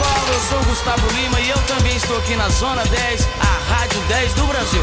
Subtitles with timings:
[0.00, 3.74] Pessoal, eu sou o Gustavo Lima e eu também estou aqui na Zona 10, a
[3.74, 4.82] Rádio 10 do Brasil.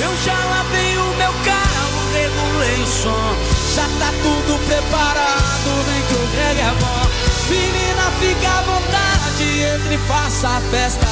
[0.00, 3.34] Eu já lavei o meu carro, regulei o som,
[3.76, 7.10] já tá tudo preparado, vem que o reggae é bom.
[7.48, 11.06] Menina, fica à vontade, entre e faça a festa.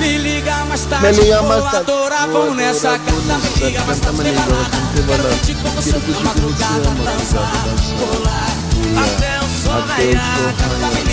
[0.00, 1.76] Me liga mais tarde, Me liga mais tarde.
[1.76, 3.46] adorar, Vou nessa adorar, vou carta.
[3.46, 4.76] Me nessa liga mais tarde, liga balada.
[5.06, 7.64] Quero curtir com você na madrugada, dançar,
[7.96, 11.05] pular, até o sol raiar.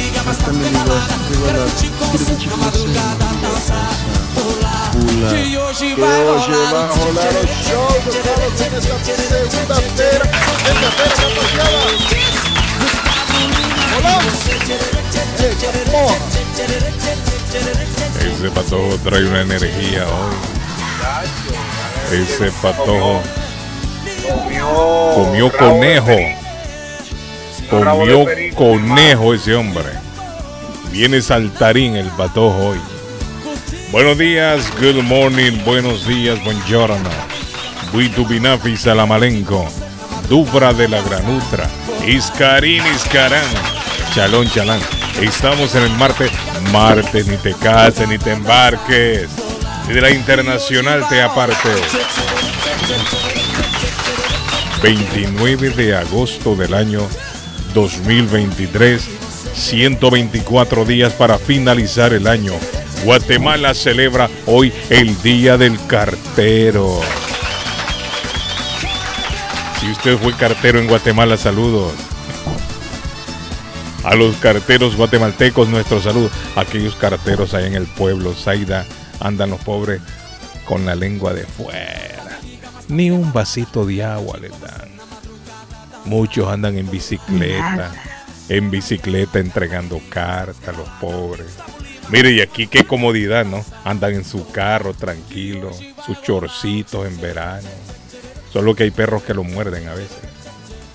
[5.29, 6.33] Que hoje vai rolar.
[6.33, 10.25] o show do Carlos segunda-feira.
[10.63, 11.79] Segunda-feira, rapaziada.
[15.51, 16.17] Eita, porra.
[18.21, 20.35] Ese patojo trae una energía hoy.
[22.17, 23.21] Ese patojo
[25.15, 26.17] comió conejo.
[27.69, 30.02] Comió conejo ese hombre.
[30.93, 32.77] Viene saltarín el patojo hoy.
[33.91, 37.09] Buenos días, good morning, buenos días, buongiorno.
[37.91, 39.67] Buitu Binafi Salamalenco.
[40.29, 41.67] Dubra de la Granutra.
[42.05, 43.43] Iscarín, Iscarán.
[44.13, 44.79] Chalón, chalán.
[45.19, 46.29] Estamos en el martes.
[46.71, 49.27] Martes, ni te cases, ni te embarques.
[49.87, 51.81] De la internacional te apartes.
[54.83, 57.01] 29 de agosto del año
[57.73, 59.22] 2023.
[59.53, 62.53] 124 días para finalizar el año.
[63.05, 67.01] Guatemala celebra hoy el Día del Cartero.
[69.79, 71.91] Si usted fue cartero en Guatemala, saludos.
[74.03, 76.29] A los carteros guatemaltecos, nuestro saludo.
[76.55, 78.85] Aquellos carteros allá en el pueblo, Zaida,
[79.19, 80.01] andan los pobres
[80.65, 82.39] con la lengua de fuera.
[82.87, 84.89] Ni un vasito de agua les dan.
[86.05, 87.91] Muchos andan en bicicleta,
[88.55, 91.47] en bicicleta entregando cartas a los pobres.
[92.09, 93.65] Mire, y aquí qué comodidad, ¿no?
[93.83, 95.71] Andan en su carro tranquilo,
[96.05, 97.67] sus chorcitos en verano.
[98.51, 100.17] Solo que hay perros que los muerden a veces.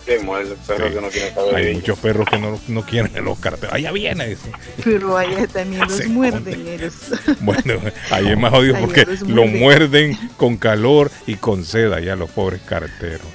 [0.06, 0.94] Que muerde el perro Sí.
[0.94, 3.74] que no quiere saber de Hay muchos perros que no, no quieren los carteros.
[3.74, 4.28] Allá viene.
[4.28, 4.52] dice.
[4.84, 6.94] Pero allá también los muerden ellos.
[7.40, 7.80] Bueno,
[8.10, 9.58] ahí es más Allá porque lo muerden.
[9.60, 13.26] muerden con calor y con seda ya los pobres carteros.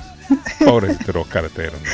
[0.65, 1.89] Pobres los carteros, ¿no?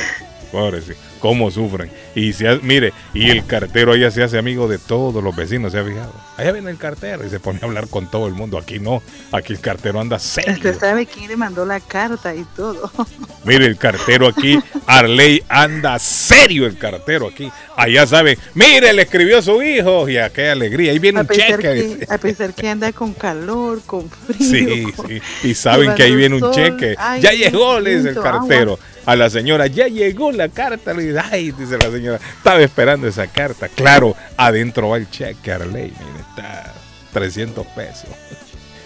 [0.52, 0.92] Pobres, sí.
[1.20, 1.90] Cómo sufren.
[2.14, 5.78] Y se mire, y el cartero allá se hace amigo de todos los vecinos, ¿se
[5.78, 6.12] ha fijado?
[6.36, 8.58] Allá viene el cartero y se pone a hablar con todo el mundo.
[8.58, 10.54] Aquí no, aquí el cartero anda serio.
[10.54, 12.90] Usted sabe quién le mandó la carta y todo.
[13.44, 17.50] Mire, el cartero aquí, Arley anda serio el cartero aquí.
[17.76, 20.92] Allá saben, mire, le escribió a su hijo y a qué alegría.
[20.92, 21.58] Ahí viene A un cheque.
[21.58, 24.36] que, a pesar que anda con calor, con frío.
[24.38, 25.20] Sí, con- sí.
[25.44, 26.52] Y saben que ahí viene un sol.
[26.54, 26.94] cheque.
[26.98, 28.72] Ay, ya llegó, le dice el cartero.
[28.74, 28.84] agua.
[29.10, 30.92] A la señora, ya llegó la carta.
[30.94, 33.68] Le dice, ay, dice la señora, estaba esperando esa carta.
[33.68, 35.92] Claro, adentro va el cheque, Arley.
[35.98, 36.72] Mire, está
[37.12, 38.08] 300 pesos.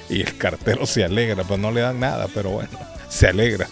[0.08, 2.70] Y el cartero se alegra, pues no le dan nada, pero bueno,
[3.10, 3.68] se alegra.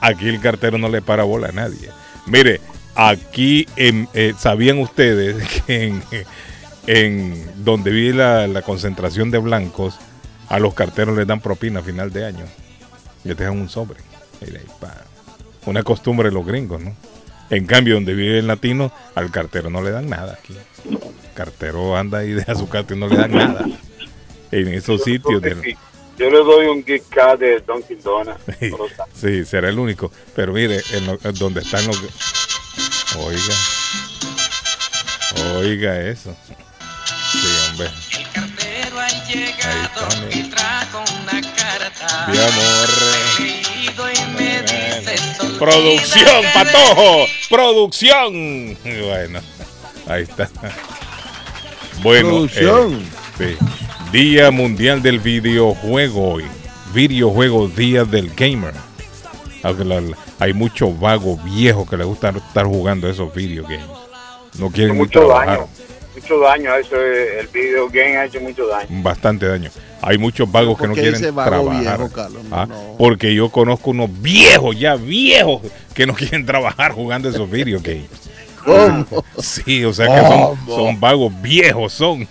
[0.00, 1.88] Aquí, el cartero no le para bola a nadie.
[2.26, 2.60] Mire,
[2.94, 5.94] aquí en- eh, sabían ustedes que
[6.86, 9.98] en, donde vive la, la concentración de blancos,
[10.48, 12.44] a los carteros les dan propina a final de año.
[13.24, 13.98] Les dejan un sobre.
[14.40, 14.94] Mire, ahí, pa.
[15.66, 16.94] Una costumbre de los gringos, ¿no?
[17.50, 20.54] En cambio, donde vive el latino, al cartero no le dan nada aquí.
[20.88, 20.98] El
[21.34, 23.64] cartero anda y deja su carta y no le dan nada.
[24.50, 25.74] En esos sitios del, Sí,
[26.18, 28.40] Yo le doy un gift card de Dunkin' Donuts.
[29.14, 30.10] Sí, será el único.
[30.36, 31.96] Pero mire, en lo- en donde están los...
[33.16, 33.54] Oiga.
[35.58, 36.34] Oiga eso.
[37.32, 37.88] Sí, hombre.
[38.18, 42.26] El cartero ha Ahí llegado está, y trajo una carta.
[42.28, 43.63] Mi amor.
[43.84, 47.26] He leído y me dice, "Olvídate Producción, patojo.
[47.50, 48.76] Producción.
[48.82, 49.40] Bueno,
[50.08, 50.48] ahí está.
[52.02, 53.02] Bueno, Producción.
[53.40, 53.66] eh, sí.
[54.12, 56.44] Día Mundial del Videojuego hoy.
[56.92, 58.72] videojuego Día del Gamer.
[59.64, 63.86] Aunque la- la- hay muchos vagos viejos que les gusta estar jugando esos video games.
[64.58, 65.58] No quieren mucho trabajar.
[65.60, 65.68] daño.
[66.14, 66.96] Mucho daño a eso.
[66.96, 68.88] eh, El video game ha hecho mucho daño.
[69.02, 69.70] Bastante daño.
[70.02, 71.80] Hay muchos vagos que ¿Por no quieren trabajar.
[71.80, 72.42] viejo, Carlos?
[72.50, 72.94] Ah, no.
[72.98, 75.62] Porque yo conozco unos viejos, ya viejos,
[75.94, 78.08] que no quieren trabajar jugando esos video games.
[78.64, 79.06] ¿Cómo?
[79.38, 82.26] Sí, o sea que son, son vagos viejos, son.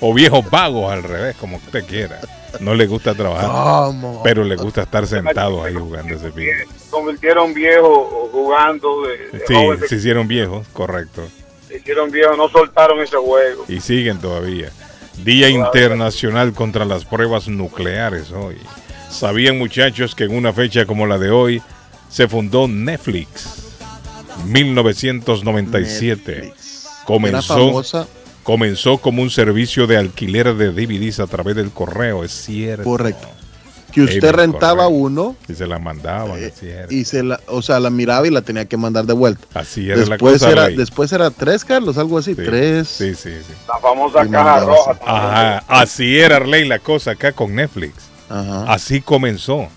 [0.00, 2.20] O viejos vagos al revés, como usted quiera.
[2.60, 4.22] No les gusta trabajar, ¿Cómo?
[4.22, 6.68] pero les gusta estar sentados ahí jugando ese video.
[6.78, 9.02] Se convirtieron viejos jugando.
[9.02, 11.22] De, de Sí, se hicieron viejos, correcto.
[11.78, 13.64] Hicieron viejos, no soltaron ese juego.
[13.68, 14.70] Y siguen todavía.
[15.22, 18.56] Día Internacional contra las Pruebas Nucleares hoy.
[19.10, 21.62] ¿Sabían muchachos que en una fecha como la de hoy
[22.08, 23.64] se fundó Netflix?
[24.46, 26.32] 1997.
[26.32, 26.88] Netflix.
[27.04, 27.82] Comenzó,
[28.42, 32.84] comenzó como un servicio de alquiler de DVDs a través del correo, es cierto.
[32.84, 33.28] correcto.
[33.94, 37.90] Que usted rentaba uno Y se la mandaban, eh, y se la, o sea, la
[37.90, 39.46] miraba y la tenía que mandar de vuelta.
[39.54, 40.50] Así era Después la cosa.
[40.50, 42.88] era, después era tres, Carlos, algo así, Sí, tres.
[42.88, 43.52] Sí, sí, sí.
[43.68, 44.90] La famosa caja mandaba roja.
[44.92, 45.00] así.
[45.06, 47.94] Ajá, así era Arley la cosa acá con Netflix.
[48.28, 48.64] Ajá.
[48.72, 49.68] Así comenzó.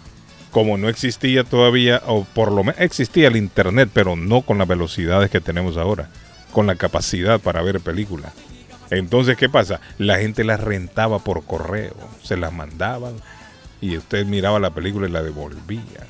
[0.52, 4.68] Como no existía todavía, o por lo menos existía el internet, pero no con las
[4.68, 6.10] velocidades que tenemos ahora,
[6.52, 8.32] con la capacidad para ver películas.
[8.90, 9.82] Entonces, ¿qué pasa?
[10.00, 11.94] La gente las rentaba por correo,
[12.24, 13.14] se las mandaban
[13.82, 16.08] y usted miraba la película y la devolvía.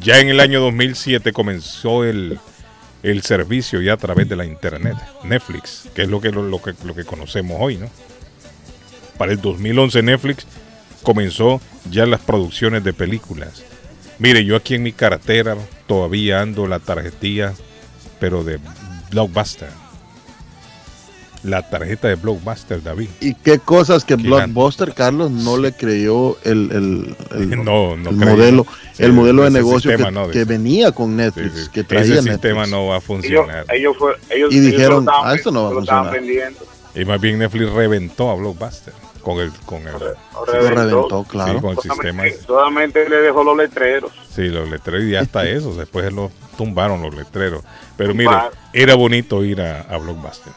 [0.00, 2.38] Ya en el año 2007 comenzó el,
[3.02, 6.74] el servicio ya a través de la internet, Netflix, que es lo que, lo, que,
[6.84, 7.90] lo que conocemos hoy, ¿no?
[9.18, 10.46] Para el 2011 Netflix
[11.02, 11.60] comenzó
[11.90, 13.64] ya las producciones de películas.
[14.18, 15.56] Mire, yo aquí en mi cartera
[15.86, 17.54] todavía ando la tarjetilla,
[18.20, 18.58] pero de
[19.10, 19.81] Blockbuster.
[21.44, 23.08] La tarjeta de Blockbuster, David.
[23.20, 28.16] ¿Y qué cosas que Blockbuster, Carlos, no le creyó el, el, el- No, no el
[28.16, 31.70] modelo, Sí, el modelo de negocio sistema que, no, que venía con Netflix, sí.
[31.72, 32.32] que traía Ese Netflix.
[32.34, 33.64] sistema no va a Ellos, funcionar.
[33.70, 36.12] ellos, fue, ellos, Y ellos dijeron, estaban- "Ah, esto no va a funcionar".
[36.12, 36.60] vendiendo.
[36.94, 38.92] Y más bien Netflix reventó a Blockbuster
[39.22, 41.54] con el, con el, Lo reventó, claro.
[41.54, 42.22] sí, con el sistema.
[42.46, 44.12] Solamente, le dejó los letreros.
[44.32, 47.64] Sí, los letreros y hasta eso, después los tumbaron los letreros.
[47.96, 48.30] Pero mire,
[48.72, 50.52] era bonito ir a, a Blockbuster.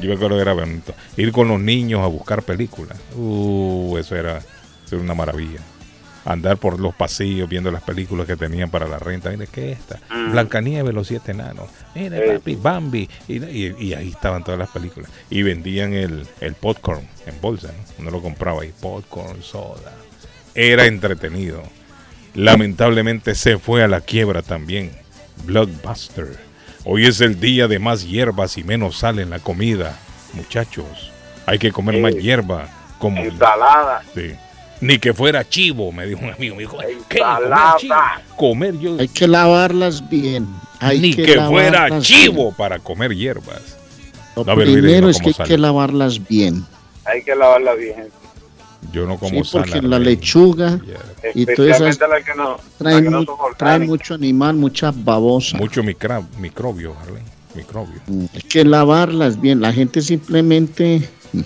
[0.00, 0.94] Yo me acuerdo que era bonito.
[1.16, 2.98] Ir con los niños a buscar películas.
[3.16, 5.60] Uh, eso era, eso era una maravilla.
[6.24, 9.30] Andar por los pasillos viendo las películas que tenían para la renta.
[9.30, 10.00] Mire, ¿qué es esta?
[10.14, 10.32] Mm.
[10.32, 11.70] Blancanieves, los siete enanos.
[11.94, 13.08] Mire, papi, Bambi.
[13.26, 15.10] Y, y- y ahí estaban todas las películas.
[15.30, 17.68] Y vendían el, el popcorn en bolsa.
[17.68, 18.02] ¿no?
[18.02, 18.72] Uno lo compraba ahí.
[18.80, 19.92] Popcorn, soda.
[20.54, 21.62] Era entretenido.
[22.34, 24.90] Lamentablemente se fue a la quiebra también.
[25.46, 26.38] Blockbuster.
[26.84, 29.98] Hoy es el día de más hierbas y menos sal en la comida.
[30.32, 31.10] Muchachos,
[31.46, 32.68] hay que comer más hierba.
[32.98, 34.02] Como, Ensalada.
[34.14, 34.32] sí.
[34.82, 36.56] Ni que fuera chivo, me dijo un amigo.
[36.56, 36.78] Me dijo,
[37.08, 37.18] ¿qué?
[37.18, 37.94] ¿Comer chivo?
[38.36, 38.96] Comer yo.
[38.98, 40.48] Hay que lavarlas bien.
[40.78, 43.76] Hay Ni que, fuera lavarlas chivo para comer hierbas.
[44.36, 46.64] Lo No, primero es que hay que lavarlas bien.
[47.04, 48.08] Hay que lavarla bien.
[48.92, 50.80] Yo no como Sí, porque la lechuga.
[51.34, 51.44] Y
[52.24, 53.26] que no, trae, no mu-
[53.86, 55.58] mucho animal, mucha babosa.
[55.58, 57.22] Mucho micra- microbio, Arley.
[57.54, 58.00] Microbio.
[58.06, 59.60] Mm, Hay que lavarlas bien.
[59.60, 61.08] La gente simplemente.
[61.32, 61.40] mm,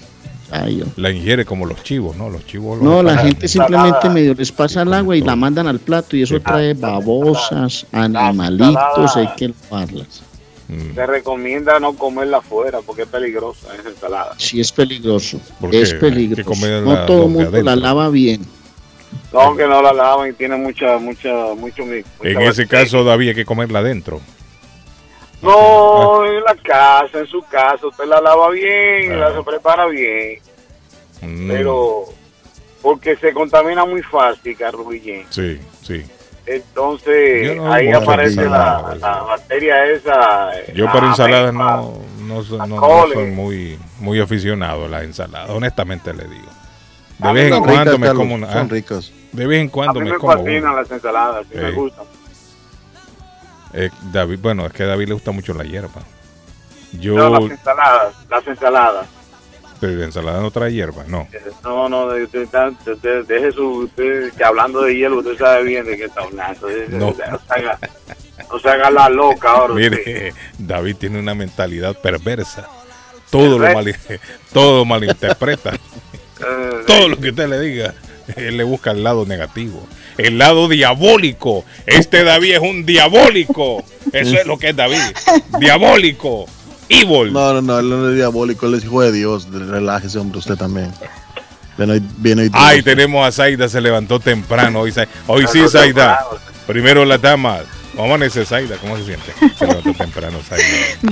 [0.53, 2.31] ay, La ingiere como los chivos, ¿no?
[2.31, 2.79] Los chivos.
[2.79, 5.37] los No, la gente simplemente medio les pasa el agua y la todo.
[5.37, 6.43] mandan al plato y eso Sí.
[6.45, 10.23] trae babosas, animalitos, hay que lavarlas.
[10.69, 10.95] Mm.
[10.95, 14.35] Se recomienda no comerla afuera porque es peligrosa esa ensalada.
[14.39, 16.55] Sí es peligroso, Porque es peligroso.
[16.83, 18.47] No todo el mundo la lava bien.
[19.33, 22.05] No, que no la lavan y tiene mucha, mucha, mucho En ese
[22.63, 22.67] bacteria.
[22.69, 24.21] caso, David, hay que comerla adentro.
[25.43, 29.17] No, en la casa, en su casa, usted la lava bien, Ah.
[29.31, 30.39] la se prepara bien,
[31.21, 32.05] Mm, pero
[32.83, 35.25] porque se contamina muy fácil, Carlos Guillén.
[35.31, 36.03] Sí, sí.
[36.47, 40.59] Entonces no ahí aparece ensalada, la, la bacteria esa.
[40.61, 45.49] eh, Yo para ensaladas no, no, so- no- soy muy, muy aficionado a las ensaladas,
[45.51, 46.49] honestamente le digo.
[47.19, 48.53] De vez en cuando ricas, me Carlos, como una.
[48.53, 49.13] son ah, ricas.
[49.33, 50.73] de vez en A cuando mí me me como fascinan una.
[50.83, 51.75] las ensaladas, sí me Sí.
[51.77, 52.05] gustan.
[53.73, 56.03] Eh, David, bueno, es que a David le gusta mucho la hierba.
[56.93, 59.07] Yo, No, las ensaladas, las ensaladas.
[59.87, 61.29] Pero la ensalada no trae hierba, no.
[61.63, 65.65] No, no, de- usted, está- usted- deje su, usted, que hablando de hielo, usted sabe
[65.65, 66.69] bien de qué está hablando.
[66.89, 66.99] No.
[67.11, 67.79] No, se haga,
[68.51, 69.75] no se haga la loca ahora.
[69.75, 72.69] Mire, David tiene una mentalidad perversa.
[73.31, 73.95] Todo lo, mal,
[74.53, 75.73] todo malinterpreta.
[76.41, 77.95] Eh, Todo lo que usted le diga,
[78.35, 79.87] él le busca el lado negativo.
[80.19, 81.65] El lado diabólico.
[81.87, 83.85] Este David es un diabólico.
[84.13, 84.99] Eso es lo que es David.
[85.61, 86.47] Diabólico.
[86.89, 87.33] Evil.
[87.33, 89.49] No, no, no, él no es diabólico, él es hijo de Dios.
[89.51, 90.93] Relájese, hombre, usted también.
[91.77, 92.85] Ven hoy, ven hoy Ay, día.
[92.85, 94.81] tenemos a Zaida, se levantó temprano.
[94.81, 94.93] Hoy,
[95.27, 96.21] hoy sí, Zaida.
[96.67, 97.61] Primero la dama.
[97.95, 98.77] ¿Cómo amanece Zaida?
[98.79, 99.33] ¿Cómo se siente?
[99.57, 100.65] Se levantó temprano, Zaida.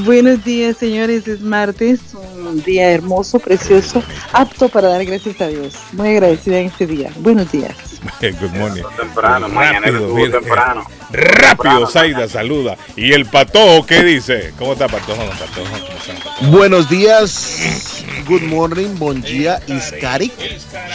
[0.05, 1.29] Buenos días, señores.
[1.29, 5.75] Es martes, un día hermoso, precioso, apto para dar gracias a Dios.
[5.93, 7.11] Muy agradecida en este día.
[7.19, 7.77] Buenos días.
[8.21, 8.83] Good morning.
[8.97, 10.85] Temprano, Rápido, mira, temprano.
[11.11, 11.87] Rápido, Temprano.
[11.87, 12.77] Zaida, saluda.
[12.97, 14.53] ¿Y el patojo qué dice?
[14.59, 15.23] ¿Cómo está patojo?
[15.23, 16.51] Patojo, ¿cómo está, Patojo?
[16.51, 20.33] Buenos días, good morning, bon día, Iskarik,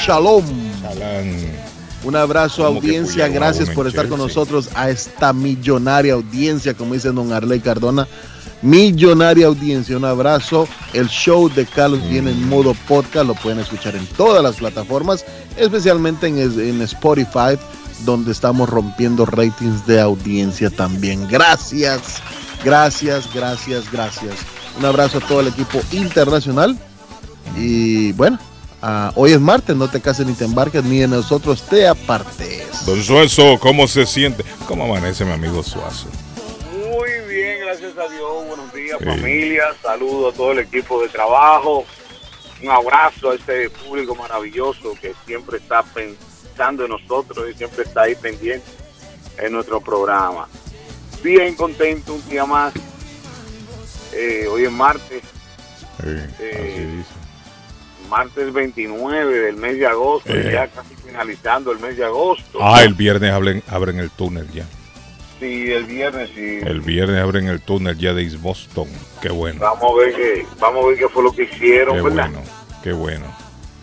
[0.05, 0.43] shalom.
[0.85, 1.66] Alan.
[2.07, 6.93] Un abrazo, ¿Cómo que audiencia, gracias por estar con nosotros a esta millonaria audiencia, como
[6.93, 8.07] dice don Arley Cardona.
[8.61, 10.69] Millonaria audiencia, un abrazo.
[10.93, 15.25] El show de Carlos viene en modo podcast, lo pueden escuchar en todas las plataformas,
[15.57, 17.59] especialmente en, en Spotify,
[18.05, 21.27] donde estamos rompiendo ratings de audiencia también.
[21.27, 22.21] Gracias,
[22.63, 24.33] gracias, gracias, gracias.
[24.79, 26.77] Un abrazo a todo el equipo internacional.
[27.57, 28.39] Y bueno,
[28.81, 32.85] ah, hoy es martes, no te cases ni te embarques, ni de nosotros te apartes.
[32.85, 34.43] Don Suazo, ¿cómo se siente?
[34.67, 36.07] ¿Cómo amanece mi amigo Suazo?
[36.73, 38.45] Muy bien, gracias a Dios.
[38.47, 39.05] Buenos días, Sí.
[39.05, 39.63] familia.
[39.81, 41.85] Saludo a todo el equipo de trabajo.
[42.63, 48.03] Un abrazo a este público maravilloso que siempre está pensando en nosotros y siempre está
[48.03, 48.65] ahí pendiente
[49.37, 50.47] en nuestro programa.
[51.23, 52.73] Bien contento un día más.
[54.13, 55.21] Eh, hoy es martes,
[55.99, 56.07] Sí,
[56.39, 57.09] Eh, así dice.
[58.07, 60.51] Martes 29 del mes de agosto, Eh.
[60.53, 62.59] ya casi finalizando el mes de agosto.
[62.61, 64.65] Ah, el viernes abren, abren el túnel ya.
[65.39, 66.59] Sí, el viernes sí.
[66.65, 68.87] El viernes abren el túnel ya de East Boston.
[69.21, 69.59] Qué bueno.
[69.61, 72.29] Vamos a ver qué, vamos a ver qué fue lo que hicieron, Qué ¿verdad?
[72.31, 72.41] bueno.
[72.83, 73.25] Qué bueno.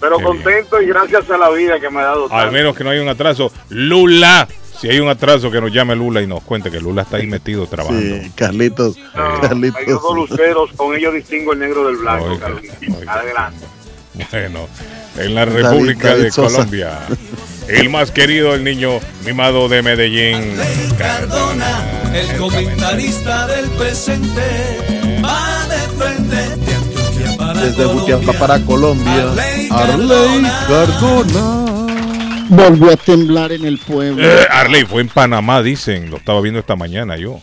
[0.00, 2.82] Pero Qué contento y gracias a la vida que me ha dado Al menos que
[2.84, 3.52] no haya un atraso.
[3.68, 4.48] Lula.
[4.80, 7.28] Si hay un atraso, que nos llame Lula y nos cuente que Lula está ahí
[7.28, 8.16] metido trabajando.
[8.22, 9.86] Sí, Carlitos, No, Carlitos.
[10.02, 12.96] dos luceros, con ellos distingo el negro del blanco, Oiga, Carlitos.
[12.98, 13.12] oiga.
[13.14, 13.64] Adelante.
[14.30, 14.68] Bueno,
[15.18, 16.56] en la República David de Sosa.
[16.56, 16.99] Colombia,
[17.68, 20.56] el más querido, el niño mimado de Medellín.
[20.99, 21.83] Cardona,
[22.14, 24.78] el comentarista del presente,
[25.25, 28.16] va de frente de Antioquia para Desde Colombia.
[28.16, 30.66] Butiapa para Colombia, Arley Arley Cardona.
[30.68, 31.64] Cardona.
[32.50, 34.23] Volvió a temblar en el pueblo.
[34.23, 36.11] Eh, Arley fue en Panamá, dicen.
[36.11, 37.40] Lo estaba viendo esta mañana yo.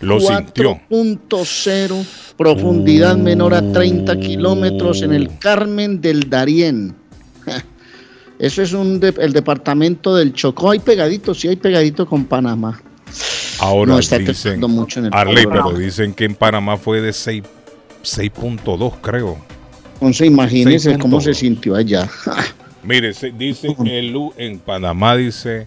[0.00, 0.80] Lo sintió.
[0.90, 2.04] 4.0,
[2.36, 6.94] profundidad menor a 30 kilómetros en el Carmen del Darién.
[8.38, 10.70] Eso es un de- el departamento del Chocó.
[10.70, 12.80] Hay pegadito, sí hay pegadito con Panamá.
[13.60, 17.12] Ahora No está dicen, mucho en el Arley, pero dicen que en Panamá fue de
[17.12, 17.42] 6
[18.04, 19.36] 6.2, creo.
[19.94, 20.98] Entonces imagínense 6.2.
[21.00, 22.08] cómo se sintió allá.
[22.84, 25.66] Mire, dice el U en Panamá, dice,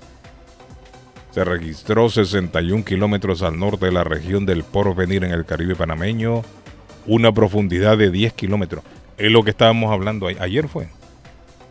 [1.32, 6.44] se registró 61 kilómetros al norte de la región del Porvenir en el Caribe panameño,
[7.08, 8.84] una profundidad de 10 kilómetros.
[9.18, 10.88] Es lo que estábamos hablando ayer fue,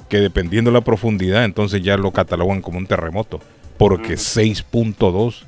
[0.08, 3.40] que dependiendo de la profundidad, entonces ya lo catalogan como un terremoto,
[3.76, 5.42] porque 6.2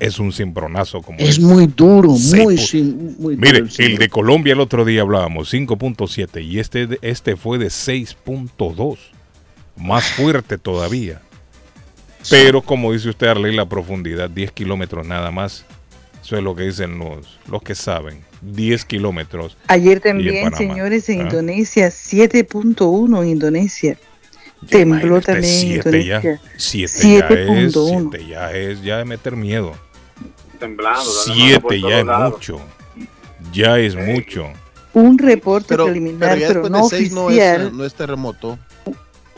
[0.00, 3.46] es un cimbronazo como es muy duro, muy, sin- muy duro.
[3.46, 7.58] Mire, el el de Colombia el otro día hablábamos, 5.7, y este, de- este fue
[7.58, 8.96] de 6.2,
[9.76, 11.20] más fuerte todavía.
[12.30, 15.64] Pero como dice usted, Arley, la profundidad, 10 kilómetros nada más.
[16.22, 18.22] Eso es lo que dicen los, los que saben.
[18.42, 19.56] 10 kilómetros.
[19.68, 21.24] Ayer también, en señores, en Ah.
[21.24, 23.96] Indonesia, 7.1 en Indonesia.
[24.68, 26.16] Tembló Imagínate, también en siete ya.
[26.16, 26.40] Indonesia.
[26.56, 28.10] 7 ya es, 7.1.
[28.10, 29.74] 7 ya es, ya de meter miedo.
[30.58, 31.00] Temblando.
[31.26, 32.32] dando por 7 ya es lados.
[32.32, 32.60] mucho.
[33.52, 34.48] Ya es mucho.
[34.92, 37.66] Un reporte Pero, preliminar, pero ya pero, no seis no oficial.
[37.68, 38.58] es, no es terremoto.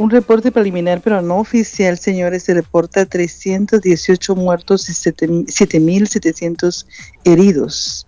[0.00, 6.86] Un reporte preliminar, pero no oficial, señores, se reporta 318 muertos y 7.700
[7.24, 8.06] heridos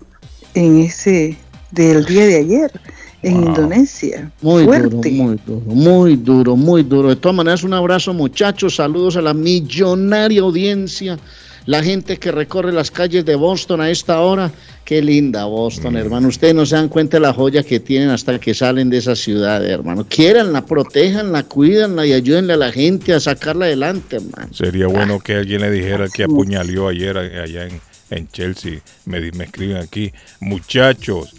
[0.54, 1.36] en ese
[1.70, 2.80] del día de ayer
[3.22, 3.48] en Wow.
[3.48, 4.32] Indonesia.
[4.40, 4.88] Muy Fuerte.
[4.88, 7.08] duro, muy duro, muy duro, muy duro.
[7.10, 11.18] De todas maneras, un abrazo muchachos, saludos a la millonaria audiencia,
[11.66, 14.50] la gente que recorre las calles de Boston a esta hora.
[14.84, 16.28] Qué linda Boston, hermano.
[16.28, 19.14] Ustedes no se dan cuenta de la joya que tienen hasta que salen de esa
[19.14, 20.04] ciudad, hermano.
[20.08, 24.52] Quieranla, protéjanla, cuídanla y ayúdenle a la gente a sacarla adelante, hermano.
[24.52, 28.80] Sería bueno que alguien le dijera que apuñaleó ayer allá en, en Chelsea.
[29.04, 31.32] Me, me escriben aquí, muchachos.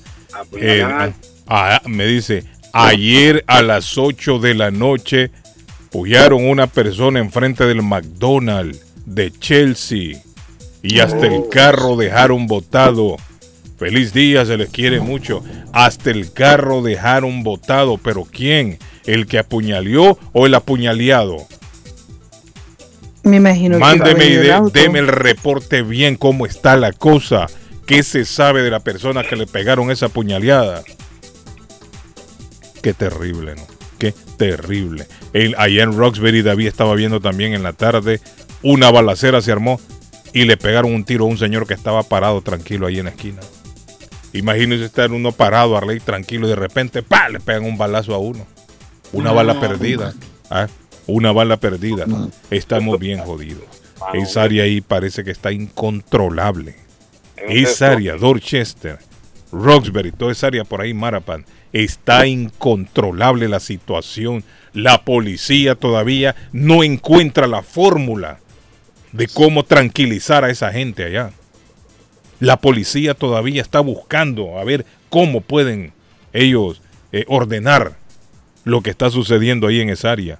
[0.59, 1.13] eh, Apuñalar.
[1.47, 5.31] ah, me dice, ayer a las 8 de la noche
[5.91, 10.21] pullaron una persona enfrente del McDonald's de Chelsea
[10.81, 13.17] y hasta el carro dejaron botado.
[13.77, 15.43] Feliz día, se les quiere mucho.
[15.73, 18.79] Hasta el carro dejaron botado, pero ¿quién?
[19.05, 21.37] ¿El que apuñaleó o el apuñaleado?
[23.23, 27.47] Me imagino Mándeme que y de- deme el reporte bien cómo está la cosa.
[27.85, 30.83] ¿Qué se sabe de la persona que le pegaron esa puñaleada?
[32.81, 33.61] Qué terrible, ¿no?
[33.97, 35.07] Qué terrible.
[35.31, 38.19] El, allá en Roxbury, David estaba viendo también en la tarde,
[38.63, 39.79] una balacera se armó
[40.33, 43.11] y le pegaron un tiro a un señor que estaba parado tranquilo ahí en la
[43.11, 43.39] esquina.
[44.33, 47.29] Imagínese estar uno parado, Arley, tranquilo, y de repente, ¡pa!
[47.29, 48.47] le pegan un balazo a uno.
[49.11, 50.13] Una No, bala perdida.
[50.49, 50.67] ¿ah?
[51.05, 52.05] Una bala perdida.
[52.49, 53.63] Estamos bien jodidos.
[54.13, 56.75] Esa área ahí parece que está incontrolable.
[57.47, 58.97] Esa área, Dorchester,
[59.51, 64.43] Roxbury, toda esa área por ahí, Marapan, está incontrolable la situación.
[64.73, 68.39] La policía todavía no encuentra la fórmula
[69.13, 71.31] de cómo tranquilizar a esa gente allá.
[72.39, 75.93] La policía todavía está buscando a ver cómo pueden
[76.33, 77.95] ellos eh, ordenar
[78.65, 80.39] lo que está sucediendo ahí en esa área.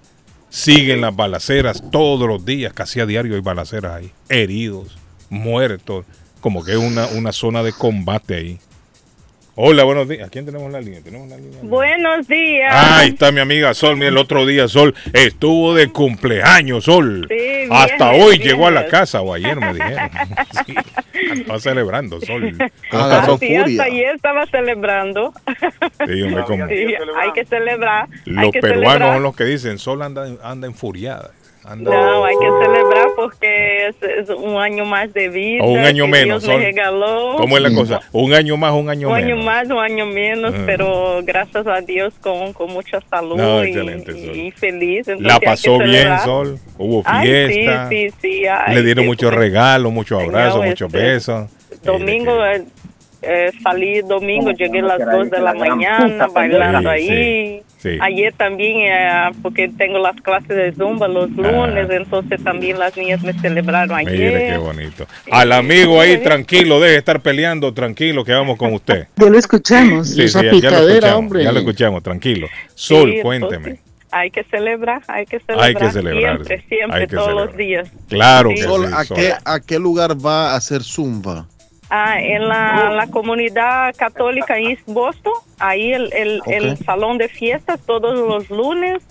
[0.50, 4.12] Siguen las balaceras todos los días, casi a diario hay balaceras ahí.
[4.28, 4.98] Heridos,
[5.30, 6.06] muertos,
[6.42, 8.60] como que es una, una zona de combate ahí.
[9.56, 10.28] Hola, buenos días.
[10.28, 11.02] ¿A quién tenemos en la línea?
[11.04, 11.60] ¿Tenemos la línea?
[11.62, 12.72] Buenos días.
[12.76, 13.96] Ah, Ahí está mi amiga Sol.
[13.96, 17.28] Mira, el otro día Sol estuvo de cumpleaños, Sol.
[17.30, 18.50] Sí, bien, Hasta bien, hoy bien.
[18.50, 20.10] llegó a la casa, o ayer me dijeron.
[20.66, 20.76] Sí,
[21.42, 22.56] estaba celebrando, Sol.
[22.92, 25.34] Ah, sí, hasta ayer estaba celebrando.
[26.08, 26.88] Sí, hombre, como- Sí,
[27.22, 28.08] hay que celebrar.
[28.26, 29.14] Los que peruanos celebrar.
[29.14, 31.30] son los que dicen, Sol anda, anda enfuriada.
[31.64, 35.64] Anda- No, hay que celebrar porque es, es un año más de vida.
[35.64, 37.36] O un año menos, Dios me regaló.
[37.38, 38.00] ¿Cómo es la cosa?
[38.12, 39.46] Un año más, un año Un año menos.
[39.46, 40.64] más, un año menos, Ah.
[40.66, 45.08] pero gracias a Dios con, con mucha salud No, y, y feliz.
[45.08, 46.18] entonces La pasó bien.
[46.24, 46.58] Sol.
[46.78, 47.90] Hubo Ay, sí, fiesta.
[47.90, 51.50] sí, sí, ay, Le dieron muchos fue- regalos, muchos abrazos, no, muchos este, besos.
[51.84, 52.64] Domingo, eh,
[53.22, 57.62] eh, salí domingo, llegué a las 2 de la mañana bailando sí, ahí.
[57.84, 57.98] Sí.
[58.02, 63.22] Ayer también, eh, porque tengo las clases de Zumba los lunes, entonces también las niñas
[63.22, 64.12] me celebraron ayer.
[64.34, 65.06] Mire qué bonito.
[65.32, 69.08] Al amigo ahí, tranquilo, deje de estar peleando, tranquilo, que vamos con usted.
[69.18, 70.10] Ya lo escuchamos.
[70.10, 71.44] Sí, Esa sí, ya lo picadera, escuchamos, hombre.
[71.44, 72.48] ya lo escuchamos, tranquilo.
[72.74, 73.80] Sol, Sí, cuénteme.
[74.16, 75.66] Hay que celebrar, hay que celebrar.
[75.68, 77.48] Hay que celebrar, Siempre, siempre, todos celebrar.
[77.48, 77.92] los días.
[78.10, 78.56] Claro Sí.
[78.56, 79.18] que Sol, sí, ¿a, Sol.
[79.18, 81.48] qué, ¿A qué lugar va a hacer Zumba?
[81.96, 87.28] Ah, en la, la comunidad católica en East Boston, ahí el, el, el salón de
[87.28, 89.04] fiestas todos los lunes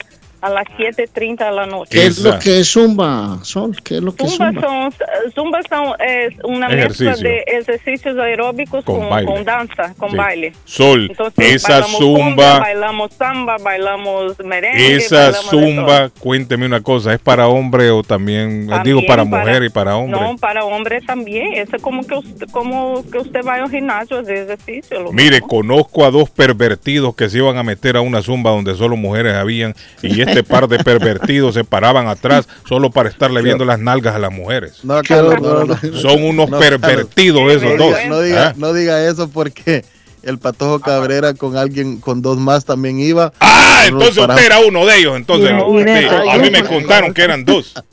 [0.42, 1.90] a las 7.30 de la noche.
[1.92, 3.76] ¿Qué es lo que es Zumba, Sol?
[3.82, 4.60] ¿Qué es lo que es Zumba Zumba?
[4.60, 4.92] son,
[5.34, 7.28] Zumba son es una mezcla Ejercicio.
[7.28, 10.16] de ejercicios aeróbicos Con con, con danza, con Sí.
[10.16, 10.52] baile.
[10.64, 16.80] Sol, Entonces, esa bailamos cumbia, zumba, bailamos samba, bailamos merengue, esa bailamos zumba, cuénteme una
[16.82, 20.20] cosa, ¿es para hombre o también, También digo, para mujer y para hombre?
[20.20, 21.52] No, para hombre también.
[21.54, 25.00] Eso es como que usted, como que usted vaya a un gimnasio de ejercicio.
[25.00, 25.46] lo Mire, mismo.
[25.48, 29.34] conozco a dos pervertidos que se iban a meter a una zumba donde solo mujeres
[29.34, 34.14] habían y este par de pervertidos se paraban atrás solo para estarle viendo las nalgas
[34.14, 34.80] a las mujeres.
[34.82, 35.68] No, Qué Carlos, no, horror.
[35.82, 35.98] no, no.
[35.98, 37.62] Son unos No, pervertidos Carlos.
[37.62, 37.94] esos No dos.
[37.96, 38.54] diga- No diga, ¿Ah?
[38.56, 39.84] no diga eso porque
[40.22, 43.32] el Patojo Cabrera con alguien, con dos más también iba.
[43.40, 45.16] Ah, entonces usted era uno de ellos.
[45.16, 47.74] Entonces, sí, a mí me contaron que eran dos.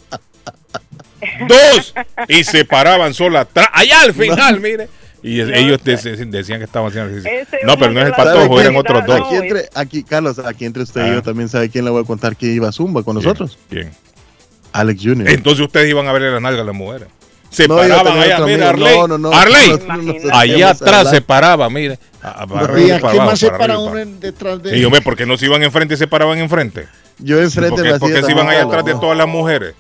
[1.48, 1.94] Dos.
[2.30, 3.68] Y se paraban solo atrás.
[3.74, 4.88] Allá al final, mire.
[5.22, 7.58] Y ellos dec- decían que estaban haciendo ejercicio.
[7.66, 8.78] No, pero no es el patojo, ¿Sabe eran quién?
[8.78, 9.22] otros dos.
[9.28, 11.14] Aquí entre, aquí, Carlos, aquí entre usted y Ah.
[11.16, 13.58] yo también sabe quién le voy a contar que iba a Zumba con nosotros.
[13.70, 13.92] Bien.
[14.72, 15.30] Alex Junior.
[15.30, 17.08] Entonces ustedes iban a ver las nalgas a las mujeres.
[17.50, 18.70] Se No, paraban allá, mira.
[18.70, 18.96] Arley.
[18.96, 19.32] No, no, no.
[19.34, 19.74] Arley,
[20.32, 21.98] allá atrás se paraba, mire.
[22.78, 24.82] ¿Y a qué más se para para arriba y uno para- en- detrás de Y
[24.82, 26.86] yo, ve, ¿por qué no se iban enfrente y se paraban enfrente?
[27.18, 29.28] Yo enfrente ¿Por me qué, hacía por qué se iban allá atrás de todas las
[29.28, 29.74] mujeres?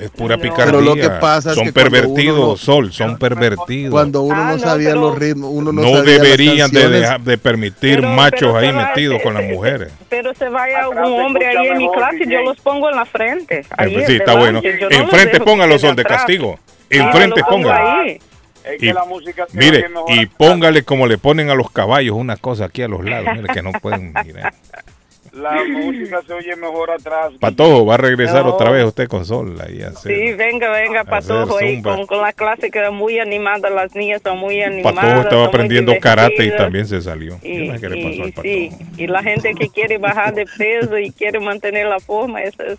[0.00, 0.42] Es pura No.
[0.42, 0.64] picardía.
[0.66, 3.90] Pero lo que pasa es son que pervertidos, no- Sol, son pervertidos.
[3.92, 7.20] Cuando uno Ah, no no, sabía los ritmos, uno no, no, sabía deberían de, dejar-
[7.20, 9.92] de permitir Pero- machos pero ahí va- metidos con las mujeres.
[10.08, 12.32] Pero se vaya un hombre ahí en mi clase, DJ.
[12.32, 13.64] yo los pongo en la frente.
[13.76, 14.60] Ahí Eh, sí, está bueno.
[14.64, 16.58] Enfrente dejo póngalo, que Sol, de castigo.
[16.90, 17.88] Enfrente yo lo pongo póngalo.
[18.02, 18.18] ahí.
[18.64, 22.64] Es Y- la música Mire, y póngale como le ponen a los caballos una cosa
[22.64, 24.52] aquí a los lados, mire que no pueden mirar.
[25.36, 27.32] La música se oye mejor atrás.
[27.38, 28.54] Patojo, va a regresar No.
[28.54, 32.22] otra vez usted con Sol ahí a hacer- Sí, venga, venga, Patojo, ahí con, con
[32.22, 34.94] la clase que era muy animada, las niñas son muy animadas.
[35.04, 37.38] Patojo estaba aprendiendo karate y también se salió.
[37.42, 38.42] Y, no qué le pasó y- al Patojo.
[38.42, 42.62] sí, y la gente que quiere bajar de peso y quiere mantener la forma, eso
[42.62, 42.78] es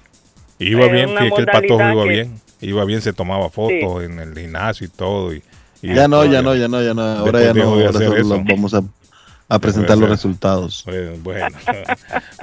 [0.60, 2.42] Iba Eh, bien, una que, el Patojo iba que- bien.
[2.60, 5.32] Iba bien, se tomaba fotos en el gimnasio y todo.
[5.32, 5.44] Y,
[5.84, 7.02] y Ya no, después ya no, ya no, ya no.
[7.04, 7.70] Ahora después ya no.
[7.76, 8.44] Ahora hacer solo eso.
[8.50, 8.82] vamos a,
[9.50, 10.84] a presentar los resultados.
[10.86, 11.48] Bueno, bueno,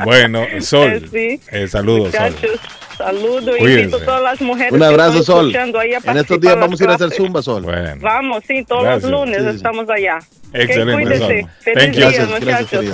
[0.05, 1.41] bueno, Sol, Eh, sí.
[1.51, 2.07] eh, saludos.
[2.07, 2.61] Muchachos,
[2.97, 3.57] saludos.
[3.59, 3.81] Cuídense.
[3.83, 4.73] Invito a todas las mujeres.
[4.73, 5.47] Un abrazo, Sol.
[5.49, 7.11] escuchando ahí a En estos días vamos a ir a hacer.
[7.13, 7.63] Zumba, Sol.
[7.65, 9.11] Bueno, Vamos, sí, todos Gracias.
[9.11, 9.57] los lunes Sí, sí.
[9.57, 10.19] estamos allá.
[10.55, 11.19] Excelente.
[11.19, 11.29] Sol.
[11.61, 12.85] Feliz día, Gracias, gracias, muchachos.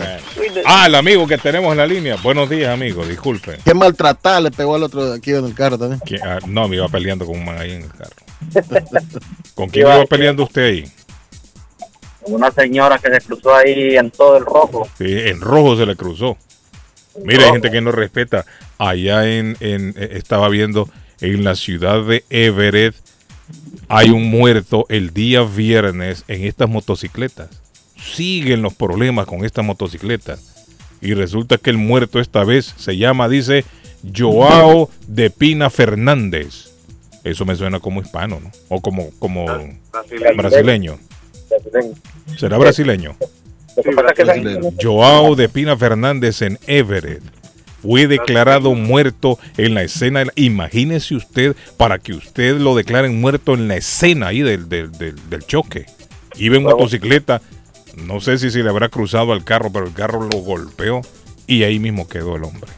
[0.64, 2.16] Ah, el amigo que tenemos en la línea.
[2.22, 3.04] Buenos días, amigo.
[3.04, 3.58] Disculpe.
[3.64, 6.00] Qué maltratada le pegó al otro aquí en el carro también.
[6.04, 8.10] ¿Quién- ah, no, me iba peleando con un man ahí en el carro.
[9.54, 10.84] ¿Con quién iba peleando usted ahí?
[12.22, 14.88] Una señora que se cruzó ahí en todo el rojo.
[14.98, 16.36] Sí, en rojo se le cruzó.
[17.24, 18.44] Mira, hay gente que no respeta.
[18.78, 20.88] Allá en, en- eh, estaba viendo
[21.20, 22.94] en la ciudad de Everett
[23.88, 27.48] hay un muerto el día viernes en estas motocicletas.
[28.00, 30.40] Siguen los problemas con estas motocicletas.
[31.00, 33.64] Y resulta que el muerto esta vez se llama, dice,
[34.16, 36.70] Joao de Pina Fernández.
[37.24, 38.50] Eso me suena como hispano, ¿no?
[38.68, 39.46] O como, como
[40.36, 40.92] brasileño.
[40.94, 41.19] ¿Será
[42.58, 43.16] brasileño?
[43.94, 44.32] Pasa es que esa-
[44.80, 47.22] Joao de Pina Fernández en Everett
[47.82, 50.24] fue declarado muerto en la escena.
[50.34, 55.30] Imagínese usted para que usted lo declaren muerto en la escena ahí del, del, del-
[55.30, 55.86] del choque.
[56.36, 57.40] Iba en motocicleta,
[57.96, 61.00] no sé si se le habrá cruzado al carro, pero el carro lo golpeó
[61.46, 62.70] y ahí mismo quedó el hombre.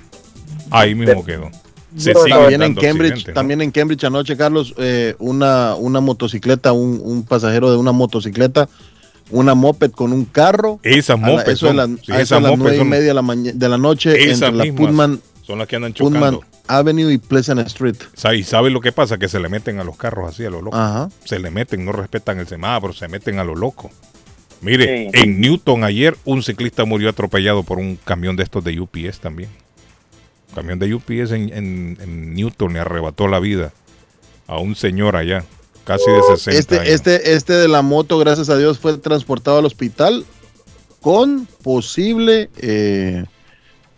[0.71, 1.51] Ahí mismo quedó.
[1.97, 7.23] Se también en Cambridge, también en Cambridge anoche, Carlos, eh, una, una motocicleta, un, un
[7.25, 8.69] pasajero de una motocicleta,
[9.31, 10.79] una moped con un carro.
[10.83, 13.23] Esas de son- sí, a esas las nueve y media de la,
[13.55, 16.45] de la noche Esas entre la Putman, son las que andan Putman chocando.
[16.69, 17.97] Avenue y Pleasant Street.
[18.35, 19.19] ¿Y sabe lo que pasa?
[19.19, 20.77] Que se le meten a los carros así a lo loco.
[20.77, 21.09] Ajá.
[21.25, 23.91] Se le meten, no respetan el semáforo, se meten a lo loco.
[24.61, 25.21] Mire, Sí.
[25.23, 29.51] en Newton ayer un ciclista murió atropellado por un camión de estos de UPS también.
[30.55, 33.73] Camión de UPS en, en- en Newton le arrebató la vida
[34.47, 35.45] a un señor allá,
[35.85, 36.89] casi de 60 Este, años.
[36.89, 40.25] este, este de la moto, gracias a Dios, fue transportado al hospital
[41.01, 43.25] con posible eh,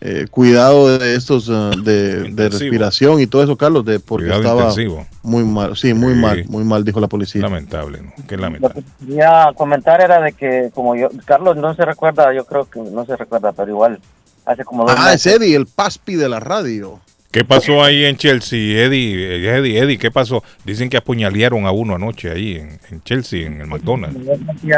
[0.00, 4.60] eh, cuidado de estos ah, de, respiración y todo eso, Carlos, de porque Cuidado estaba
[4.70, 5.06] intensivo.
[5.22, 6.20] muy mal, sí, muy Sí.
[6.20, 7.40] mal, muy mal, dijo la policía.
[7.42, 8.12] Lamentable, ¿no?
[8.28, 8.82] Qué Lo lamentable.
[9.00, 12.80] que quería comentar era de que, como yo, Carlos no se recuerda, yo creo que
[12.80, 13.98] no se recuerda, pero igual,
[14.44, 15.26] hace como dos Ah, es.
[15.26, 17.00] Eddie, el paspi de la radio.
[17.30, 19.16] ¿Qué pasó ahí en Chelsea, Eddie?
[19.16, 20.44] Eh, Eddie, Eddie, ¿qué pasó?
[20.64, 24.20] Dicen que apuñalearon a uno anoche ahí en, en Chelsea, en el McDonald's.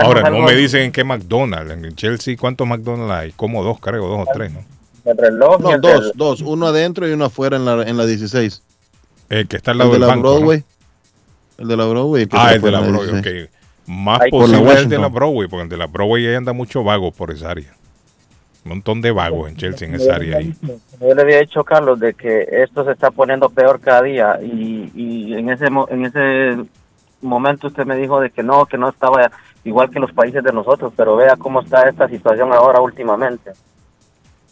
[0.00, 1.70] Ahora, no me dicen en qué McDonald's.
[1.72, 3.33] En Chelsea, ¿cuántos McDonald's hay?
[3.33, 4.64] Como dos, creo, dos o tres, ¿no?
[5.05, 8.07] El reloj y No, dos, dos, uno adentro y uno afuera en la, en la
[8.07, 8.62] 16.
[9.29, 10.35] El que está al El lado de del la banco, ¿no?
[10.37, 10.64] Broadway.
[11.59, 12.26] El de la Broadway.
[12.26, 13.44] que Ah, el de la Broadway, 16.
[13.46, 13.50] ok.
[13.88, 15.09] Más Ahí por la posible el de la.
[15.09, 17.72] Broadway, porque el de la Broadway ahí anda mucho vago por esa área.
[18.66, 20.52] Un montón de vagos en Chelsea, en esa área ahí.
[21.00, 24.90] Yo le había dicho, Carlos, de que esto se está poniendo peor cada día y,
[24.92, 26.68] y en ese en ese
[27.22, 29.31] momento usted me dijo de que no, que no estaba
[29.62, 33.52] igual que los países de nosotros, pero vea cómo está esta situación ahora últimamente.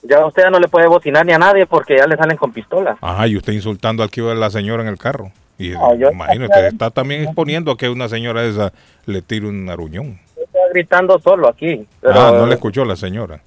[0.05, 2.53] Ya usted ya no le puede botinar ni a nadie porque ya le salen con
[2.53, 2.97] pistola.
[3.01, 5.33] Ajá, y usted insultando al que iba la señora en el carro.
[5.59, 8.73] Y No, yo- imagino, usted está también exponiendo a que una señora esa
[9.07, 10.21] le tire un aruñón.
[10.37, 11.85] Está gritando solo aquí.
[12.01, 13.41] Pero, ah, no le escuchó la señora.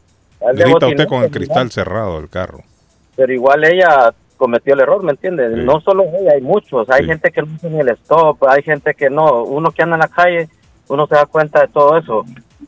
[0.54, 2.60] Grita usted con el cristal cerrado del carro.
[3.16, 5.52] pero igual ella cometió el error, ¿me entiendes?
[5.56, 5.62] Sí.
[5.64, 6.88] No solo ella, hay muchos.
[6.92, 7.08] Hay Sí.
[7.08, 9.44] gente que no hace ni el stop, hay gente que no.
[9.44, 10.48] Uno que anda en la calle,
[10.90, 12.24] uno se da cuenta de todo eso.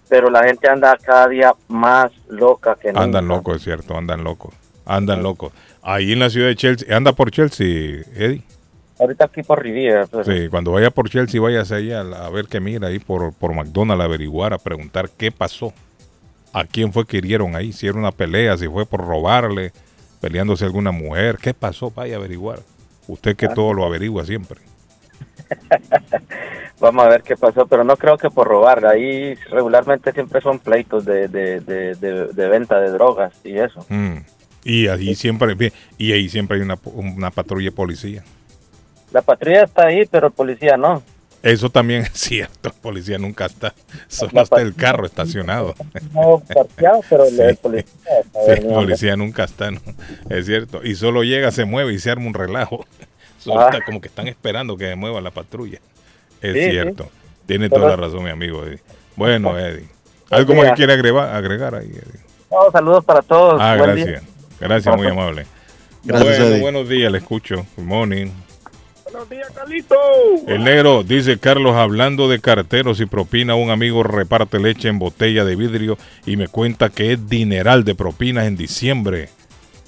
[0.07, 3.03] Pero la gente anda cada día más loca que nunca.
[3.03, 4.55] Andan locos, es cierto, andan locos.
[4.85, 5.53] Andan locos.
[5.83, 8.41] Ahí en la ciudad de Chelsea, anda por Chelsea, Eddie.
[8.99, 10.07] Ahorita aquí por Riviera.
[10.07, 10.25] pues.
[10.25, 13.53] Sí, cuando vaya por Chelsea, váyase ahí a, a ver qué mira ahí por, por
[13.53, 15.71] McDonald's, a averiguar, a preguntar qué pasó.
[16.53, 19.71] A quién fue que hirieron ahí, si era una pelea, si fue por robarle,
[20.19, 21.37] peleándose alguna mujer.
[21.37, 21.91] ¿Qué pasó?
[21.91, 22.59] Vaya a averiguar.
[23.07, 24.59] Usted que todo lo averigua siempre.
[26.79, 28.85] Vamos a ver qué pasó, pero no creo que por robar.
[28.85, 33.85] Ahí regularmente siempre son pleitos de, de, de, de, de venta de drogas y eso.
[33.89, 34.17] Mm.
[34.63, 35.55] Y ahí siempre,
[35.97, 38.23] y ahí siempre hay una, una patrulla de policía.
[39.11, 41.01] La patrulla está ahí, pero el policía no.
[41.41, 43.73] Eso también es cierto, el policía nunca está,
[44.07, 45.73] solo está el carro estacionado.
[46.13, 47.85] No parqueado, pero el- policía
[48.21, 48.75] está Sí, el veniendo.
[48.75, 49.79] policía nunca está, ¿no?
[50.29, 50.81] es cierto.
[50.83, 52.85] Y solo llega, se mueve y se arma un relajo.
[53.39, 53.69] Solo Ah.
[53.71, 55.79] está como que están esperando que se mueva la patrulla.
[56.41, 56.71] Es Sí, sí.
[56.71, 57.09] cierto.
[57.45, 58.79] Tiene Pero- toda la razón, mi amigo Eddie.
[59.15, 59.87] Bueno, Eddie.
[60.29, 62.19] ¿Algo más que quiere agregar, agregar ahí, Eddie?
[62.51, 63.61] No, saludos para todos.
[63.61, 64.05] Ah, Buen día.
[64.05, 64.29] gracias.
[64.59, 65.45] Gracias, muy amable.
[66.03, 66.61] Gracias, bueno, Eddie.
[66.61, 67.65] buenos días, le escucho.
[67.77, 68.27] Good morning.
[69.11, 69.95] Buenos días, Carlito.
[70.47, 75.43] El negro dice Carlos hablando de carteros y propina, un amigo reparte leche en botella
[75.45, 79.29] de vidrio y me cuenta que es dineral de propinas en diciembre.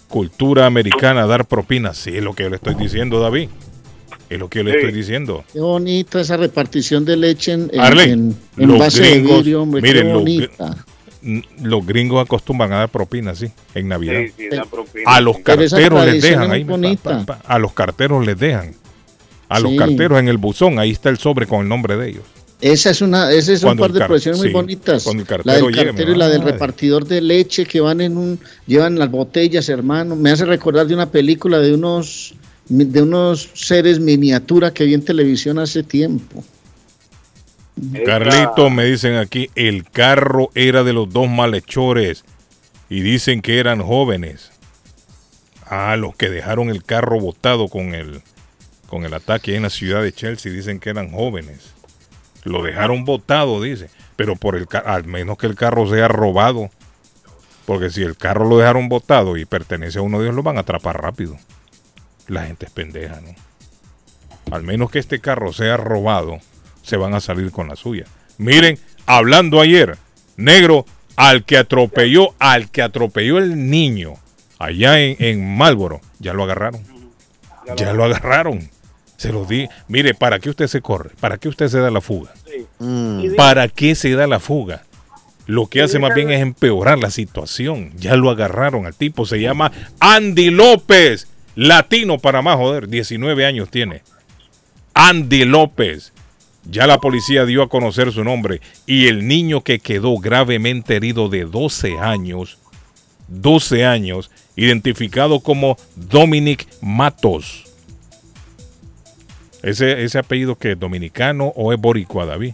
[0.07, 1.97] Cultura americana dar propinas.
[1.97, 3.49] Sí, es lo que yo le estoy diciendo, David.
[4.29, 4.77] Es lo que yo le Sí.
[4.77, 5.43] estoy diciendo.
[5.53, 9.38] Qué bonita esa repartición de leche en, en, Arley, en- en los base gringos, de
[9.38, 9.81] vidrio, hombre.
[9.81, 10.86] miren, qué bonita.
[11.62, 14.21] Los gringos acostumbran a dar propinas, sí, en Navidad.
[14.25, 15.03] Sí, sí, da propina.
[15.05, 16.63] A los carteros les dejan ahí.
[16.95, 18.73] pa- a los carteros les dejan.
[19.51, 22.23] A los carteros en el buzón, ahí está el sobre con el nombre de ellos.
[22.61, 25.03] Esa es una, ese es un Cuando par el de profesiones muy sí, bonitas.
[25.03, 28.39] cuando el La del cartero y la del repartidor de leche que van en un,
[28.67, 30.15] llevan las botellas, hermano.
[30.15, 32.35] Me hace recordar de una película de unos,
[32.69, 36.43] de unos seres miniatura que vi en televisión hace tiempo.
[38.05, 42.23] Carlito, me dicen aquí, el carro era de los dos malhechores
[42.89, 44.51] y dicen que eran jóvenes.
[45.65, 48.21] Ah, los que dejaron el carro botado con el,
[48.91, 51.71] con el ataque en la ciudad de Chelsea dicen que eran jóvenes.
[52.43, 53.89] Lo dejaron botado, dice.
[54.17, 56.69] Pero por el al menos que el carro sea robado.
[57.65, 60.58] Porque si el carro lo dejaron botado y pertenece a uno de ellos, lo van
[60.58, 61.38] a atrapar rápido.
[62.27, 63.34] La gente es pendeja, ¿no?
[64.54, 66.39] Al menos que este carro sea robado,
[66.82, 68.04] se van a salir con la suya.
[68.38, 69.97] Miren, hablando ayer,
[70.36, 74.15] negro, al que atropelló, al que atropelló el niño
[74.60, 76.84] allá en, en Marlboro, ya lo agarraron.
[77.77, 78.69] Ya lo agarraron.
[79.21, 79.69] Se lo di.
[79.88, 81.12] Mire, ¿para qué usted se corre?
[81.19, 82.34] ¿Para qué usted se da la fuga?
[82.79, 83.36] Mm.
[83.36, 84.81] ¿Para qué se da la fuga?
[85.45, 87.91] Lo que hace más bien es empeorar la situación.
[87.97, 89.27] Ya lo agarraron al tipo.
[89.27, 91.27] Se llama Andy López.
[91.53, 92.88] Latino para más joder.
[92.88, 94.01] 19 años tiene.
[94.95, 96.13] Andy López.
[96.67, 98.60] Ya la policía dio a conocer su nombre.
[98.88, 102.57] Y el niño que quedó gravemente herido de 12 años.
[103.27, 104.31] 12 años.
[104.55, 107.70] Identificado como Dominic Matos.
[109.63, 112.54] Ese, ese apellido que es dominicano o es boricua, David.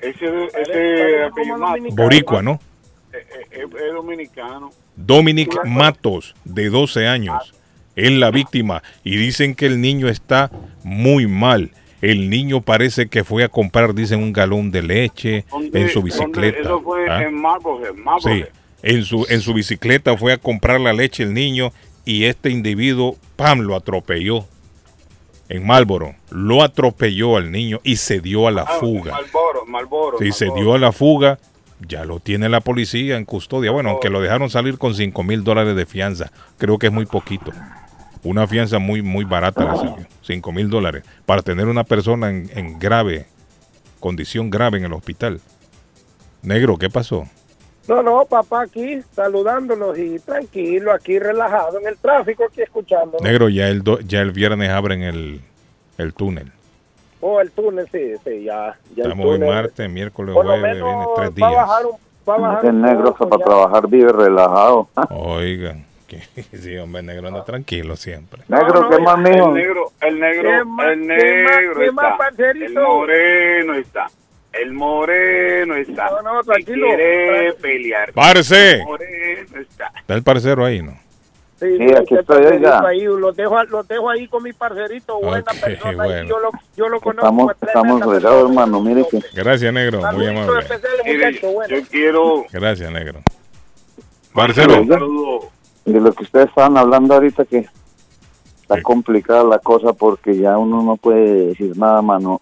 [0.00, 0.26] Ese,
[0.60, 2.60] ese apellido Mato, Boricua, ¿no?
[3.12, 3.20] Es,
[3.50, 4.70] es- es dominicano.
[4.94, 7.54] Dominic Matos, de 12 años,
[7.96, 10.50] es la víctima y dicen que el niño está
[10.84, 11.70] muy mal.
[12.02, 16.02] El niño parece que fue a comprar, dicen, un galón de leche ¿Dónde- en su
[16.02, 16.60] bicicleta.
[16.60, 17.22] Eso fue ¿ah?
[17.22, 17.94] en Marblehead.
[18.20, 18.44] Sí,
[18.82, 21.72] en su, en su bicicleta fue a comprar la leche el niño
[22.04, 24.46] y este individuo, pam, lo atropelló.
[25.48, 29.12] En Marlboro, lo atropelló al niño y se dio a la Ah, fuga.
[29.12, 30.18] Marlboro, Marlboro.
[30.18, 31.38] Si se dio a la fuga,
[31.86, 33.70] ya lo tiene la policía en custodia.
[33.70, 37.06] Bueno, aunque lo dejaron salir con 5 mil dólares de fianza, creo que es muy
[37.06, 37.52] poquito.
[38.24, 40.06] Una fianza muy, muy barata le salió.
[40.22, 43.26] 5 mil dólares para tener una persona en, en grave,
[44.00, 45.40] condición grave en el hospital.
[46.42, 47.28] Negro, ¿qué pasó?
[47.88, 53.18] No, no, papá aquí saludándonos y tranquilo, aquí relajado en el tráfico, aquí escuchando.
[53.20, 55.40] Negro, ya el, do- ya el viernes abren el,
[55.98, 56.50] el túnel.
[57.20, 58.76] Oh, el túnel, sí, sí, ya.
[58.94, 61.66] ya el Estamos hoy martes, miércoles, Por lo jueves, menos viene tres va a días.
[61.66, 61.92] bajar un,
[62.28, 63.44] va a bajar Ese un negro poco, para ya.
[63.44, 64.88] trabajar vive relajado.
[65.10, 66.20] Oigan, que,
[66.58, 68.42] sí, hombre, negro anda tranquilo siempre.
[68.48, 69.46] Negro, ¿qué más, mijo?
[69.48, 72.16] El negro, el negro, ¿Qué más- el negro qué más, está.
[72.18, 72.66] parcerito?
[72.66, 74.06] El moreno está.
[74.62, 76.10] El moreno está.
[76.10, 78.12] No, no, tranquilo, quiere pelear.
[78.12, 78.72] ¡Parce!
[78.74, 79.92] El moreno está.
[79.98, 80.92] Está el parcero ahí, ¿no?
[81.58, 82.86] Sí, Sí, sí, aquí estoy, oiga.
[82.86, 86.28] ahí, lo dejo, lo dejo ahí con mi parcerito, buena Ok, persona, bueno.
[86.28, 87.26] yo lo, yo lo conozco.
[87.26, 88.40] Estamos, es estamos persona.
[88.40, 88.80] hermano.
[88.82, 89.98] Mire que Gracias, negro.
[89.98, 90.58] Muy Saludito amable.
[90.60, 91.76] especial, Mire, muchacho, bueno.
[91.76, 93.20] yo quiero Gracias, negro.
[94.54, 95.50] saludo.
[95.86, 97.58] de lo que ustedes estaban hablando ahorita que
[98.60, 98.82] está Sí.
[98.82, 102.40] complicada la cosa porque ya uno no puede decir nada, mano.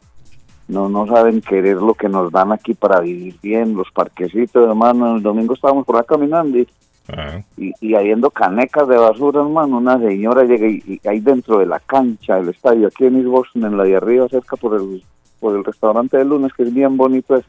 [0.66, 5.16] No, no saben querer lo que nos dan aquí para vivir bien, los parquecitos, hermano.
[5.16, 6.68] El domingo estábamos por ahí caminando y,
[7.08, 9.76] ah, y, y habiendo canecas de basura, hermano.
[9.76, 13.28] Una señora llega y, y ahí dentro de la cancha del estadio, aquí en East
[13.28, 15.04] Boston, en la de arriba, cerca por el,
[15.38, 17.48] por el restaurante de lunes, que es bien bonito eso.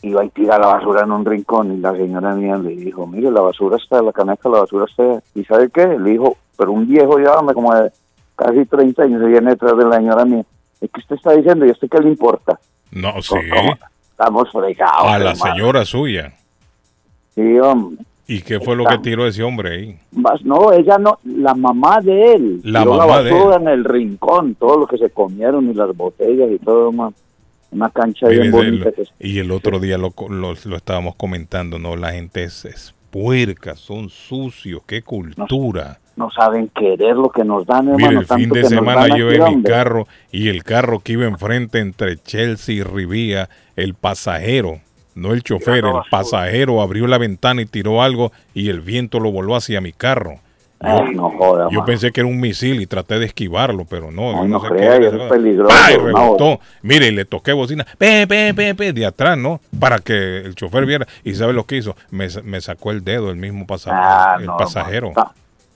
[0.00, 3.30] Iba y tira la basura en un rincón y la señora mía le dijo, mire,
[3.32, 5.20] la basura está, la caneca, la basura está.
[5.34, 5.86] ¿Y sabe qué?
[5.86, 7.90] Le dijo, pero un viejo hombre, como de
[8.36, 10.44] casi 30 años, se viene detrás de la señora mía.
[10.80, 11.66] ¿Es que usted está diciendo?
[11.66, 12.58] ¿Y a usted qué le importa?
[12.92, 13.34] no, sí.
[13.54, 13.76] ¿Cómo?
[14.10, 15.06] Estamos fregados.
[15.06, 15.54] A la hermano.
[15.54, 16.32] señora suya.
[17.34, 18.04] Sí, hombre.
[18.26, 19.98] ¿Y qué fue lo que tiró ese hombre ahí?
[20.12, 22.60] Más, no, ella no, la mamá de él.
[22.64, 26.50] La mamá de basura en el rincón, todo lo que se comieron y las botellas
[26.50, 27.14] y todo, man.
[27.70, 31.14] Una cancha bien Mire, bonita el- que y el otro día lo, lo, lo estábamos
[31.16, 31.96] comentando, ¿no?
[31.96, 35.98] La gente es, es puerca, son sucios, qué cultura.
[35.98, 37.96] No saben querer lo que nos dan, hermano.
[38.08, 39.72] Mire, el fin tanto de que nos semana yo en mi hombre.
[39.72, 44.80] carro y el carro que iba enfrente entre Chelsea y Rivía, el pasajero,
[45.14, 49.30] no el chofer, el pasajero abrió la ventana y tiró algo y el viento lo
[49.32, 50.40] voló hacia mi carro.
[50.80, 54.28] Ay, no joda, Yo pensé que era un misil y traté de esquivarlo, pero no.
[54.30, 55.96] Ay, yo no sé crea, qué es peligroso, ¡Ay!
[55.98, 56.04] no.
[56.04, 56.60] rebotó.
[56.82, 57.84] Mire, y le toqué bocina.
[57.98, 59.60] Pe, pe, pe, pe, de atrás, ¿no?
[59.80, 61.04] Para que el chofer viera.
[61.24, 61.96] ¿Y sabe lo que hizo?
[62.10, 64.00] Me, me sacó el dedo el mismo pasajero.
[64.00, 65.12] Ah, el no, pasajero.
[65.16, 65.26] man,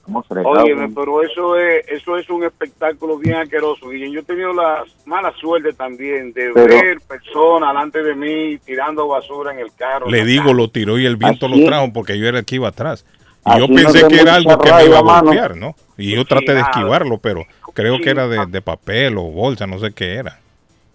[0.06, 0.94] man.
[0.94, 3.92] pero eso es, eso es un espectáculo bien asqueroso.
[3.92, 8.58] Y yo he tenido la mala suerte también de Pero- ver personas delante de mí
[8.64, 10.08] tirando basura en el carro.
[10.08, 12.56] Le digo, lo tiró y el viento Así- lo trajo porque yo era el que
[12.56, 13.04] iba atrás.
[13.44, 15.74] Y Así yo pensé que era algo que me iba a golpear, ¿no?
[15.98, 19.78] Y yo traté de esquivarlo, pero creo que era de, de papel o bolsa, no
[19.78, 20.38] sé qué era.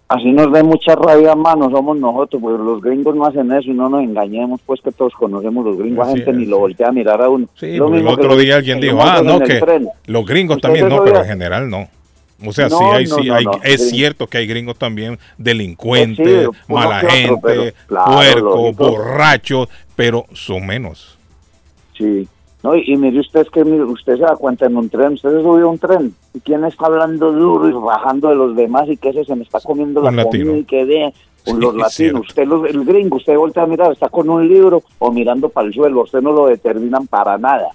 [0.10, 3.74] Así nos da mucha rabia, mano, somos nosotros, pues los gringos no hacen eso y
[3.74, 6.92] no nos engañemos, pues que todos conocemos los gringos, la gente ni lo voltea a
[6.94, 7.48] mirar a uno.
[7.56, 9.90] Sí, Lo porque el que otro día alguien dijo, ah, no, que tren.
[10.06, 11.90] los gringos también, no, pero en general no.
[12.46, 15.18] O sea, No, sí, hay, no, sí, hay, no, es cierto que hay gringos también
[15.38, 21.18] delincuentes, Sí, mala otro, gente, pero, claro, puercos, borrachos, pero son menos.
[21.98, 22.28] Sí.
[22.68, 25.30] No, y, mire usted, es que mire, usted se da cuenta en un tren, usted
[25.30, 28.90] se subió a un tren, y quién está hablando duro y rajando de los demás,
[28.90, 30.46] y que ese se me está comiendo la Un latino.
[30.48, 31.14] comida y que de
[31.46, 32.28] con Sí, los latinos.
[32.28, 35.66] Usted, los- el gringo, usted voltea a mirar, está con un libro o mirando para
[35.68, 37.70] el suelo, usted no lo determinan para nada.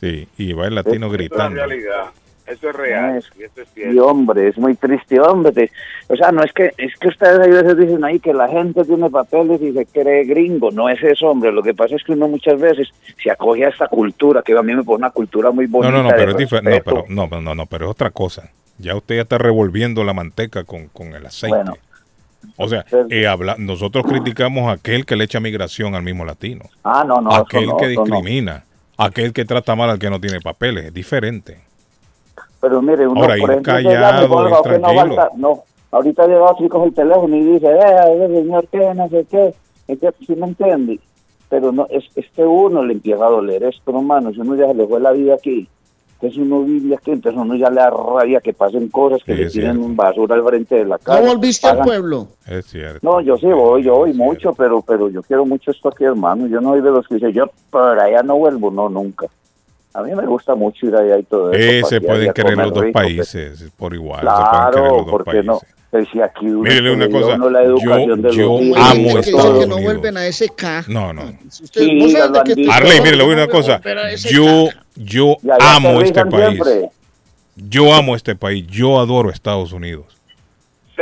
[0.00, 1.54] Sí, y va el latino es la gritando.
[1.54, 2.06] realidad.
[2.50, 3.16] Eso es real.
[3.18, 4.06] Es- y eso es Y cierto.
[4.06, 5.52] hombre, es muy triste, hombre.
[5.52, 5.70] te-
[6.08, 8.84] O sea, no es que es que ustedes hay veces dicen ahí que la gente
[8.84, 10.70] tiene papeles y se cree gringo.
[10.70, 11.52] No es eso, hombre.
[11.52, 12.88] Lo que pasa es que uno muchas veces
[13.22, 15.92] se acoge a esta cultura, que a mí me pone una cultura muy No, bonita.
[15.96, 16.70] no, no, de pero es diferente.
[16.70, 18.50] No, pero, no, no, no, pero es otra cosa.
[18.78, 21.56] Ya usted ya está revolviendo la manteca con, con el aceite.
[21.56, 21.76] Bueno.
[22.56, 26.64] o sea, eh, habla, nosotros criticamos a aquel que le echa migración al mismo latino.
[26.84, 27.34] Ah, no, no.
[27.34, 28.02] aquel no, que no.
[28.04, 28.64] discrimina.
[28.96, 30.86] Aquel que trata mal al que no tiene papeles.
[30.86, 31.58] Es diferente.
[32.60, 34.28] Pero mire, uno Ahora, por ejemplo, callado,
[34.62, 38.34] que no falta- no, ahorita llega otro y coge el teléfono y dice, eh, ese
[38.42, 39.54] señor qué, no sé qué,
[39.86, 41.00] es que sí me entiende.
[41.48, 44.66] Pero no, es, es que uno le empieza a doler esto, hermano, si uno ya
[44.66, 45.66] se le fue la vida aquí,
[46.20, 49.38] entonces uno vive aquí, entonces uno ya le da rabia que pasen cosas, que Sí,
[49.44, 49.94] le tiren cierto.
[49.94, 51.20] basura al frente de la casa.
[51.20, 52.26] ¿No volviste al pueblo?
[52.46, 52.98] Es cierto.
[53.02, 56.48] No, yo sí voy, yo voy mucho, pero pero yo quiero mucho esto aquí, hermano.
[56.48, 59.26] Yo no soy de los que dice, yo por allá no vuelvo, no, nunca.
[59.94, 61.70] A mí me gusta mucho ir allá y todo eso.
[61.70, 64.20] Eh, se pueden querer los dos rico, países por igual.
[64.20, 65.46] se pueden querer Claro, los dos porque países.
[65.46, 65.60] no.
[65.90, 68.78] Pues si aquí uno Mírele una cosa, uno la educación yo- de yo los hijos,
[68.78, 70.84] amo Dice que, Estados dice que no vuelven a ese K.
[70.86, 71.22] No, no.
[71.46, 72.70] Usted, Sí, ¿vos ya sabes lo de han qué dicho.
[72.70, 73.74] estoy Arley, mire, le voy a una cosa.
[73.82, 76.44] a Yo, yo amo te este país.
[76.62, 76.90] siempre.
[77.56, 78.66] Yo amo este país.
[78.68, 80.04] Yo adoro Estados Unidos.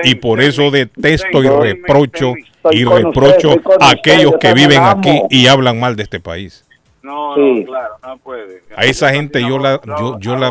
[0.04, 2.34] Y por eso detesto y reprocho
[2.70, 6.64] y reprocho a aquellos que viven aquí y hablan mal de este país.
[7.06, 7.60] No, Sí.
[7.60, 8.62] no, claro, no puede.
[8.76, 10.50] A esa gente yo la, yo, yo la,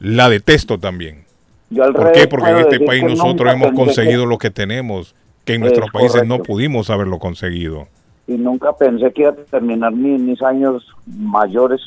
[0.00, 1.24] la detesto también.
[1.70, 2.28] Yo al ¿Por revés qué?
[2.28, 5.90] Porque en este país nosotros hemos conseguido que- lo que tenemos, que en Es nuestros
[5.90, 7.86] países no pudimos haberlo conseguido.
[8.26, 11.80] Y nunca pensé que iba a terminar mi- mis años mayores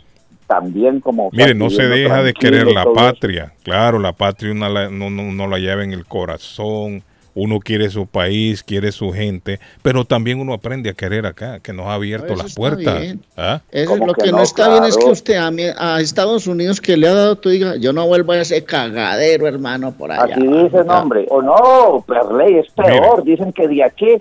[0.48, 1.30] tan bien como...
[1.34, 2.94] Mire, no se deja de querer la eso.
[2.94, 3.54] patria.
[3.64, 7.04] Claro, la patria uno la, no, no- no la lleva en el corazón.
[7.36, 11.74] Uno quiere su país, quiere su gente, pero también uno aprende a querer acá, que
[11.74, 13.16] nos ha abierto Eso las puertas.
[13.36, 13.62] ¿Ah?
[13.72, 14.44] Eso, ¿Cómo lo que que no, no?
[14.44, 17.50] está bien es que usted a, mí- a Estados Unidos que le ha dado, tú
[17.50, 20.34] diga, yo no vuelvo a ese cagadero, hermano, por allá.
[20.36, 21.26] Así dicen, hombre.
[21.30, 23.24] O no, Perley, es peor.
[23.26, 24.16] Dicen que de aquí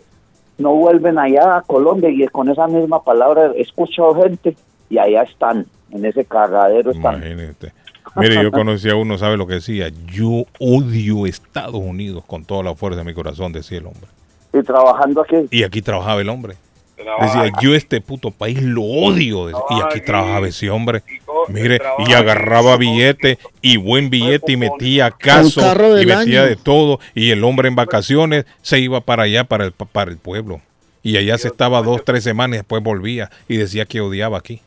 [0.58, 4.56] no vuelven allá a Colombia y con esa misma palabra he escuchado gente
[4.90, 7.16] y allá están, en ese cagadero están.
[7.16, 7.72] Imagínate.
[8.16, 9.90] Mire, yo conocí a uno, ¿sabe lo que decía?
[10.06, 14.08] Yo odio Estados Unidos con toda la fuerza de mi corazón, decía el hombre.
[14.52, 15.36] Y trabajando aquí.
[15.50, 16.54] Y aquí trabajaba el hombre.
[16.96, 17.42] Trabaja.
[17.42, 19.50] Decía, yo este puto país lo odio.
[19.50, 21.02] Y aquí trabajaba ese hombre.
[21.48, 26.50] Mire, y agarraba billete y buen billete y metía caso carro y metía año.
[26.50, 27.00] de todo.
[27.14, 30.60] Y el hombre en vacaciones se iba para allá, para el, para el pueblo.
[31.02, 34.62] Y allá se estaba dos, tres semanas y después volvía y decía que odiaba aquí.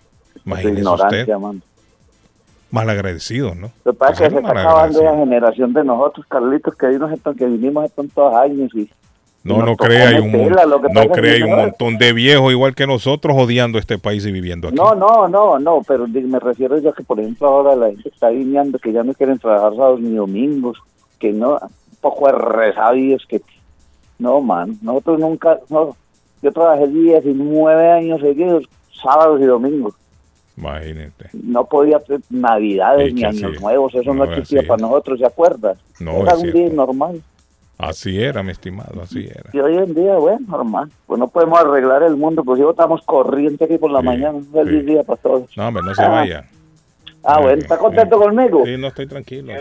[0.45, 1.63] Imagínese usted, man.
[2.71, 3.71] Malagradecido, ¿no?
[3.85, 5.17] Lo que pasa es que Pues se está acabando esa malagradecido.
[5.25, 8.89] generación de nosotros, Carlitos, que, vimos estos, que vinimos estos tantos años y
[9.43, 13.35] No, nos no crea, hay un, no crea, hay montón de viejos igual que nosotros
[13.37, 14.75] odiando este país y viviendo aquí.
[14.75, 18.29] No, no, no, no, pero me refiero yo que, por ejemplo, ahora la gente está
[18.29, 20.77] viniendo que ya no quieren trabajar sábados ni domingos,
[21.19, 23.41] que no, un poco de resabios, que
[24.19, 25.95] no, man, nosotros nunca, no,
[26.41, 28.65] yo trabajé 19 años seguidos,
[29.01, 29.93] sábados y domingos,
[30.57, 31.29] Imagínate.
[31.33, 33.61] no podía hacer navidades Sí, ni años sí.
[33.63, 35.77] nuevos, eso no, No, existía para nosotros, ¿se acuerdas?
[35.99, 36.59] No, Era es un cierto.
[36.59, 37.21] día normal.
[37.77, 39.51] Así era, mi estimado, así era.
[39.53, 40.89] Y hoy en día, bueno, normal.
[41.05, 44.31] Pues no podemos arreglar el mundo, pues yo estamos corriente aquí por la Sí, mañana.
[44.31, 45.55] Un feliz día para todos.
[45.55, 46.09] No, hombre, no se Ah.
[46.09, 46.45] vaya.
[47.23, 48.63] Ah, bueno, ¿está contento conmigo?
[48.65, 49.53] Sí, no estoy tranquilo.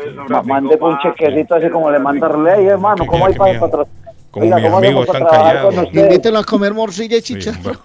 [0.45, 3.05] Mande un chequecito así como le manda Ley, hermano.
[3.07, 3.87] ¿Cómo hay para atrás?
[4.37, 5.75] Como Oiga, mis ¿cómo amigos están callados.
[5.95, 7.79] Invítelo a comer morcilla y chicharrón.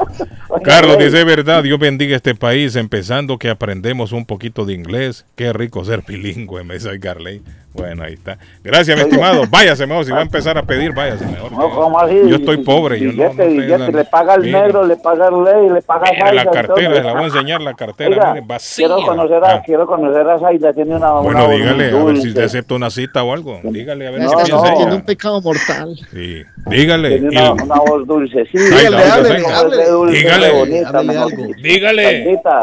[0.64, 5.24] Carlos, dice verdad, Dios bendiga este país, empezando que aprendemos un poquito de inglés.
[5.36, 7.42] Qué rico ser bilingüe, me dice Garley.
[7.74, 8.38] Bueno, ahí está.
[8.62, 9.42] Gracias, mi estimado.
[9.50, 11.50] Váyase mejor, si va a empezar a pedir, váyase mejor.
[11.50, 12.14] No, ¿cómo así?
[12.28, 13.90] Yo estoy pobre, yo no, Billete, no billete, nada.
[13.90, 17.12] le paga al negro, le paga al ley, le paga a la cartera, entonces- le
[17.12, 18.86] voy a enseñar la cartera, Oiga, mire, vacía.
[18.86, 22.16] quiero conocer a, Ah, quiero conocer a Zayda, tiene una bueno, una dígale, a ver
[22.18, 23.58] si te acepta una cita o algo.
[23.64, 24.36] Dígale, a ver No, no.
[24.36, 24.94] piensa Tiene ella.
[24.94, 25.96] un pecado mortal.
[26.12, 27.08] Sí, dígale.
[27.18, 28.58] Tiene y- una, una voz dulce, sí.
[28.58, 31.54] Zayda, dígale, dígale, Dígale.
[31.60, 32.02] Dígale.
[32.24, 32.60] Zaydita,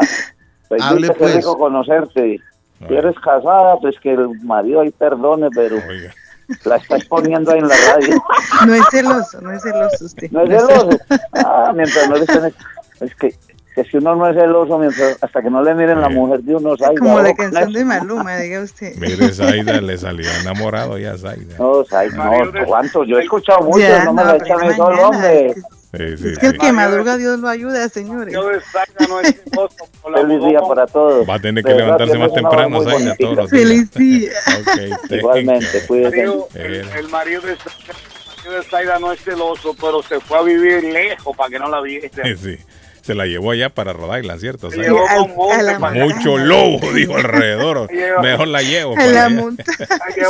[0.80, 1.44] Hable, pues.
[1.44, 2.40] conocerte.
[2.88, 6.12] Si eres casada, pues que el marido ahí perdone, pero Oiga.
[6.64, 8.22] la está exponiendo ahí en la radio.
[8.66, 10.30] No es celoso, no es celoso usted.
[10.30, 10.90] No es celoso.
[11.34, 12.54] Ah, mientras no le estén...
[13.00, 13.34] Es que,
[13.74, 16.54] que si uno no es celoso, mientras, hasta que no le miren la mujer de
[16.54, 18.94] uno, Zayda, Como la canción de Maluma, diga usted.
[18.96, 21.56] Mire, Zaida le salió enamorado ya, Zaida.
[21.58, 23.04] No, Zayda, no, ¿cuánto?
[23.04, 25.54] Yo he escuchado mucho, Ya, no me no, la echan solo, hombre.
[25.92, 28.34] Es que Sí, sí, Es que el que madruga, Dios lo ayuda, señores.
[30.14, 31.28] Feliz día para todos.
[31.28, 33.50] Va a tener que levantarse más temprano, todos los.
[33.50, 34.32] Feliz día.
[35.10, 35.86] Igualmente, you.
[35.86, 36.16] cuídese.
[36.16, 40.18] marido- el, el marido de Zaida- el marido de Zaida no es celoso, pero se
[40.20, 42.10] fue a vivir lejos para que no la viese.
[42.42, 42.58] Sí,
[43.02, 44.70] se la llevó allá para Rhode Island, ¿cierto?
[44.70, 44.92] Se Zaida?
[44.92, 47.88] llevó con monte a la para que- Mucho lobo, dijo alrededor.
[48.22, 48.92] Mejor la llevo.
[48.92, 49.50] A para la llevó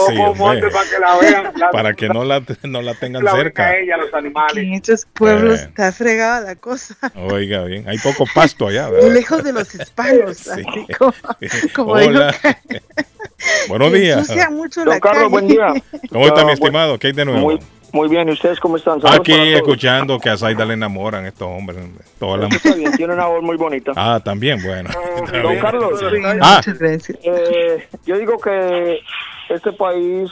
[0.09, 1.53] Sí, con monte para que la vean.
[1.57, 3.77] La, Para que no la, no la tengan la cerca.
[3.77, 4.57] ella, los animales.
[4.57, 5.64] En estos pueblos Eh.
[5.68, 6.97] está fregada la cosa.
[7.14, 7.89] Oiga, bien.
[7.89, 9.11] Hay poco pasto allá, ¿verdad?
[9.12, 10.51] Lejos de los hispanos, Sí.
[10.51, 10.64] así
[10.99, 11.14] como,
[11.75, 12.35] como Hola.
[12.43, 12.81] digo,
[13.68, 14.29] Buenos días.
[14.51, 15.31] mucho Don la Carlos, calle.
[15.31, 15.66] buen día.
[16.11, 16.99] ¿Cómo está mi estimado?
[16.99, 17.41] ¿Qué hay de nuevo?
[17.41, 17.59] Muy,
[17.93, 19.01] muy bien, ¿y ustedes cómo están?
[19.01, 21.78] Saludos Aquí escuchando que a Zaida le enamoran estos hombres.
[22.18, 23.93] Toda la- Está bien, tiene una voz muy bonita.
[23.97, 24.88] Ah, también, bueno.
[25.24, 25.61] Está Don bien.
[25.62, 26.01] Carlos,
[26.40, 27.18] Ah, Muchas gracias.
[27.22, 29.01] eh, yo digo que
[29.51, 30.30] este país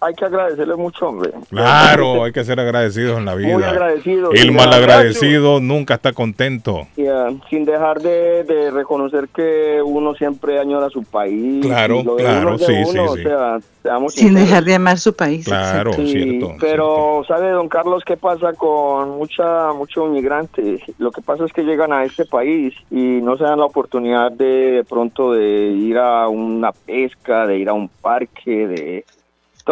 [0.00, 1.32] hay que agradecerle mucho, hombre.
[1.50, 3.54] claro, hay que ser agradecidos en la vida.
[3.54, 4.34] Muy agradecidos.
[4.34, 6.86] El malagradecido nunca está contento.
[6.96, 11.64] Yeah, sin dejar de, de reconocer que uno siempre añora su país.
[11.66, 13.20] Claro, claro, uno sí, sí, uno, sí.
[13.20, 14.48] O sea, seamos Sin sinceros.
[14.48, 15.44] dejar de amar su país.
[15.44, 15.92] Claro.
[15.94, 16.54] Sí, cierto.
[16.60, 21.62] pero sabe don Carlos qué pasa con mucha mucho inmigrante lo que pasa es que
[21.62, 25.96] llegan a este país y no se dan la oportunidad de, de pronto de ir
[25.98, 29.04] a una pesca de ir a un parque de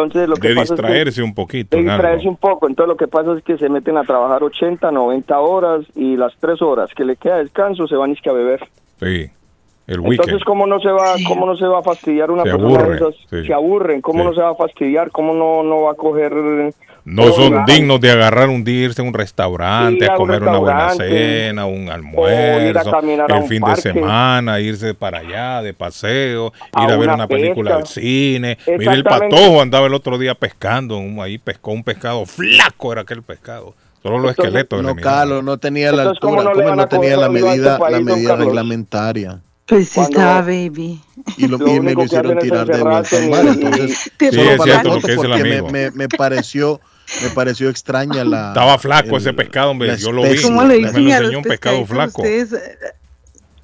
[0.03, 1.75] entonces lo que De pasa es que- distraerse un poquito.
[1.77, 1.91] de algo.
[1.93, 5.39] distraerse un poco, entonces lo que pasa es que se meten a trabajar 80, 90
[5.39, 8.33] horas y las 3 horas que le queda de descanso se van es que a
[8.33, 8.59] beber.
[8.99, 9.29] Sí,
[9.87, 10.11] el weekend.
[10.29, 12.77] Entonces, ¿cómo no se va, cómo no se va a fastidiar una Se persona de
[12.83, 13.15] aburre, esas?
[13.29, 13.45] sí.
[13.47, 14.25] Se aburren, ¿cómo Sí.
[14.29, 15.11] no se va a fastidiar?
[15.11, 16.73] ¿Cómo no, no va a coger...
[17.07, 20.17] No son dignos de agarrar un día, irse a un restaurante, Ir a a un
[20.17, 21.47] comer una buena restaurante.
[21.49, 22.29] cena, un O
[22.61, 22.91] ir a almuerzo,
[23.27, 23.75] el un fin parque.
[23.75, 28.57] de semana, irse para allá de paseo, A ir a ver una película del cine.
[28.77, 33.23] Mira, el patojo andaba el otro día pescando, ahí pescó un pescado flaco, era aquel
[33.23, 33.75] pescado.
[34.03, 34.83] Solo los Entonces, esqueletos.
[34.83, 34.95] No.
[34.95, 37.55] Carlos, no tenía la Entonces, ¿cómo altura, no van a no tenía la odio a
[37.55, 39.41] este medida, país, la medida reglamentaria.
[39.65, 41.05] Pues sí estaba baby.
[41.35, 44.57] Y lo, Lo y me lo hicieron tirar de vuelta al Entonces, Sí, solo es
[44.57, 45.69] para cierto la lo que foto, dice el porque me, amigo.
[45.69, 46.81] me, me pareció
[47.23, 49.95] me pareció extraña la Estaba flaco el- ese pescado, hombre.
[49.97, 50.41] Yo lo vi.
[50.41, 52.21] ¿Cómo le Me lo enseñó un pescado flaco.
[52.21, 52.53] ustedes?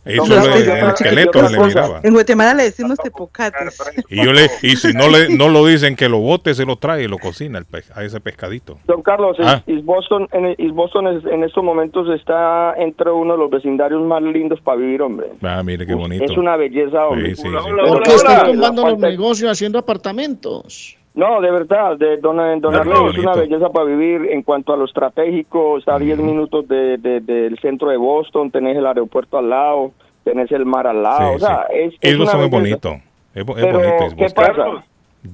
[0.06, 2.02] Eso No, le- el esqueleto le miraba.
[2.04, 3.82] En Guatemala le decimos tepocates.
[4.10, 6.76] Y yo le, y si no le, no lo dicen que lo bote, se lo
[6.76, 8.78] trae y lo cocina el pe- a ese pescadito.
[8.86, 9.64] Don Carlos, Ah.
[9.66, 14.22] East Boston, en, Boston es- en estos momentos está entre uno de los vecindarios más
[14.22, 15.28] lindos para vivir, hombre.
[15.42, 16.26] Ah, mire qué bonito.
[16.26, 17.34] Es una belleza, hombre.
[17.36, 17.54] Sí, sí, sí.
[17.88, 20.98] ¿Por qué Hola, están La los negocios haciendo apartamentos?
[21.16, 24.74] No, de verdad, de Don, don Arley, qué es una belleza para vivir en cuanto
[24.74, 28.88] a lo estratégico, está a 10 minutos de, de- del centro de Boston, tenés el
[28.88, 29.92] aeropuerto al lado,
[30.24, 31.78] tenés el mar al lado, Sí, o sea, sí.
[31.78, 33.02] es, es Boston una es.
[33.36, 34.16] Es, es Pero, bonito.
[34.18, 34.84] ¿qué pasa?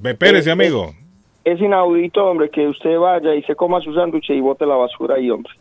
[0.04, 0.92] Espérese, Eh, amigo.
[1.46, 5.16] Es inaudito, hombre, que usted vaya y se coma su sándwich y bote la basura
[5.16, 5.54] ahí, hombre.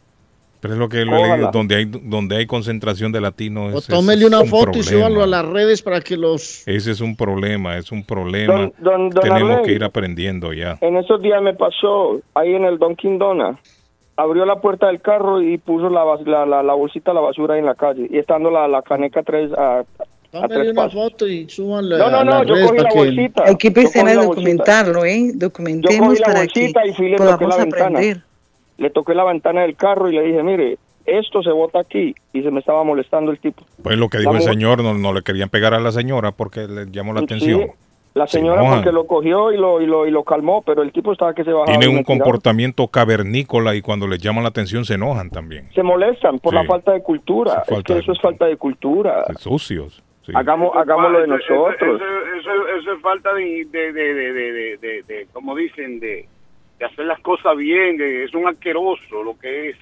[0.61, 3.75] Pero es lo que lo he leído, donde hay, donde hay concentración de latinos.
[3.75, 4.91] O ese- tómele una es un foto y problema.
[5.07, 6.67] súbalo a las redes para que los...
[6.67, 8.55] Ese es un problema, es un problema.
[8.55, 9.65] Don- don- don Tenemos Arley.
[9.67, 10.77] que ir aprendiendo ya.
[10.81, 13.57] En esos días me pasó ahí en el Dunkin' Donut.
[14.17, 17.55] Abrió la puerta del carro y puso la, la, la, la bolsita de la basura
[17.55, 18.09] ahí en la calle.
[18.11, 19.85] Y estando la, la caneca tres, a,
[20.33, 20.93] una pasos.
[20.93, 22.99] foto y súbanla No, no, no, yo cogí la que...
[22.99, 23.45] bolsita.
[23.47, 25.29] Hay que Yo empezar a documentarlo, ¿eh?
[25.35, 27.85] Yo Documentemos cogí la para que bolsita y fui y podamos la ventana.
[27.99, 28.23] aprender.
[28.79, 32.15] Le toqué la ventana del carro y le dije, mire, esto se bota aquí.
[32.33, 33.63] Y se me estaba molestando el tipo.
[33.83, 36.33] Pues lo que dijo La el señor, no, no le querían pegar a la señora
[36.33, 37.61] porque le llamó la atención.
[37.61, 37.67] Sí,
[38.15, 40.93] la Se señora porque lo cogió y lo, y, lo, y lo calmó, pero el
[40.93, 41.79] tipo estaba que se bajaba.
[41.79, 45.69] Tienen un comportamiento cavernícola y cuando les llaman la atención se enojan también.
[45.75, 46.57] Se molestan por Sí.
[46.57, 47.63] la falta de cultura.
[47.63, 49.25] Es falta que de eso es falta de cultura.
[49.39, 50.03] Sucios.
[50.27, 50.33] sí.
[50.35, 52.01] Hagamos, hagámoslo de Eso- eso- nosotros.
[52.01, 56.01] Eso, eso- eso es falta de, de, de, de, de, de- de- de- como dicen,
[56.01, 56.27] de,
[56.79, 57.97] de hacer las cosas bien.
[57.97, 59.77] de- es un asqueroso lo que es.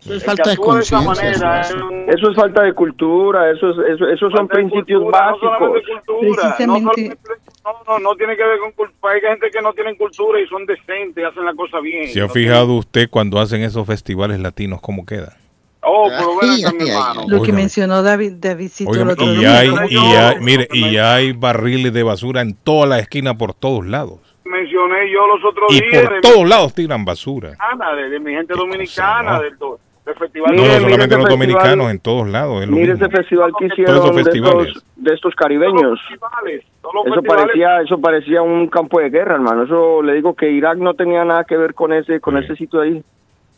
[0.00, 0.56] Eso es falta de
[1.04, 1.60] manera
[2.08, 5.58] eso es falta de cultura, eso es, eso, esos son principios cultura, No básicos.
[5.58, 7.16] solamente cultura, no, Precisamente.
[7.64, 9.12] no, no, no tiene que ver con cultura.
[9.12, 12.08] Hay gente que no tienen cultura y son decentes, hacen la cosa bien.
[12.08, 15.36] ¿Se ha No fijado usted cuando hacen esos festivales latinos cómo queda?
[15.82, 17.24] Oh, pero ven acá, Ay, mi hermano.
[17.28, 19.58] Lo que mencionó David, Davidcito el otro y día.
[19.58, 23.52] hay, Pero y hay, mire, y hay barriles de basura en toda la esquina por
[23.52, 24.18] todos lados.
[24.50, 27.50] Mencioné yo los otros Y días por de, todos lados tiran basura.
[27.56, 29.78] dominicana, de, de mi gente dominicana, cosa, ¿no?
[30.04, 30.56] del, festival.
[30.56, 32.62] No, Mire, no solamente ese los festival- dominicanos, en todos lados.
[32.62, 33.06] es lo Mire mismo.
[33.06, 35.82] ese festival que Todos hicieron de estos, de estos Todos caribeños.
[35.82, 39.62] los festivales, todos los Eso parecía, eso parecía un campo de guerra, hermano.
[39.64, 42.44] Eso le digo que Irak no tenía nada que ver con ese, con Sí.
[42.44, 43.02] ese sitio ahí.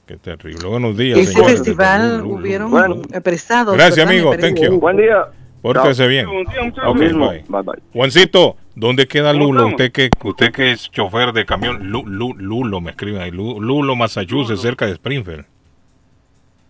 [0.07, 0.68] Qué terrible.
[0.68, 1.18] Buenos días.
[1.18, 1.53] Ese señores.
[1.55, 2.97] festival hubieron Bueno.
[3.16, 3.74] apresados.
[3.74, 4.32] Gracias, amigo.
[4.36, 4.78] Thank you.
[4.78, 5.26] Buen día.
[5.62, 6.26] Pórtese bien.
[6.26, 6.84] Un día, muchachos.
[6.84, 7.28] Lo Ok, mismo.
[7.30, 7.45] bye.
[7.49, 7.82] Bye, bye.
[7.95, 9.66] Juancito, ¿dónde queda ¿Cómo Lulo?
[9.68, 13.60] Usted que, usted que es chofer de camión, Lu- Lu- Lulo, me escriben ahí, Lu-
[13.60, 15.44] Lulo, Massachusetts, cerca de Springfield.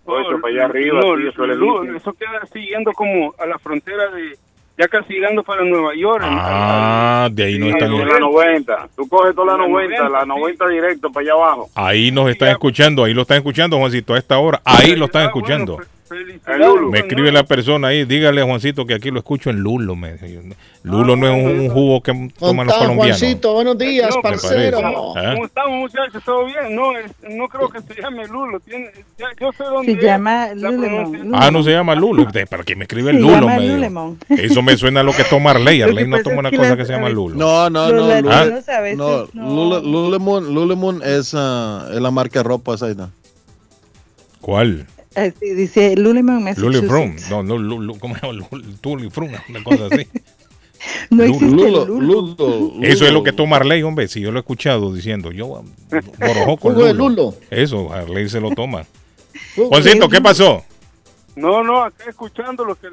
[0.05, 1.97] Todo eso para allá arriba, No, sí, eso es Lu- lejísimo.
[1.99, 4.37] eso queda siguiendo como a la frontera de,
[4.77, 6.25] ya casi llegando para Nueva York.
[6.27, 8.89] Ah, de ahí nos Sí, están, en la 90.
[8.97, 11.69] Tú coges toda la La 90, 90, la 90 directo para allá abajo.
[11.77, 14.61] ahí nos están escuchando, ahí lo están escuchando, Juancito, a esta hora.
[14.65, 15.79] Ahí lo están escuchando.
[16.91, 19.97] Me escribe la persona ahí, dígale a Juancito que aquí lo escucho en Lulo.
[19.97, 20.17] Me,
[20.83, 23.19] Lulo no es un, un jugo que toman los colombianos.
[23.19, 24.81] Juancito, buenos días, No, parcero.
[24.81, 24.93] parece.
[25.17, 25.33] ¿Ah?
[25.35, 26.23] ¿Cómo estamos, muchachos?
[26.25, 26.75] ¿Todo bien?
[26.75, 28.61] No, es- no creo que se llame Lulo.
[28.61, 30.05] Tiene, ya- yo sé dónde Se es.
[30.05, 31.35] llama La Lulemon.
[31.35, 32.27] Ah, no se llama Lulo.
[32.51, 33.35] ¿Para qué me escribe Se Lulo?
[33.35, 33.75] llama me dijo?
[33.77, 34.19] Lulemon.
[34.29, 35.83] Eso me suena a lo que toma Arley.
[35.83, 37.37] Arley no toma una que cosa la- que se llama Lulo.
[37.37, 38.07] No, no, no.
[38.09, 39.49] latinos Lule- a veces no, no.
[39.81, 42.93] Lule- Lulemon, Lulemon es, ah, es la marca de ropa esa.
[44.41, 44.87] ¿Cuál?
[45.15, 45.95] Eh, sí, dice
[46.83, 47.11] Frum.
[47.11, 47.31] Massachusetts.
[47.31, 48.33] No, no, Lu- ¿cómo se llama?
[48.51, 50.07] Lu- Tuli Frum, una cosa así.
[51.11, 51.35] No Lulo.
[51.37, 52.23] existe Lulo, Lulo.
[52.37, 54.09] Lulo, Eso es lo que toma Arley, hombre.
[54.09, 55.63] Si yo lo he escuchado diciendo, yo
[56.19, 57.09] borojó con Jugo de Lulo.
[57.31, 57.35] Lulo.
[57.51, 58.85] Eso, Arley se lo toma.
[59.55, 60.65] Juancito, ¿qué pasó?
[61.37, 62.89] No, no, acá escuchando lo que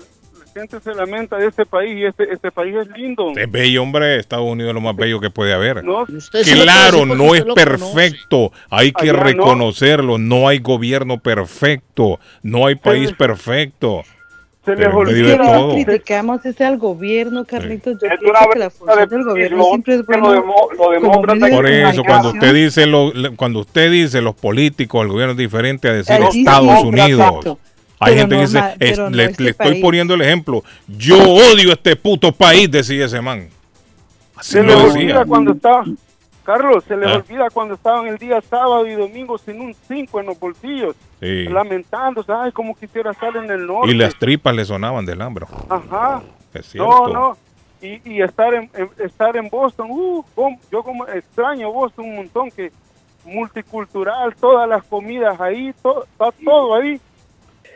[0.54, 3.32] gente se lamenta de este país y este, este país es lindo.
[3.36, 4.18] Es bello, hombre.
[4.18, 5.84] Estados Unidos es lo más bello que puede haber.
[5.84, 8.52] No, Claro, no es perfecto.
[8.70, 9.24] Hay que Allá no.
[9.24, 10.18] reconocerlo.
[10.18, 12.20] No hay gobierno perfecto.
[12.44, 14.04] No hay país perfecto.
[14.66, 15.38] se les olvida.
[15.38, 15.74] todo.
[15.74, 17.94] criticamos es al gobierno, Carlitos.
[18.02, 21.50] Yo Es pienso una que la función del gobierno siempre es lo, bueno demo- lo
[21.50, 25.88] Por eso, cuando usted dice lo, cuando usted dice los políticos, el gobierno es diferente
[25.88, 27.10] a decir Estados Unidos.
[27.20, 27.60] exacto.
[28.00, 30.64] Hay Pero gente que dice, es- no le, este le estoy poniendo el ejemplo.
[30.88, 33.50] Yo odio este puto país, decía ese man.
[34.36, 35.26] Así Se les lo olvida decía.
[35.26, 35.84] cuando estaba,
[36.44, 37.16] Carlos, se les Ah.
[37.18, 41.44] olvida cuando estaban el día sábado y domingo sin un 5 en los bolsillos, Sí.
[41.46, 43.92] lamentándose, ay, como quisiera estar en el norte.
[43.92, 45.46] Y las tripas le sonaban del hambre.
[45.70, 46.22] Ajá.
[46.54, 46.90] Es cierto.
[46.90, 47.38] No, no.
[47.82, 50.24] Y, y estar en, en- estar en Boston, uh,
[50.72, 52.72] yo como extraño Boston un montón, que
[53.26, 57.00] multicultural, todas las comidas ahí, to- está todo ahí.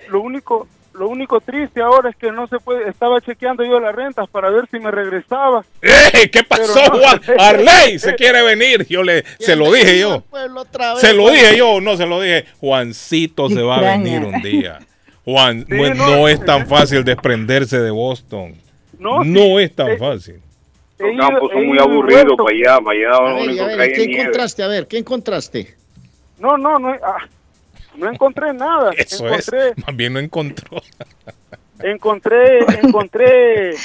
[0.09, 3.95] Lo único, lo único triste ahora es que no se puede, estaba chequeando yo las
[3.95, 5.63] rentas para ver si me regresaba.
[5.81, 6.29] ¡Eh!
[6.31, 6.99] ¿Qué pasó, no.
[6.99, 7.21] Juan?
[7.39, 8.85] Arley se quiere venir.
[8.87, 10.21] Yo le, se lo dije yo.
[10.21, 12.45] Pueblo otra vez, Se lo dije yo, no se lo dije.
[12.59, 14.79] Juancito se va a venir un día.
[15.25, 18.55] Juan, Sí, no, no es tan fácil desprenderse de Boston.
[18.99, 20.41] No, No sí, es tan eh, fácil.
[20.99, 24.63] Los campos son muy aburridos para allá, para allá A ver, a ¿qué encontraste?
[24.63, 25.75] A ver, ¿qué encontraste?
[26.39, 27.27] No, no, no, ah,
[27.97, 28.91] no encontré nada.
[28.97, 29.85] Eso encontré, es.
[29.85, 30.81] Más bien no encontró.
[31.79, 33.75] encontré, encontré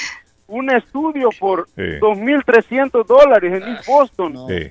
[0.47, 1.81] un estudio por Sí.
[2.01, 4.47] 2.300 dólares en East Boston, No.
[4.47, 4.69] Sí.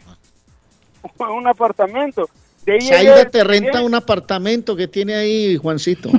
[1.19, 2.29] un apartamento.
[2.65, 6.11] De ahí Saida te renta un apartamento que tiene ahí, Juancito.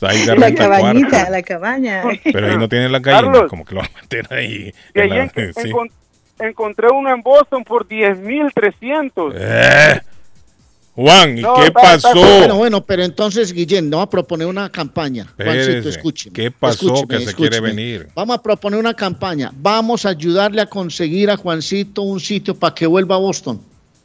[0.00, 1.30] La cabañita, cuarto.
[1.30, 2.02] la cabaña.
[2.24, 3.48] Pero ahí no tiene la Carlos.
[3.48, 4.72] como que lo van a meter ahí.
[4.94, 5.60] en ahí la- en- sí.
[5.70, 5.92] encon-
[6.40, 9.32] encontré uno en Boston por 10.300.
[9.36, 10.00] Eh.
[10.94, 12.12] Juan, ¿y No, qué pasó?
[12.14, 15.26] Bueno, bueno, pero entonces, Guillén, vamos a proponer una campaña.
[15.36, 16.34] Juancito, escúcheme.
[16.34, 18.08] ¿Qué pasó escúcheme, que se quiere venir?
[18.14, 19.50] Vamos a proponer una campaña.
[19.56, 23.60] Vamos a ayudarle a conseguir a Juancito un sitio para que vuelva a Boston.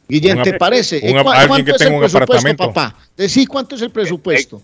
[0.08, 1.00] Guillén, ¿te parece?
[1.02, 2.66] un ¿Eh, ap- cua- alguien ¿Cuánto que es tenga el un presupuesto, apartamento.
[2.72, 2.96] papá?
[3.16, 4.62] Decí cuánto es el presupuesto.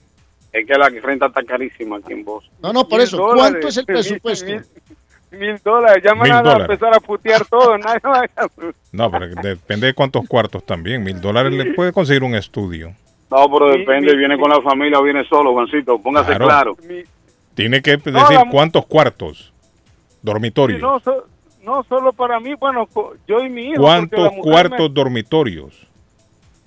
[0.50, 2.54] Es que la renta está carísima aquí en Boston.
[2.62, 3.18] No, no, por eso.
[3.18, 3.38] dólares.
[3.50, 4.46] ¿Cuánto es el presupuesto?
[5.38, 6.02] Mil, dólares.
[6.04, 7.76] Ya me van a empezar a putear todo.
[7.78, 8.48] nadie va a-
[8.92, 11.02] No, pero depende de cuántos cuartos también.
[11.02, 12.94] Mil dólares le puede conseguir un estudio.
[13.30, 15.98] No, pero depende, mi- viene con la familia o viene solo, Juancito.
[16.00, 16.46] Póngase Claro.
[16.46, 16.76] claro.
[16.88, 17.02] mi-
[17.54, 19.52] Tiene que decir la- cuántos cuartos.
[20.22, 20.80] Dormitorios.
[20.80, 21.26] no, so-
[21.62, 22.88] no solo para mí, bueno,
[23.26, 23.82] yo y mi hijo.
[23.82, 25.86] ¿Cuántos cuartos me- dormitorios?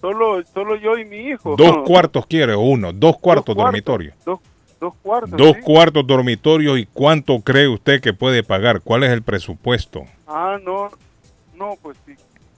[0.02, 1.56] solo, solo yo y mi hijo.
[1.56, 2.94] Dos cuartos quiere o uno.
[2.94, 4.14] Dos cuartos dormitorios.
[4.26, 4.40] Dos,
[4.80, 5.32] dos cuartos.
[5.38, 5.62] Dos sí.
[5.64, 6.78] cuartos dormitorios.
[6.80, 8.82] ¿Y cuánto cree usted que puede pagar?
[8.82, 10.04] ¿Cuál es el presupuesto?
[10.28, 10.90] Ah, no,
[11.56, 12.14] no, pues sí.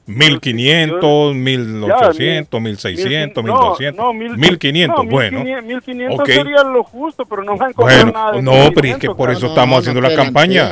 [0.05, 4.03] ¿Mil quinientos, mil ochocientos, mil seiscientos, mil No, doscientos?
[4.03, 5.43] no, mil- Mil quinientos, no, bueno.
[5.43, 6.25] 1500, 1500 Ok.
[6.25, 8.31] sería lo justo, pero no me han cobrado Bueno, nada.
[8.31, 10.71] de no, pero es que 1500, por eso estamos no, haciendo no la campaña.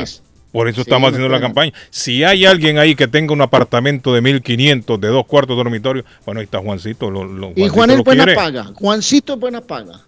[0.51, 1.71] Por eso Sí, estamos haciendo la campaña.
[1.91, 6.39] Si hay alguien ahí que tenga un apartamento de 1500, de dos cuartos dormitorios, bueno,
[6.39, 7.11] ahí está Juancito.
[7.11, 8.35] Lo, lo- Y Juancito Juan es buena quiere.
[8.35, 8.63] paga.
[8.73, 9.99] Juancito es buena paga.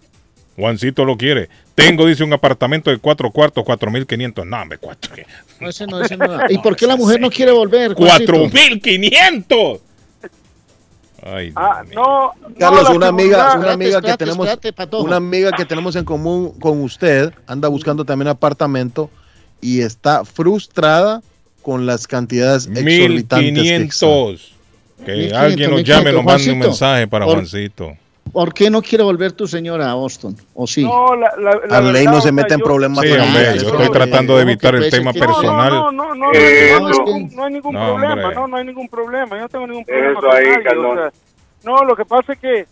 [0.60, 1.48] Juancito lo quiere.
[1.74, 4.46] Tengo, dice, un apartamento de cuatro cuartos, 4500.
[4.46, 5.14] No, hombre, cuatro.
[5.58, 6.26] No, ese no, ese no.
[6.50, 7.94] ¿Y por qué la mujer no quiere volver?
[7.94, 8.32] Juancito?
[8.32, 9.80] 4500.
[11.22, 15.66] Ay, Ah, no, Carlos, no, una amiga, una amiga que tenemos, espérate, una amiga que
[15.66, 19.10] tenemos en común con usted, anda buscando también apartamento
[19.60, 21.20] y está frustrada
[21.62, 24.08] con las cantidades exorbitantes que son.
[24.30, 24.52] 1500.
[25.04, 26.68] Que 1500, alguien nos llame, nos mande un 1500.
[26.68, 27.96] mensaje para Por- Juancito.
[28.32, 30.36] ¿Por qué no quiere volver tu señora a Boston?
[30.54, 30.84] ¿O sí?
[30.84, 33.04] No, la, la, la Arley verdad, no se mete en problemas.
[33.04, 35.72] Sí, con hombre, yo estoy tratando de ¿cómo que evitar el tema personal.
[35.72, 38.32] No, no, no, no, Eh, no, no, es no, que- no hay ningún No, problema,
[38.32, 41.12] no, no hay ningún problema, yo no tengo ningún problema Eso ahí, nadie, o sea,
[41.62, 42.66] no, lo que pasa es que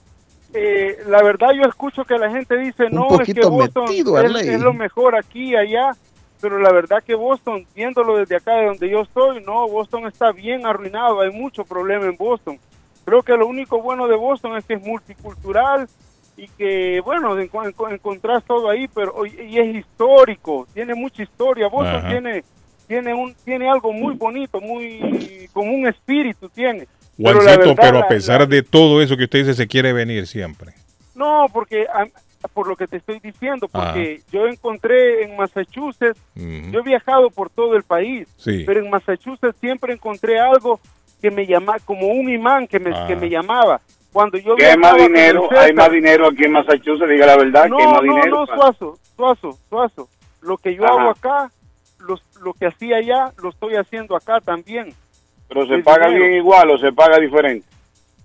[0.54, 4.18] eh, la verdad yo escucho que la gente dice, Un no, es que Boston metido,
[4.20, 5.94] es, es lo mejor aquí, allá,
[6.40, 10.32] pero la verdad que Boston, viéndolo desde acá de donde yo estoy, no, Boston está
[10.32, 12.58] bien arruinado, hay mucho problema en Boston.
[13.08, 15.88] Creo que lo único bueno de Boston es que es multicultural
[16.36, 21.68] y que, bueno, enco- enco- encontrás todo ahí, pero y, es histórico, tiene mucha historia.
[21.68, 22.08] Boston Ajá.
[22.08, 22.44] tiene
[22.86, 26.86] tiene un tiene algo muy bonito, muy como un espíritu tiene.
[27.16, 29.92] Pero la verdad, pero a la- pesar de todo eso que usted dice, se quiere
[29.92, 30.72] venir siempre.
[31.14, 32.06] No, porque ah,
[32.54, 33.86] por lo que te estoy diciendo, Ah.
[33.92, 36.70] porque yo encontré en Massachusetts, Ujú.
[36.70, 38.62] yo he viajado por todo el país, Sí.
[38.64, 40.78] pero en Massachusetts siempre encontré algo
[41.20, 43.06] que me llama como un imán que me, Ah.
[43.06, 43.80] que me llamaba.
[44.12, 47.36] Cuando yo Que hay más dinero, César- hay más dinero aquí en Massachusetts, diga la
[47.36, 48.30] verdad, no, que hay más no, dinero.
[48.40, 50.08] no, Suazo, Suazo, Suazo.
[50.40, 50.94] Lo que yo Ajá.
[50.94, 51.50] hago acá,
[52.00, 54.94] los- lo que hacía allá, lo estoy haciendo acá también.
[55.48, 56.24] Pero se el paga dinero.
[56.26, 57.66] bien igual o se paga diferente.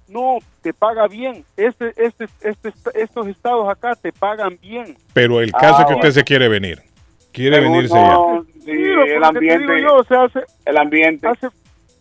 [0.08, 1.44] No, te paga bien.
[1.58, 4.98] Este, este, este, estos estados acá te pagan bien.
[5.14, 6.12] Pero el caso Ah, es que usted bueno.
[6.14, 6.82] se quiere venir.
[7.32, 8.50] Quiere Pero venirse no, ya.
[8.64, 11.28] Sí, el ambiente, yo, o sea, hace- el ambiente.
[11.28, 11.48] hace-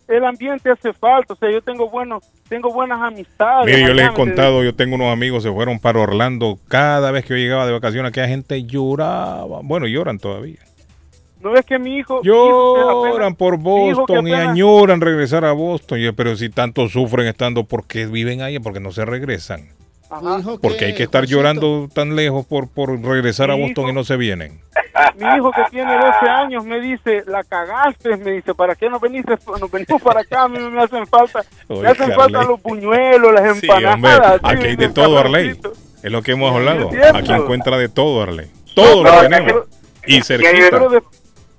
[0.08, 1.34] el ambiente hace falta.
[1.34, 3.66] O sea, yo tengo buenos, tengo buenas amistades.
[3.66, 6.58] Mire, yo allá, les he contado, yo tengo unos amigos, se fueron para Orlando.
[6.68, 9.60] Cada vez que yo llegaba de vacaciones, aquella gente lloraba.
[9.62, 10.60] Bueno, lloran todavía.
[11.40, 12.22] ¿No ves que mi hijo...
[12.22, 15.98] Lloran por mi hijo que Boston y añoran regresar a Boston.
[16.16, 18.60] Pero si tanto sufren estando, ¿por qué viven ahí?
[18.60, 19.68] Porque no se regresan.
[20.08, 20.40] Ajá.
[20.60, 24.16] Porque hay que estar llorando tan lejos por, por regresar a Boston y no se
[24.16, 24.60] vienen.
[25.16, 28.98] Mi hijo que tiene 12 años me dice, la cagaste, me dice, ¿para qué no
[29.00, 29.34] veniste?
[29.60, 33.58] Nos venimos para acá, a mí me hacen falta, me hacen falta los buñuelos, las
[33.58, 34.40] Sí, empanadas.
[34.42, 35.58] sí, aquí hay de todo, Arley.
[36.02, 36.90] Es lo que hemos hablado.
[37.14, 38.46] Aquí encuentra de todo, Arley.
[38.74, 39.52] Todo No, lo tenemos.
[40.06, 40.80] Y cerquita.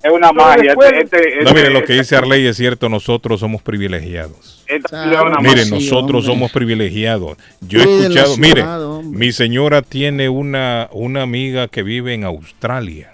[0.03, 0.73] Es una magia.
[0.73, 4.65] Este, este- No, mire, lo que dice Arley es cierto, nosotros somos privilegiados.
[4.91, 5.75] una Miren, magia.
[5.75, 7.37] nosotros somos privilegiados.
[7.61, 8.65] Yo he escuchado, mire,
[9.05, 13.12] mi señora tiene una, una amiga que vive en Australia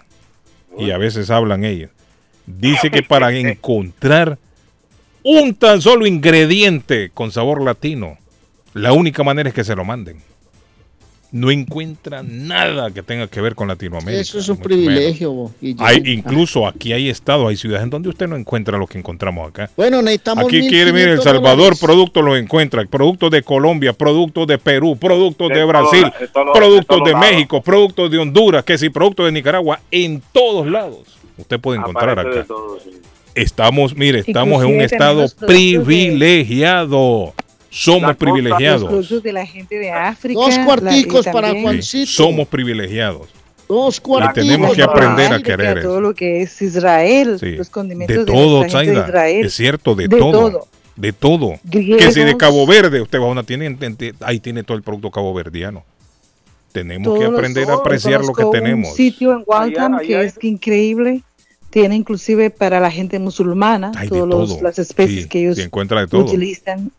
[0.79, 1.91] y a veces hablan ellos.
[2.45, 4.37] Dice que para encontrar
[5.23, 8.17] un tan solo ingrediente con sabor latino,
[8.73, 10.21] la única manera es que se lo manden.
[11.31, 14.19] No encuentra nada que tenga que ver con Latinoamérica.
[14.19, 15.31] Eso es un privilegio.
[15.31, 18.79] bo, y yo- Hay, incluso aquí hay estados, hay ciudades en donde usted no encuentra
[18.79, 19.69] lo que encontramos acá.
[19.77, 21.79] Bueno, necesitamos Aquí quiere, mire, El 1.500 Salvador, dólares.
[21.79, 22.83] productos los encuentra.
[22.85, 27.15] Productos de Colombia, productos de Perú, productos De de todo- Brasil, de productos de.
[27.15, 31.19] México, productos de Honduras, que si productos de Nicaragua, en todos lados.
[31.37, 32.47] Usted puede encontrar Aparece de acá.
[32.47, 32.89] todo, sí.
[33.35, 37.33] Estamos, mire, estamos en un estado privilegiado.
[37.69, 38.85] Somos Los privilegiados.
[38.85, 40.39] productos de la gente de África.
[40.39, 41.83] Dos la- y cuarticos para Juancito.
[41.85, 43.27] Sí, somos privilegiados.
[43.67, 44.33] Dos Y cuarticos.
[44.47, 45.83] tenemos que de aprender a querer.
[45.83, 47.51] Todo lo que es Israel, Sí.
[47.51, 48.67] los condimentos De de, todo, de.
[49.07, 49.45] Israel.
[49.45, 50.31] Es cierto, de, De todo.
[50.31, 50.67] todo.
[50.95, 51.59] De todo.
[51.63, 52.03] Griegos.
[52.03, 53.87] Que si de Cabo Verde usted va a una tienda,
[54.21, 55.83] ahí tiene todo el producto caboverdiano.
[56.71, 58.89] Tenemos Todos que aprender a apreciar lo que tenemos.
[58.91, 61.21] Un sitio en Waltham Allá- que allá es increíble.
[61.69, 66.01] Tiene inclusive para la gente musulmana de todas las especies Sí, que ellos se encuentra
[66.01, 66.21] de todo.
[66.25, 66.91] utilizan.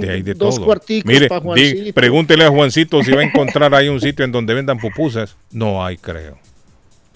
[0.00, 0.66] De ahí de dos todo.
[0.66, 1.94] cuarticos Mire, para di- Juancito.
[1.94, 5.36] pregúntele a Juancito si va a encontrar ahí un sitio en donde vendan pupusas.
[5.50, 6.36] No hay, creo.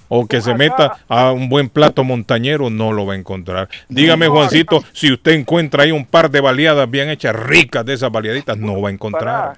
[0.08, 3.68] O que se meta a un buen plato montañero, no lo va a encontrar.
[3.88, 8.12] Dígame, Juancito, si usted encuentra ahí un par de baleadas bien hechas, ricas de esas
[8.12, 9.56] baleaditas, no va a encontrar.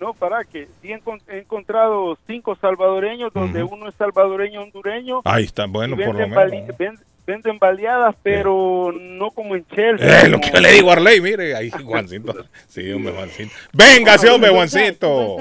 [0.00, 5.20] No, para que sí he, encon- he encontrado cinco salvadoreños donde uno es salvadoreño hondureño.
[5.24, 6.44] Ahí está, bueno, por lo venden, menos.
[6.50, 10.22] bali- ven- venden baleadas, pero no como en Chelsea.
[10.22, 12.34] Eh, lo que yo le digo a Arley, mire, ahí Juancito.
[12.68, 13.50] Sí, hombre, Juancito.
[13.72, 15.36] Véngase, hombre, Juancito.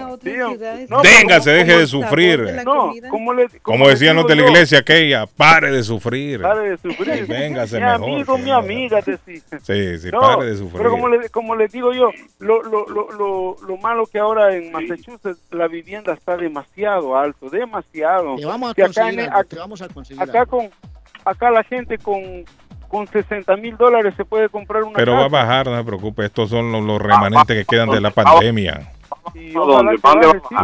[1.03, 2.39] Véngase, deje de sufrir.
[2.65, 6.41] No, como, le, Como decían los digo de la yo, iglesia aquella, pare de sufrir.
[6.41, 7.13] Pare de sufrir.
[7.15, 9.41] Sí, véngase mi mejor, amigo, mi amiga, decía.
[9.63, 10.77] Sí, sí, No, pare de sufrir.
[10.77, 12.09] Pero como, le- como les digo yo,
[12.39, 17.49] lo, lo, lo, lo, lo malo que ahora en Massachusetts la vivienda está demasiado alto,
[17.49, 18.35] demasiado.
[18.35, 20.51] Te vamos a acá, conseguir en- algo, ac- te vamos a conseguir acá algo.
[20.57, 20.69] con
[21.25, 22.45] acá la gente con
[22.87, 26.25] con 60 mil dólares se puede comprar una Pero va a bajar, no se preocupe.
[26.25, 28.91] Estos son los, los remanentes que quedan de la pandemia.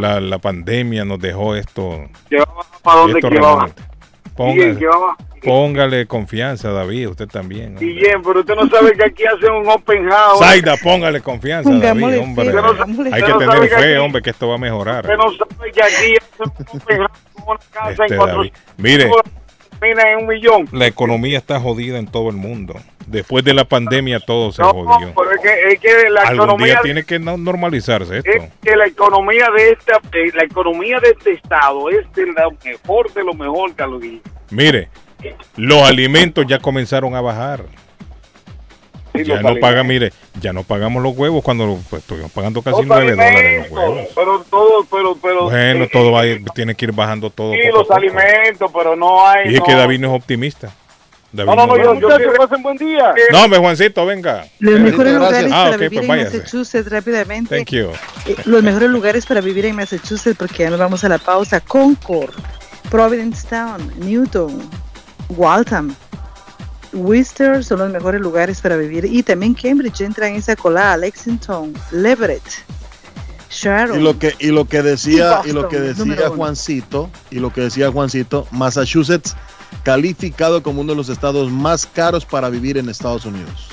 [0.02, 2.02] La, la pandemia nos dejó esto.
[2.84, 3.70] ¿Para dónde que va?
[4.36, 5.16] Póngale, Bien, que va?
[5.42, 7.70] póngale confianza, David, usted también.
[7.70, 7.86] hombre.
[7.86, 10.40] Guillén, pero usted no sabe que aquí hacen un open house.
[10.40, 12.50] Zaida, póngale confianza, David, hombre.
[13.14, 15.06] Hay que no tener que fe, hombre, que esto va a mejorar.
[15.06, 18.38] Usted no sabe que aquí hacen un open house con una casa Este, en cuatro
[18.38, 18.54] David.
[18.78, 19.10] Mire,
[19.80, 20.68] termina en un millón.
[20.72, 22.76] la economía está jodida en todo el mundo.
[23.06, 25.14] Después de la pandemia todo se No, jodió.
[25.16, 28.30] pero es que, es que la Algún economía día tiene que no- normalizarse esto.
[28.32, 32.52] es que la economía de esta eh, la economía de este estado es de lo
[32.64, 34.02] mejor de lo mejor Carlos.
[34.50, 34.90] Mire,
[35.56, 37.64] los alimentos ya comenzaron a bajar.
[39.24, 40.12] Ya no paga, mire,
[40.42, 44.08] ya no pagamos los huevos cuando pues, estuvimos pagando casi 9 dólares los huevos.
[44.16, 45.44] Pero todo, pero, pero.
[45.50, 47.54] Bueno, todo va a ir- tiene que ir bajando todo.
[47.54, 49.52] A los alimentos, pero no hay.
[49.52, 49.78] Y es que no.
[49.80, 50.72] David no es optimista.
[51.32, 52.20] David No, no, no, yo, optimista.
[52.24, 53.14] yo pasen buen día.
[53.32, 54.46] No, hombre, Juancito, venga.
[54.60, 56.26] Los Eh, mejores lugares Ah, para ok, vivir pues en.
[56.26, 57.56] Massachusetts rápidamente.
[57.56, 57.90] Thank you.
[58.26, 61.60] Eh, los mejores lugares para vivir en Massachusetts, porque ya nos vamos a la pausa.
[61.60, 62.34] Concord,
[62.90, 64.58] Providencetown, Newton,
[65.30, 65.94] Waltham,
[66.98, 69.06] Worcester son los mejores lugares para vivir.
[69.06, 70.98] Y también Cambridge entra en esa colada.
[70.98, 72.44] Lexington, Leverett,
[73.50, 74.00] Sharon.
[74.00, 76.30] Y lo que y lo que decía Y y lo que decía.
[76.30, 79.36] Juancito y lo que decía Juancito, Massachusetts
[79.84, 83.70] calificado como uno de los estados más caros para vivir en Estados Unidos.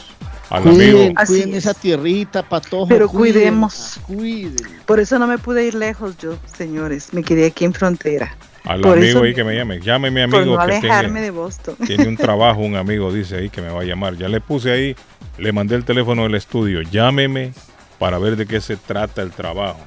[0.50, 1.56] Al amigo, Cuiden, Así cuiden es.
[1.66, 2.86] esa tierrita, patojo.
[2.86, 3.98] Pero cuiden, cuidemos.
[4.06, 4.56] Cuiden.
[4.86, 7.12] Por eso no me pude ir lejos yo, señores.
[7.12, 8.36] Me quedé aquí en frontera.
[8.64, 9.80] Al por amigo eso- ahí que me llame.
[9.80, 11.76] Llame mi Por amigo no que alejarme tiene, de Boston.
[11.86, 14.16] tiene un trabajo, un amigo dice ahí que me va a llamar.
[14.16, 14.96] Ya le puse ahí,
[15.38, 16.82] le mandé el teléfono del estudio.
[16.82, 17.52] Llámeme
[17.98, 19.80] para ver de qué se trata el trabajo.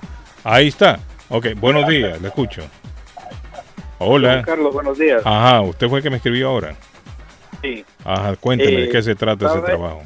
[0.43, 0.99] Ahí está.
[1.29, 2.61] Ok, buenos días, le escucho.
[3.99, 4.43] Hola.
[4.45, 5.21] Carlos, buenos días.
[5.25, 6.75] Ajá, usted fue el que me escribió ahora.
[7.61, 7.83] Sí.
[8.05, 10.03] Ajá, cuénteme de Eh, qué se trata ese trabajo.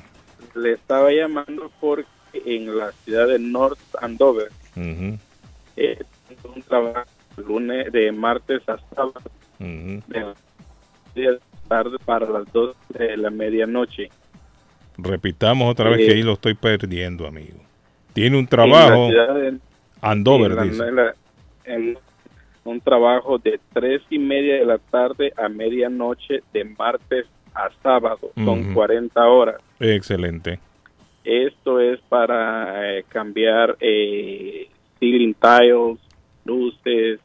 [0.56, 5.18] Le estaba llamando porque en la ciudad de North Andover Ujú,
[5.76, 6.00] eh,
[6.30, 7.06] tengo un trabajo
[7.52, 9.22] lunes de martes a sábado
[9.60, 10.38] de las
[11.14, 14.10] 10 de la tarde para las 2 de la medianoche.
[14.98, 17.58] Repitamos otra vez Eh, que ahí lo estoy perdiendo, amigo.
[18.14, 19.58] Tiene un trabajo, de-
[20.02, 20.84] Andover, en la- dice.
[20.88, 21.16] en la-
[21.66, 21.98] en
[22.64, 28.32] un trabajo de tres y media de la tarde a medianoche de martes a sábado.
[28.36, 28.74] Son Ujú.
[28.74, 29.62] 40 horas.
[29.80, 30.60] Excelente.
[31.24, 34.68] Esto es para eh, cambiar eh,
[35.00, 36.00] ceiling tiles,
[36.46, 37.20] luces,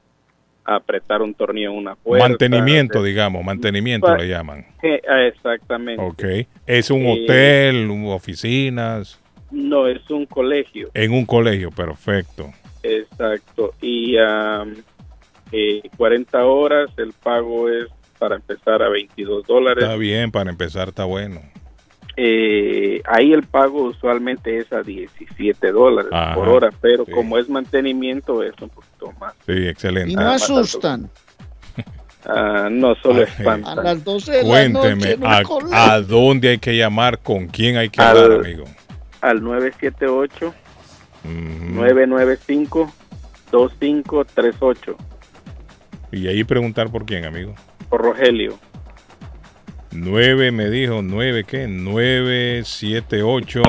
[0.66, 2.28] apretar un tornillo en una puerta.
[2.28, 4.66] mantenimiento, digamos, mantenimiento le llaman.
[4.82, 6.02] Eh, ah, exactamente.
[6.02, 6.24] Ok.
[6.66, 10.90] Es un Eh, hotel, oficinas, No, es un colegio.
[10.94, 12.50] en un colegio, perfecto.
[12.82, 13.74] Exacto.
[13.80, 14.16] Y
[15.52, 17.86] eh, 40 horas, el pago es
[18.18, 19.84] para empezar a 22 dólares.
[19.84, 21.40] Está bien, para empezar está bueno.
[22.18, 27.12] Eh, ahí el pago usualmente es a 17 dólares Ajá, por hora, pero sí.
[27.12, 28.85] como es mantenimiento es un poquito
[29.20, 29.34] más.
[29.46, 30.12] Sí, excelente.
[30.12, 31.10] Y no asustan.
[32.28, 33.84] Ah, no, solo Ay, A espantan.
[33.84, 35.42] las 12 de la noche Cuénteme, en una
[35.76, 37.20] a, a dónde hay que llamar?
[37.20, 38.64] ¿Con quién hay que Al- hablar, amigo?
[39.20, 40.48] Al 978
[41.24, 41.34] Ujú.
[41.74, 42.92] 995
[43.52, 44.96] 2538
[46.12, 47.54] Y ahí preguntar por quién, amigo.
[47.88, 48.58] por Rogelio.
[49.92, 51.68] 9 me dijo, 9 qué?
[51.68, 53.62] 978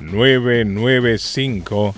[0.00, 1.94] 995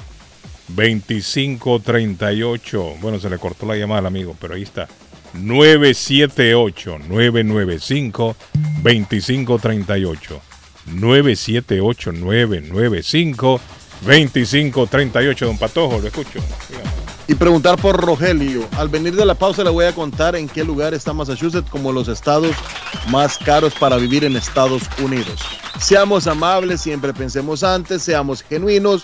[0.75, 2.97] 2538.
[3.01, 4.89] Bueno, se le cortó la llamada al amigo, pero ahí está.
[5.35, 8.37] 978 995
[8.83, 10.41] 2538.
[10.87, 13.61] 978 995
[14.03, 15.47] 2538.
[15.47, 16.41] Don Patojo, lo escucho.
[17.29, 18.67] Y preguntar por Rogelio.
[18.77, 21.93] Al venir de la pausa le voy a contar en qué lugar está Massachusetts como
[21.93, 22.55] los estados
[23.09, 25.41] más caros para vivir en Estados Unidos.
[25.81, 29.03] Seamos amables, siempre pensemos antes, seamos genuinos,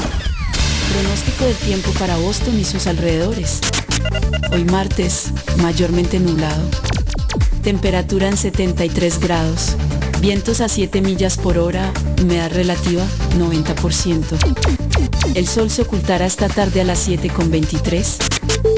[0.92, 3.60] Pronóstico del tiempo para Boston y sus alrededores.
[4.52, 6.62] Hoy martes, mayormente nublado.
[7.62, 9.76] Temperatura en 73 grados.
[10.20, 11.92] Vientos a 7 millas por hora.
[12.20, 13.04] Humedad relativa
[13.38, 14.89] 90%.
[15.34, 18.18] El sol se ocultará esta tarde a las 7 con 23.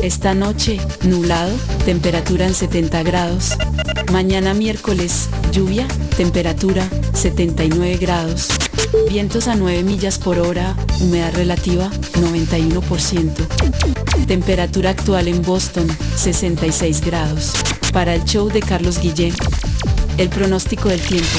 [0.03, 1.51] Esta noche, nublado,
[1.85, 3.57] temperatura en 70 grados.
[4.13, 8.49] Mañana miércoles, lluvia, temperatura 79 grados.
[9.09, 11.91] Vientos a 9 millas por hora, humedad relativa
[12.21, 14.27] 91%.
[14.27, 17.53] Temperatura actual en Boston 66 grados.
[17.93, 19.35] Para el show de Carlos Guillén,
[20.19, 21.39] el pronóstico del tiempo.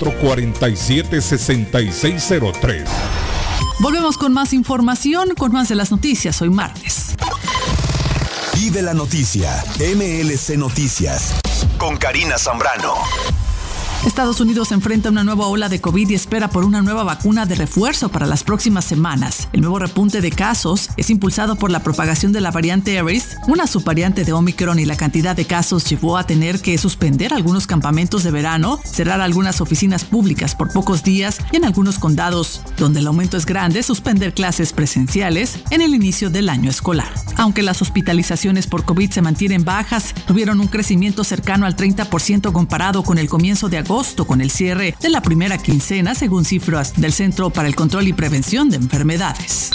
[0.01, 2.85] 617-447-6603.
[3.79, 7.15] Volvemos con más información, con más de las noticias hoy martes.
[8.55, 9.63] Vive la noticia.
[9.79, 11.35] MLC Noticias.
[11.77, 12.95] Con Karina Zambrano.
[14.05, 17.53] Estados Unidos enfrenta una nueva ola de COVID y espera por una nueva vacuna de
[17.53, 19.47] refuerzo para las próximas semanas.
[19.53, 23.67] El nuevo repunte de casos es impulsado por la propagación de la variante Aries, una
[23.67, 28.23] subvariante de Omicron y la cantidad de casos llevó a tener que suspender algunos campamentos
[28.23, 33.07] de verano, cerrar algunas oficinas públicas por pocos días y en algunos condados, donde el
[33.07, 37.13] aumento es grande, suspender clases presenciales en el inicio del año escolar.
[37.37, 43.03] Aunque las hospitalizaciones por COVID se mantienen bajas, tuvieron un crecimiento cercano al 30% comparado
[43.03, 43.90] con el comienzo de agosto
[44.25, 48.13] con el cierre de la primera quincena según cifras del Centro para el Control y
[48.13, 49.69] Prevención de Enfermedades.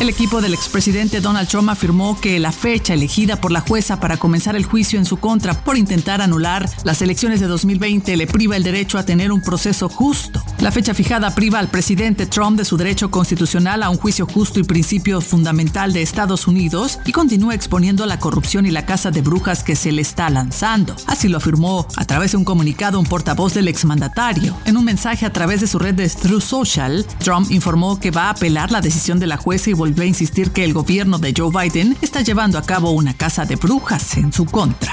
[0.00, 4.16] El equipo del expresidente Donald Trump afirmó que la fecha elegida por la jueza para
[4.16, 8.56] comenzar el juicio en su contra por intentar anular las elecciones de 2020 le priva
[8.56, 10.42] el derecho a tener un proceso justo.
[10.60, 14.58] La fecha fijada priva al presidente Trump de su derecho constitucional a un juicio justo
[14.58, 19.20] y principio fundamental de Estados Unidos y continúa exponiendo la corrupción y la casa de
[19.20, 20.96] brujas que se le está lanzando.
[21.08, 24.56] Así lo afirmó a través de un comunicado un portavoz del exmandatario.
[24.64, 28.28] En un mensaje a través de su red de True Social, Trump informó que va
[28.28, 31.34] a apelar la decisión de la jueza y volvió a insistir que el gobierno de
[31.36, 34.92] Joe Biden está llevando a cabo una casa de brujas en su contra.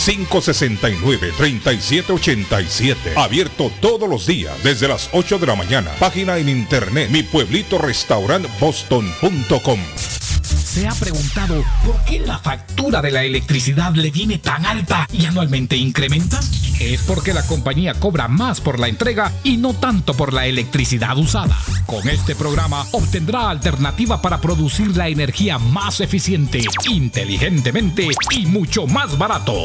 [0.76, 3.14] 8787.
[3.16, 5.90] Abierto todos los días desde las 8 de la mañana.
[5.98, 7.78] Página en internet mi pueblito
[8.60, 9.80] boston.com.
[10.42, 15.26] ¿Se ha preguntado por qué la factura de la electricidad le viene tan alta y
[15.26, 16.38] anualmente incrementa?
[16.78, 21.18] Es porque la compañía cobra más por la entrega y no tanto por la electricidad
[21.18, 21.58] usada.
[21.86, 29.18] Con este programa obtendrá alternativa para producir la energía más eficiente, inteligentemente y mucho más
[29.18, 29.64] barato.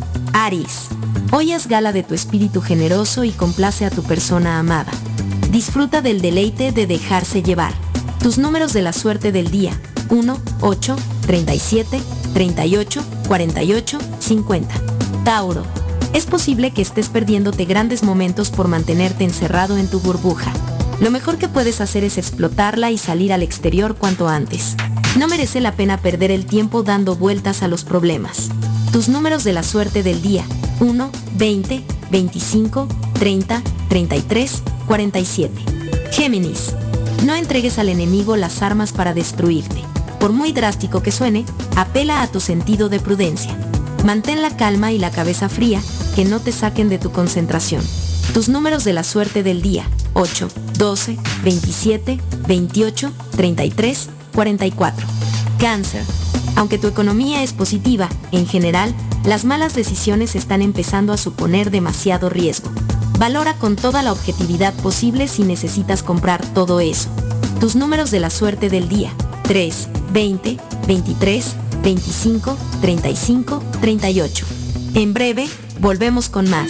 [0.33, 0.87] Aries.
[1.31, 4.91] Hoy es gala de tu espíritu generoso y complace a tu persona amada.
[5.51, 7.73] Disfruta del deleite de dejarse llevar.
[8.19, 9.79] Tus números de la suerte del día.
[10.09, 12.01] 1, 8, 37,
[12.33, 14.75] 38, 48, 50.
[15.23, 15.63] Tauro.
[16.13, 20.51] Es posible que estés perdiéndote grandes momentos por mantenerte encerrado en tu burbuja.
[20.99, 24.75] Lo mejor que puedes hacer es explotarla y salir al exterior cuanto antes.
[25.17, 28.49] No merece la pena perder el tiempo dando vueltas a los problemas.
[28.91, 30.43] Tus números de la suerte del día.
[30.81, 35.53] 1, 20, 25, 30, 33, 47.
[36.11, 36.73] Géminis.
[37.25, 39.81] No entregues al enemigo las armas para destruirte.
[40.19, 41.45] Por muy drástico que suene,
[41.77, 43.55] apela a tu sentido de prudencia.
[44.03, 45.81] Mantén la calma y la cabeza fría,
[46.15, 47.83] que no te saquen de tu concentración.
[48.33, 49.87] Tus números de la suerte del día.
[50.15, 55.07] 8, 12, 27, 28, 33, 44.
[55.59, 56.03] Cáncer.
[56.61, 58.93] Aunque tu economía es positiva, en general,
[59.25, 62.69] las malas decisiones están empezando a suponer demasiado riesgo.
[63.17, 67.09] Valora con toda la objetividad posible si necesitas comprar todo eso.
[67.59, 69.11] Tus números de la suerte del día.
[69.41, 74.45] 3, 20, 23, 25, 35, 38.
[74.93, 75.47] En breve,
[75.79, 76.69] volvemos con más.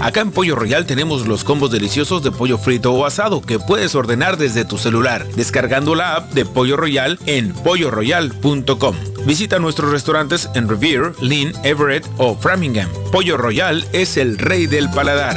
[0.00, 3.94] Acá en Pollo Royal tenemos los combos deliciosos de pollo frito o asado que puedes
[3.94, 8.96] ordenar desde tu celular, descargando la app de Pollo Royal en polloroyal.com.
[9.28, 12.88] Visita nuestros restaurantes en Revere, Lynn, Everett o Framingham.
[13.12, 15.36] Pollo Royal es el rey del paladar.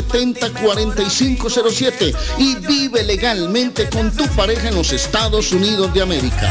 [0.03, 6.49] 617-970-4507 y vive legalmente con tu pareja en los Estados Unidos de América.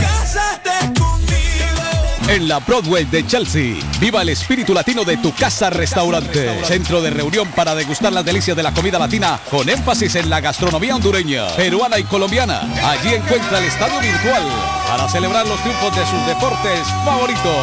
[2.28, 6.64] En la Broadway de Chelsea, viva el espíritu latino de tu casa restaurante.
[6.64, 10.40] Centro de reunión para degustar las delicias de la comida latina con énfasis en la
[10.40, 12.60] gastronomía hondureña, peruana y colombiana.
[12.84, 17.54] Allí encuentra el estadio virtual para celebrar los triunfos de sus deportes favoritos.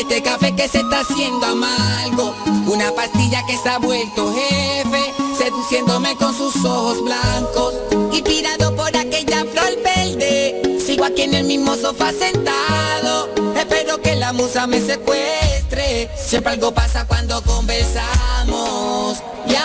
[0.02, 2.36] Este café que se está haciendo amargo.
[2.68, 7.76] Una pastilla que se ha vuelto jefe, seduciéndome con sus ojos blancos.
[8.12, 13.30] Inspirado por aquella flor verde, sigo aquí en el mismo sofá sentado.
[13.56, 16.10] Espero que la musa me secuestre.
[16.18, 19.22] Siempre algo pasa cuando conversamos.
[19.48, 19.56] Y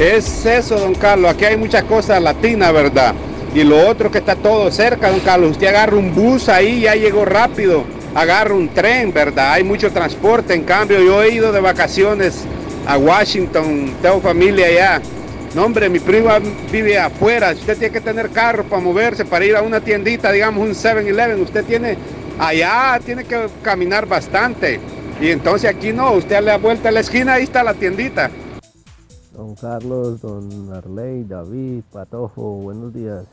[0.00, 1.30] Es eso, don Carlos.
[1.30, 3.14] Aquí hay muchas cosas latinas, ¿verdad?
[3.54, 5.52] Y lo otro que está todo cerca, don Carlos.
[5.52, 7.84] Usted agarra un bus ahí, ya llegó rápido.
[8.14, 9.54] Agarra un tren, ¿verdad?
[9.54, 10.52] Hay mucho transporte.
[10.52, 12.44] En cambio, yo he ido de vacaciones
[12.86, 13.94] a Washington.
[14.02, 15.00] Tengo familia allá.
[15.54, 16.40] No, hombre, mi prima
[16.70, 17.52] vive afuera.
[17.52, 21.40] Usted tiene que tener carro para moverse, para ir a una tiendita, digamos un 7-Eleven.
[21.40, 21.96] Usted tiene,
[22.38, 24.78] allá tiene que caminar bastante.
[25.22, 28.30] Y entonces aquí no, usted le da vuelta a la esquina, ahí está la tiendita.
[29.36, 33.26] Don Carlos, don Arley, David, Patojo, buenos días.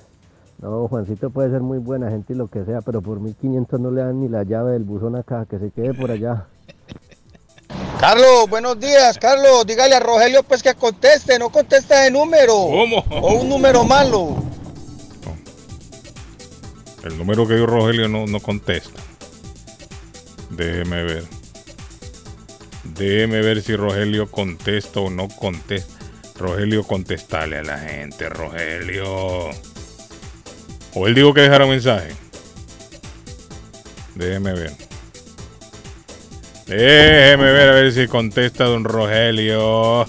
[0.61, 3.89] No, Juancito puede ser muy buena gente y lo que sea, pero por 1500 no
[3.89, 6.47] le dan ni la llave del buzón acá, que se quede por allá.
[8.01, 9.65] Carlos, buenos días, Carlos.
[9.65, 12.53] Dígale a Rogelio pues que conteste, no contesta de número.
[12.53, 12.97] ¿Cómo?
[13.21, 14.35] O un número malo.
[17.05, 18.99] El número que dio Rogelio no, no contesta.
[20.49, 21.42] Déjeme ver.
[22.95, 25.93] Déjeme ver si Rogelio contesta o no contesta.
[26.35, 29.49] Rogelio, contestale a la gente, Rogelio.
[30.95, 32.13] O él dijo que dejara un mensaje.
[34.15, 34.71] Déjeme ver.
[36.67, 40.05] Déjeme ver a ver si contesta don Rogelio.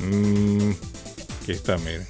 [0.00, 0.72] Mm,
[1.40, 2.06] aquí está, miren.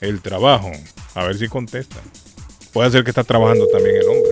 [0.02, 0.72] el trabajo.
[1.14, 1.98] A ver si contesta.
[2.74, 4.32] Puede ser que está trabajando también el hombre.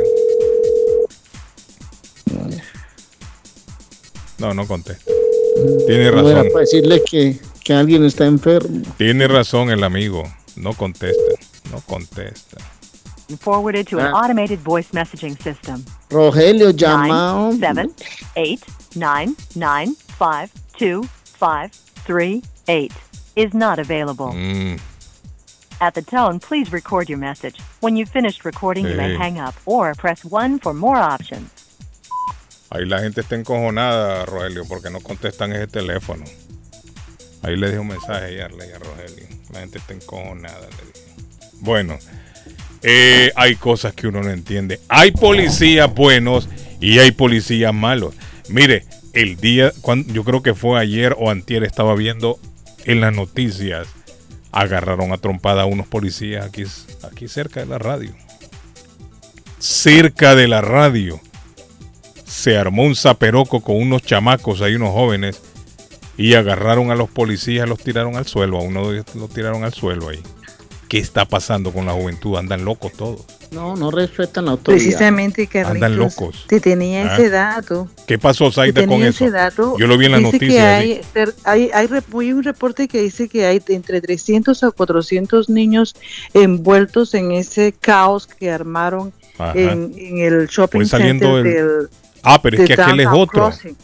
[4.39, 5.11] No, no contesta.
[5.87, 8.81] Tiene No era para decirle que, que alguien está enfermo.
[8.97, 10.23] Tiene razón el amigo.
[10.55, 11.21] No contesta.
[11.71, 12.57] No contesta.
[13.39, 14.21] Forwarded to an Ah.
[14.23, 15.83] automated voice messaging system.
[16.09, 17.51] Rogelio llamado.
[17.51, 17.93] Nine, seven,
[18.35, 18.61] eight,
[18.95, 21.03] nine, nine, five, two,
[21.39, 21.71] five,
[22.05, 22.91] three, eight
[23.35, 24.31] is not available.
[24.33, 24.79] Mm,
[25.81, 27.55] At the tone, please record your message.
[27.81, 31.49] When you've finished recording, you may hang up or press 1 for more options.
[32.73, 36.25] Ahí la gente está encojonada, Rogelio, porque no contestan ese teléfono.
[37.43, 39.27] Ahí le dejé un mensaje a Rogelio.
[39.53, 40.61] La gente está encojonada.
[40.61, 41.05] le dije.
[41.59, 41.99] Bueno,
[42.81, 44.79] eh, hay cosas que uno no entiende.
[44.89, 46.49] Hay policías buenos
[46.81, 48.15] y hay policías malos.
[48.49, 49.71] Mire, el día,
[50.07, 52.39] yo creo que fue ayer o antier, estaba viendo
[52.85, 53.87] en las noticias,
[54.51, 56.63] agarraron a trompada a unos policías aquí,
[57.03, 58.15] aquí cerca de la radio.
[59.59, 61.21] Cerca de la radio
[62.33, 65.39] se armó un zaperoco con unos chamacos, ahí unos jóvenes,
[66.17, 69.63] y agarraron a los policías, los tiraron al suelo, a uno de ellos lo tiraron
[69.63, 70.19] al suelo ahí.
[70.89, 72.37] ¿Qué está pasando con la juventud?
[72.37, 73.25] Andan locos todos.
[73.51, 74.83] No, no respetan la autoridad.
[74.83, 75.73] Precisamente, Carlitos.
[75.75, 76.45] Andan locos.
[76.47, 77.13] Te tenía Ah.
[77.15, 77.87] ese dato.
[78.07, 79.25] ¿Qué pasó, Te Zaida, con eso?
[79.25, 79.75] ese dato.
[79.79, 80.77] Yo lo vi en la Dice que noticia.
[80.77, 81.01] hay,
[81.45, 85.95] hay, hay, hay un reporte que dice que hay entre 300 a 400 niños
[86.33, 89.13] envueltos en ese caos que armaron
[89.55, 91.89] en, en el shopping saliendo center del- del,
[92.23, 93.43] Ah, pero es que aquel es otro.
[93.49, 93.75] Crossing.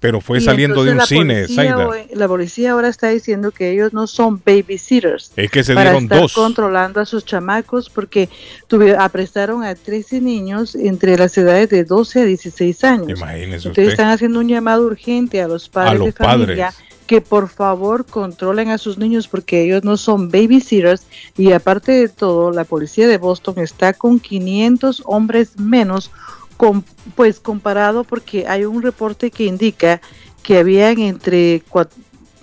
[0.00, 3.52] Pero fue Y saliendo de un la cine, policía hoy- La policía ahora está diciendo
[3.52, 5.32] que ellos no son babysitters.
[5.34, 6.34] Es que se para dieron estar dos.
[6.34, 8.28] controlando a sus chamacos porque
[8.66, 13.18] tuve, aprestaron a 13 niños entre las edades de 12 a 16 años.
[13.18, 13.88] Imagínese Entonces usted.
[13.88, 16.84] están haciendo un llamado urgente a los padres los de familia padres.
[17.06, 21.06] que por favor controlen a sus niños porque ellos no son babysitters
[21.38, 26.10] y aparte de todo la policía de Boston está con 500 hombres menos
[26.56, 30.00] con, pues comparado porque hay un reporte que indica
[30.42, 31.62] que habían entre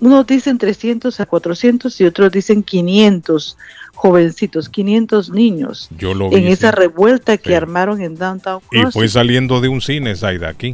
[0.00, 3.56] unos dicen 300 a 400 y otros dicen 500
[3.94, 6.36] jovencitos, 500 niños Yo lo vi.
[6.36, 6.76] en esa sí.
[6.76, 7.54] revuelta que Sí.
[7.54, 8.92] armaron en Downtown Y Crossing.
[8.92, 10.72] fue saliendo de un cine, Zaida, aquí.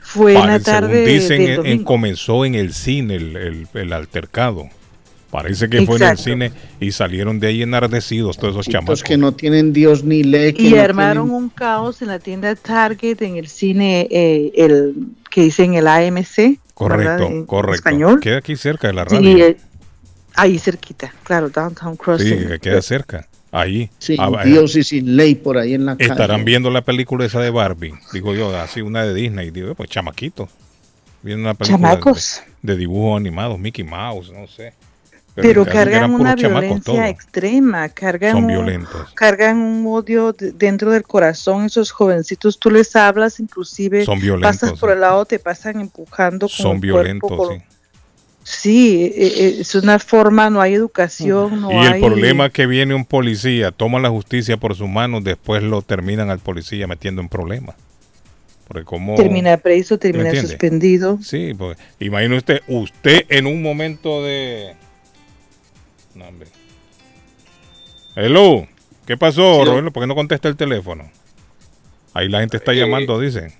[0.00, 1.84] Fue en la tarde según dicen, del en- domingo.
[1.84, 4.68] comenzó en el cine el, el- el altercado.
[5.32, 6.22] Parece que fue en el Exacto.
[6.24, 9.00] cine y salieron de ahí enardecidos todos esos chamacos.
[9.00, 10.52] Los que no tienen Dios ni ley.
[10.52, 14.52] que y no armaron tienen- un caos en la tienda Target, en el cine, eh,
[14.54, 14.94] el
[15.30, 16.58] que dicen el AMC.
[16.74, 17.22] Correcto, ¿verdad?
[17.32, 17.74] En correcto.
[17.76, 18.20] español.
[18.20, 19.46] Queda aquí cerca de la Sí, radio.
[19.46, 19.56] eh,
[20.34, 22.48] ahí cerquita, claro, Downtown Sí, Crossing.
[22.48, 23.26] que queda cerca.
[23.50, 23.88] Ahí.
[23.98, 26.10] Sin Ah, Dios y sin ley por ahí en la calle.
[26.10, 27.94] Estarán viendo la película esa de Barbie.
[28.12, 29.50] Digo yo, así una de Disney.
[29.50, 30.50] Digo, pues chamaquitos.
[31.22, 32.42] Viendo una película de- Chamacos.
[32.60, 34.74] De, dibujos animados, Mickey Mouse, no sé.
[35.34, 37.08] Pero, cargan una violencia todos.
[37.08, 42.94] extrema, cargan Son un, cargan un odio de- dentro del corazón, esos jovencitos, tú les
[42.94, 47.30] hablas, inclusive Son violentos, pasas por el lado, te pasan empujando con Son el violentos,
[47.30, 47.62] cuerpo, sí.
[48.44, 52.00] Sí, eh, eh, es una forma, no hay educación, no Y el hay...
[52.02, 56.40] problema que viene un policía, toma la justicia por sus manos, después lo terminan al
[56.40, 57.76] policía metiendo en problemas.
[58.66, 59.14] Porque como...
[59.14, 61.18] Termina preso, termina suspendido.
[61.22, 64.74] Sí, pues imagine usted, usted en un momento de...
[66.14, 66.48] No, hombre.
[68.14, 68.66] Hello,
[69.06, 69.64] ¿qué pasó, Sí.
[69.70, 69.92] Rogelio?
[69.92, 71.10] ¿Por qué no contesta el teléfono?
[72.14, 73.52] Ahí la gente está Eh, llamando, dicen.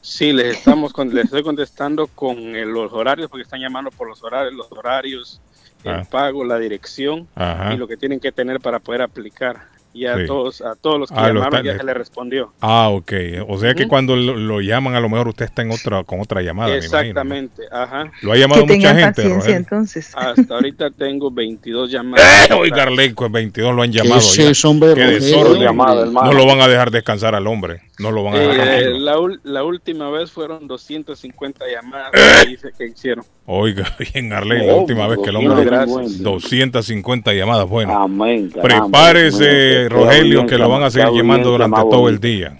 [0.00, 4.08] Sí, les estamos con- les estoy contestando con eh, los horarios porque están llamando por
[4.08, 5.40] los horarios, los horarios,
[5.84, 6.00] Ah.
[6.00, 7.74] el pago, la dirección Ajá.
[7.74, 9.66] y lo que tienen que tener para poder aplicar.
[9.98, 10.26] Y a Sí.
[10.26, 12.52] todos a todos los que Ah, lo llamaron ya se les respondió.
[12.60, 13.12] Ah, ok.
[13.48, 16.20] O sea que cuando lo, lo llaman, a lo mejor usted está en otra, con
[16.20, 16.98] otra llamada, me imagino.
[16.98, 18.12] Exactamente, ajá.
[18.22, 19.56] Lo ha llamado que mucha gente, Rogelio.
[19.56, 20.12] entonces.
[20.14, 22.24] Hasta ahorita tengo 22 llamadas.
[22.50, 24.20] Eh, oiga, Arlenco, 22 lo han llamado.
[24.20, 24.68] es ya.
[24.68, 25.62] hombre, Qué desorden.
[25.62, 27.80] Llamada, no lo van a dejar descansar al hombre.
[27.98, 32.46] No lo van a dejar Eh, la, ul- la última vez fueron 250 llamadas Eh.
[32.46, 33.24] que hice- que hicieron.
[33.50, 36.22] Oiga, bien, Arley, la última vez que el hombre gracias.
[36.22, 37.66] 250 llamadas.
[37.66, 38.50] Bueno, Amén.
[38.50, 38.84] caramba.
[38.84, 42.58] prepárese, Rogelio, que lo van a seguir llamando durante todo el día.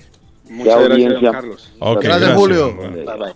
[0.48, 1.32] Muchas gracias, don.
[1.32, 1.72] Carlos.
[1.80, 2.74] Ok, Gracias, Julio.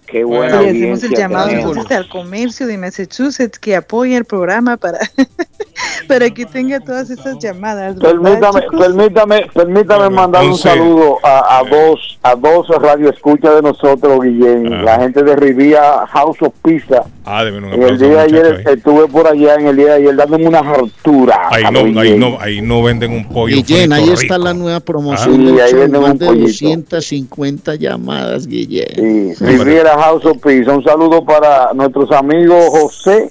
[0.07, 4.77] Qué buena Y hacemos el llamado entonces al comercio de Massachusetts que apoye el programa
[4.77, 4.99] para,
[6.09, 7.97] para que tenga todas esas llamadas.
[7.97, 14.21] ¿verdad, Permítame, permítame, permítame mandar un saludo a, a dos, a dos radioescuchas de nosotros,
[14.23, 17.05] Guillén, la gente de Rivía House of Pizza.
[17.25, 18.75] Ah, un En el día de ayer ahí.
[18.75, 21.49] estuve por allá, en el día de ayer, dándome una hartura.
[21.51, 25.35] Ahí no, ahí no, ahí no venden un pollo Guillén, ahí está la nueva promoción
[25.35, 25.45] Ah.
[25.45, 26.47] del Sí, ahí show, venden más un de pollito.
[26.49, 30.73] 250 llamadas, Sí, Riviera House of Pizza.
[30.75, 33.31] Un saludo para nuestros amigos José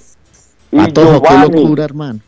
[0.70, 1.62] y Giovanni.
[1.62, 2.20] locura, hermano.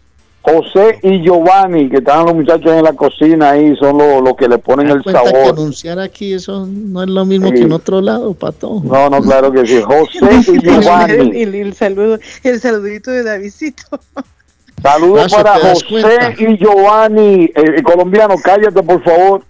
[0.42, 4.46] José y Giovanni, que están los muchachos en la cocina ahí, son los los que
[4.46, 5.52] le ponen el Cuenta que sabor.
[5.54, 7.54] anunciar aquí eso no es lo mismo Sí.
[7.54, 8.82] que en otro lado, Pato.
[8.84, 9.80] No, no, claro que sí.
[9.80, 11.40] José y Giovanni.
[11.40, 13.98] el- el saludo, el saludito de Davidito.
[14.82, 16.34] Saludos para ¿te das José cuenta?
[16.42, 17.44] y Giovanni.
[17.54, 19.42] Eh, colombiano, cállate por favor.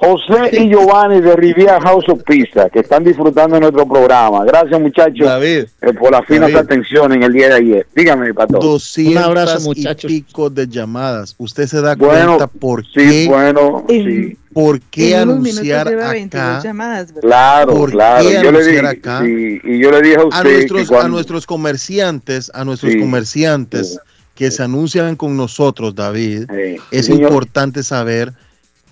[0.00, 4.44] José y Giovanni de Riviera House of Pizza, que están disfrutando de nuestro programa.
[4.44, 6.56] Gracias, muchachos, David, eh, por las finas David.
[6.56, 7.86] atenciones en el día de ayer.
[7.96, 8.58] Dígame, Pato.
[8.60, 11.34] 200 Un abrazo, y pico de llamadas.
[11.36, 13.26] ¿Usted se da Bueno, cuenta por sí, qué?
[13.28, 14.36] bueno, sí.
[14.52, 16.62] ¿Por qué en anunciar lleva 22 acá?
[16.62, 17.12] llamadas.
[17.20, 18.24] Claro, ¿Por claro.
[18.28, 19.20] qué Yo le anunciar dije, acá?
[19.24, 22.64] sí, y yo le dije a usted a que nuestros, a cuando- nuestros comerciantes, a
[22.64, 23.00] nuestros Sí.
[23.00, 23.98] comerciantes
[24.34, 26.44] que se anuncian con nosotros, David,
[26.92, 27.22] es Sí, señor.
[27.32, 28.32] importante saber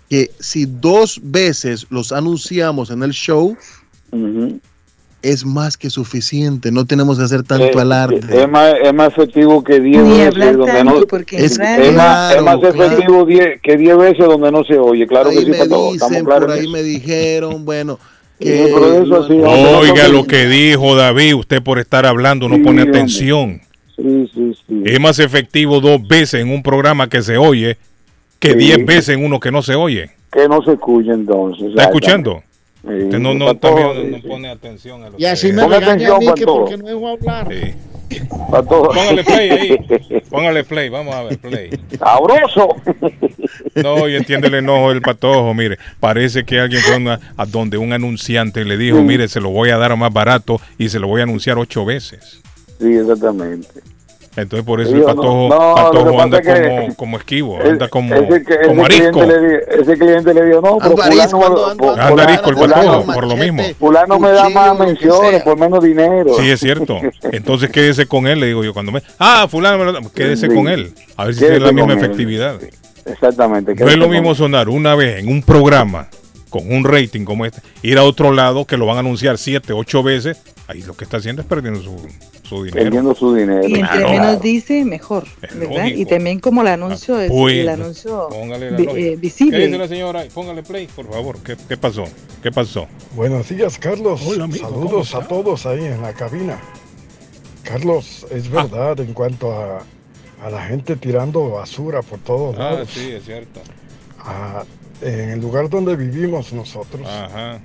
[0.09, 3.57] que si dos veces los anunciamos en el show,
[5.23, 6.71] es más que suficiente.
[6.71, 8.21] No tenemos que hacer tanto Eh, alarde.
[8.43, 11.95] Es más, es más efectivo que 10 Ni veces donde no porque es, radio- es
[11.95, 15.07] más, es más Claro, efectivo 10 que 10 veces donde no se oye.
[15.07, 17.99] Claro ahí que sí, me Pato, dicen, por ahí me dijeron, bueno,
[18.39, 18.67] que
[19.29, 23.61] sí, Oiga lo que dijo David, usted por estar hablando no Sí, pone atención.
[23.97, 24.83] Sí, sí, sí.
[24.85, 27.79] Es más efectivo dos veces en un programa que se oye
[28.39, 28.57] que Sí.
[28.59, 30.11] diez veces en uno que no se oye.
[30.33, 31.69] Que no se escuche entonces.
[31.71, 32.43] ¿Está escuchando?
[32.83, 35.63] Sí, Usted no, no, también no sí, pone atención a lo Y así que- me
[35.63, 37.49] Ponga regaña a atención, mí que porque no dejo hablar.
[38.69, 40.23] Póngale play ahí.
[40.31, 41.71] Póngale play, vamos a ver, play.
[41.99, 42.69] ¡Sabroso!
[43.75, 45.53] No, y entiende el enojo del patojo.
[45.55, 49.51] Mire, parece que alguien fue una- a donde un anunciante le dijo, mire, se lo
[49.51, 52.41] voy a dar más barato y se lo voy a anunciar ocho veces.
[52.81, 53.69] Sí, exactamente.
[54.37, 58.53] Entonces por eso el patojo, no, anda como, como esquivo, El- anda como, ese, que-
[58.55, 59.11] ese como arisco.
[59.13, 62.57] cliente le ese cliente le dijo, no, pero fulano, ando- ando- fu- Anda arisco el
[62.57, 63.63] fulano- patojo, por lo mismo.
[63.79, 66.35] fulano me da más menciones por menos dinero.
[66.39, 66.99] Sí, es cierto.
[67.33, 69.03] Entonces quédese con él, le digo yo cuando me...
[69.19, 70.55] Ah, fulano, me lo da- quédese Sí.
[70.55, 70.93] con él.
[71.17, 72.57] A ver si tiene la misma efectividad.
[73.07, 73.75] Exactamente.
[73.75, 76.09] No es lo mismo sonar una vez en un programa
[76.51, 79.73] con un rating como este, ir a otro lado que lo van a anunciar siete,
[79.73, 80.39] ocho veces.
[80.69, 81.97] Ahí lo que está haciendo es perdiendo su,
[82.43, 82.83] su dinero.
[82.85, 83.61] Perdiendo su dinero.
[83.69, 84.09] Y entre Claro.
[84.11, 85.63] menos dice, mejor, ¿verdad?
[85.63, 86.01] lógico.
[86.01, 89.67] Y también como el anuncio es Uy, el anuncio póngale la vi- eh, ¿Qué visible.
[89.67, 90.25] dice la señora?
[90.35, 91.39] Póngale play, por favor.
[91.45, 92.05] ¿Qué, qué pasó?
[92.43, 92.87] ¿Qué pasó?
[93.15, 94.21] Buenos días, Carlos.
[94.27, 96.59] Hola, amigo, ¿cómo Saludos a todos ahí en la cabina.
[97.63, 99.83] Carlos, es verdad en cuanto a,
[100.45, 102.89] a la gente tirando basura por todos Ah, lados.
[102.93, 103.61] sí, es cierto.
[104.19, 104.65] Ah,
[105.01, 107.61] en el lugar donde vivimos nosotros, Ajá.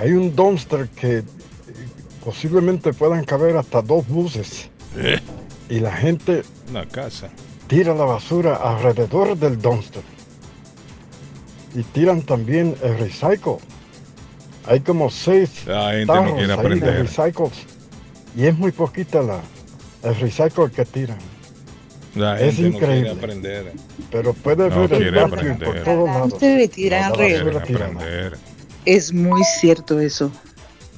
[0.00, 1.22] hay un dumpster que
[2.24, 4.70] posiblemente puedan caber hasta dos buses.
[4.96, 5.20] Eh,
[5.68, 7.28] Y la gente Una casa.
[7.66, 10.02] tira la basura alrededor del dumpster.
[11.74, 13.56] Y tiran también el recycle.
[14.66, 17.02] Hay como seis La gente no tarros quiere ahí de aprender.
[17.02, 17.52] recycles.
[18.36, 19.40] Y es muy poquita la,
[20.02, 21.18] el recycle que tiran.
[22.14, 23.10] La Es gente no quiere increíble.
[23.10, 23.72] aprender.
[24.12, 26.32] Pero puede No ver el quiere patio por todos lados.
[26.32, 27.06] No, tira.
[27.08, 28.38] aprender.
[28.84, 30.30] Es muy cierto eso.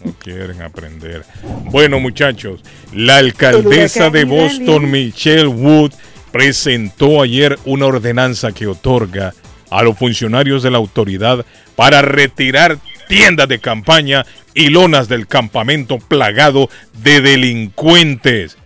[0.05, 1.24] No quieren aprender.
[1.64, 2.60] Bueno, muchachos,
[2.93, 4.24] la alcaldesa de.
[4.24, 5.93] Boston, Michelle Wood,
[6.32, 9.32] presentó ayer una ordenanza que otorga
[9.70, 11.44] a los funcionarios de la autoridad
[11.74, 12.78] para retirar
[13.09, 16.68] tiendas de campaña y lonas del campamento plagado
[17.02, 18.56] de delincuentes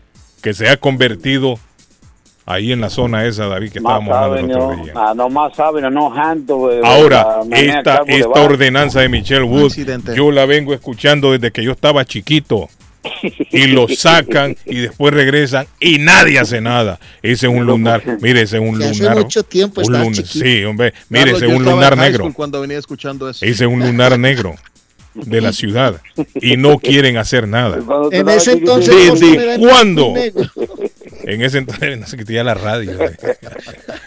[0.42, 1.58] que se ha convertido
[2.52, 4.92] ahí en la zona esa, David, que Más estábamos hablando el otro día.
[4.96, 6.72] ah, no más saben, no janto.
[6.72, 9.72] eh, Ahora, esta, esta ordenanza de Michelle Wood,
[10.14, 12.68] yo la vengo escuchando desde que yo estaba chiquito.
[13.50, 17.00] Y lo sacan y después regresan y nadie hace nada.
[17.22, 18.02] Ese es un lunar.
[18.20, 19.16] Mire, ese es un Que hace lunar.
[19.16, 20.26] mucho tiempo un estaba lunar-.
[20.26, 20.92] Sí, hombre.
[21.08, 22.30] Mire, ese es un lunar negro.
[22.34, 23.42] cuando venía escuchando eso.
[23.44, 24.54] Ese es un lunar negro
[25.14, 26.00] de la ciudad.
[26.42, 27.78] Y no quieren hacer nada.
[28.12, 30.12] En ese entonces ¿Desde cuándo?
[31.34, 32.98] En ese entonces no se quitaba la radio.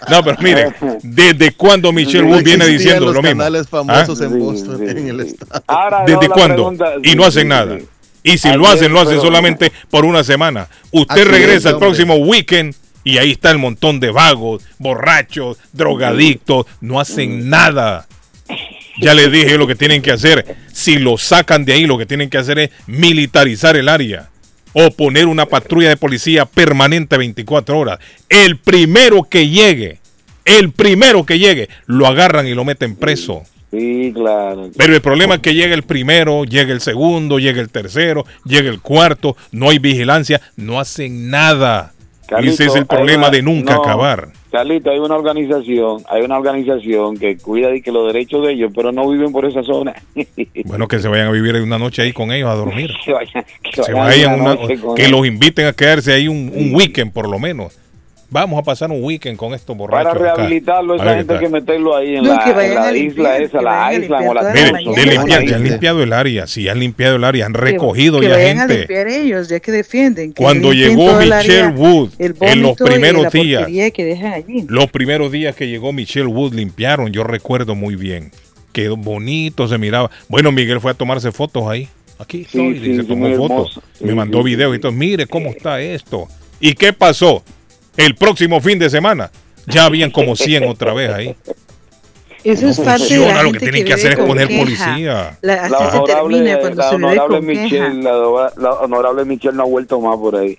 [0.10, 0.74] No, pero mire,
[1.04, 3.38] ¿desde cuándo Michelle Wood viene diciendo los lo mismo?
[3.38, 3.70] canales ¿Ah?
[3.70, 5.64] famosos en Boston, en el estado.
[6.06, 6.74] ¿Desde cuándo?
[7.04, 7.78] Y no hacen nada.
[8.24, 10.68] Y si lo hacen, lo hacen pero- solamente por una semana.
[10.92, 16.66] Usted regresa el próximo weekend y ahí está el montón de vagos, borrachos, drogadictos.
[16.82, 18.08] No hacen nada.
[19.02, 20.56] Ya les dije lo que tienen que hacer.
[20.72, 24.30] Si lo sacan de ahí, lo que tienen que hacer es militarizar el área.
[24.74, 28.00] O poner una patrulla de policía permanente 24 horas.
[28.30, 30.00] El primero que llegue,
[30.46, 33.44] el primero que llegue, lo agarran y lo meten preso.
[33.72, 34.70] Sí, claro.
[34.78, 38.70] Pero el problema es que llega el primero, llega el segundo, llega el tercero, llega
[38.70, 41.92] el cuarto, no hay vigilancia, no hacen nada.
[42.28, 44.30] Carlito, Ese es el problema una- de nunca no, acabar.
[44.54, 48.72] Carlito, hay una organización, hay una organización que cuida de que los derechos de ellos,
[48.76, 49.96] pero no viven por esa zona.
[50.66, 52.92] Bueno, que se vayan a vivir una noche ahí con ellos a dormir.
[53.06, 55.12] que vayan, que Se vayan vayan una una- noche con que él.
[55.12, 57.80] los inviten a quedarse ahí un, un weekend por lo menos.
[58.34, 60.12] Vamos a pasar un weekend con estos borrachos.
[60.12, 60.36] Para acá.
[60.38, 62.84] rehabilitarlo, A esa gente hay que meterlo ahí en No, la, que vayan en la
[62.88, 65.64] a isla limpiar, esa, que la a isla o la Mire, de limpiar, ya han
[65.64, 68.78] limpiado el área, sí, han limpiado el área, han recogido que ya vayan a gente.
[68.80, 70.34] limpiar ellos, ya que defienden.
[70.34, 74.66] que Cuando llegó Michelle área, Wood, en los primeros días, que dejan allí.
[74.68, 78.32] Los primeros días que llegó Michelle Wood limpiaron, yo recuerdo muy bien.
[78.72, 80.10] Quedó bonito, se miraba.
[80.28, 81.88] Bueno, Miguel fue a tomarse fotos ahí.
[82.18, 83.80] Aquí Sí, estoy, sí, y se tomó fotos.
[84.00, 84.92] Me mandó sí, videos y todo.
[84.92, 86.28] Mire cómo está esto.
[86.60, 87.44] ¿Y qué pasó?
[87.98, 89.32] El próximo fin de semana
[89.68, 91.36] ya habían como 100 otra vez ahí.
[92.44, 94.60] Eso es No parte de funciona, la lo que tienen que hacer es poner queja.
[94.60, 95.38] policía.
[95.42, 97.64] La, así La se honorable, termina cuando la honorable con queja.
[97.64, 100.58] Michelle, la, la honorable Michelle no ha vuelto más por ahí.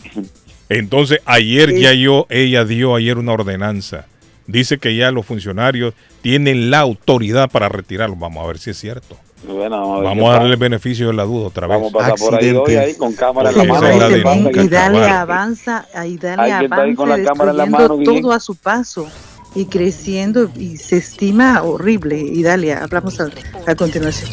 [0.70, 4.06] Entonces, ayer ya yo, ella dio ayer una ordenanza.
[4.46, 5.92] Dice que ya los funcionarios
[6.22, 8.16] tienen la autoridad para retirarlo.
[8.16, 9.18] Vamos a ver si es cierto.
[9.46, 11.76] Bueno, vamos a, Vamos darle el beneficio de la duda otra vez.
[11.76, 13.88] Vamos a pasar por ahí hoy ahí con cámara en la mano.
[13.88, 17.50] es la Y dale avanza, y dale Hay que estar ahí con avanza la cámara
[17.50, 19.06] en la destruyendo mano, todo a su paso
[19.54, 22.18] y creciendo y se estima horrible.
[22.18, 23.28] Y dale, hablamos a,
[23.66, 24.30] a continuación.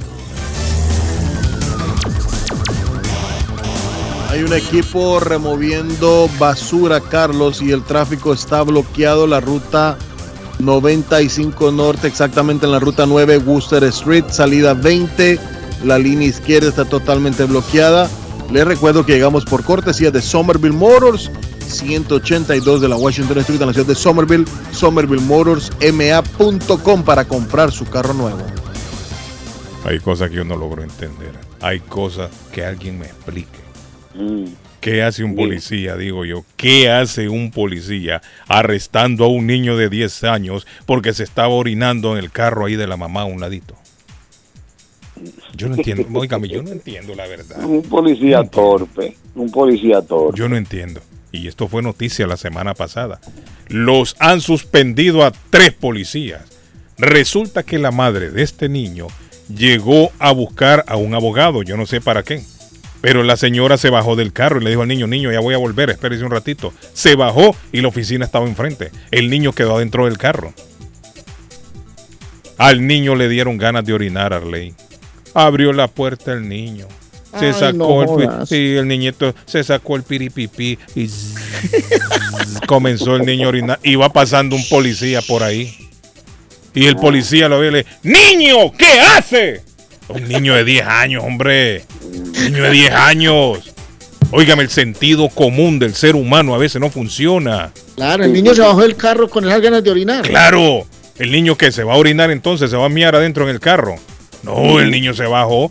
[4.30, 9.28] Hay un equipo removiendo basura, Carlos, y el tráfico está bloqueado.
[9.28, 9.98] La ruta
[10.66, 15.40] 95 Norte, exactamente en la ruta 9, Worcester Street, salida 20.
[15.84, 18.10] La línea izquierda está totalmente bloqueada.
[18.52, 21.32] Les recuerdo que llegamos por cortesía de Somerville Motors,
[21.68, 24.46] 182 de la Washington Street en la ciudad de Somerville.
[24.72, 28.42] Somerville Motors, ma.com para comprar su carro nuevo.
[29.86, 31.32] Hay cosas que yo no logro entender.
[31.62, 33.60] Hay cosas que alguien me explique.
[34.82, 36.44] ¿Qué hace un policía, digo yo?
[36.58, 42.14] ¿Qué hace un policía arrestando a un niño de 10 años porque se estaba orinando
[42.14, 43.76] en el carro ahí de la mamá a un ladito?
[45.56, 47.64] Yo no entiendo, óigame, yo no entiendo la verdad.
[47.64, 50.40] Un policía torpe, un policía torpe.
[50.40, 51.00] Yo no entiendo.
[51.32, 53.22] Y esto fue noticia la semana pasada.
[53.68, 56.42] Los han suspendido a tres policías.
[56.98, 59.08] Resulta que la madre de este niño
[59.48, 62.42] llegó a buscar a un abogado, yo no sé para qué.
[63.02, 65.56] Pero la señora se bajó del carro y le dijo al niño, niño, ya voy
[65.56, 66.72] a volver, espérese un ratito.
[66.94, 68.92] Se bajó y la oficina estaba enfrente.
[69.10, 70.54] El niño quedó adentro del carro.
[72.58, 74.76] Al niño le dieron ganas de orinar, Arley.
[75.34, 76.88] Abrió la puerta el niño.
[77.40, 81.10] Se Ay, sacó no el sí, el niñito se sacó el piripipí y
[82.68, 83.80] comenzó el niño a orinar.
[83.84, 85.74] Iba pasando un policía por ahí.
[86.74, 88.72] Y el policía lo ve y le ¡Niño!
[88.78, 89.64] ¿Qué hace?
[90.14, 91.84] Un niño de 10 años, hombre.
[92.44, 93.74] Niño de 10 años.
[94.32, 97.72] Óigame, el sentido común del ser humano a veces no funciona.
[97.96, 100.22] Claro, el niño se bajó del carro con esas ganas de orinar.
[100.28, 100.86] Claro,
[101.20, 103.60] el niño que se va a orinar entonces se va a miar adentro en el
[103.60, 103.96] carro.
[104.44, 105.70] No, el niño se bajó.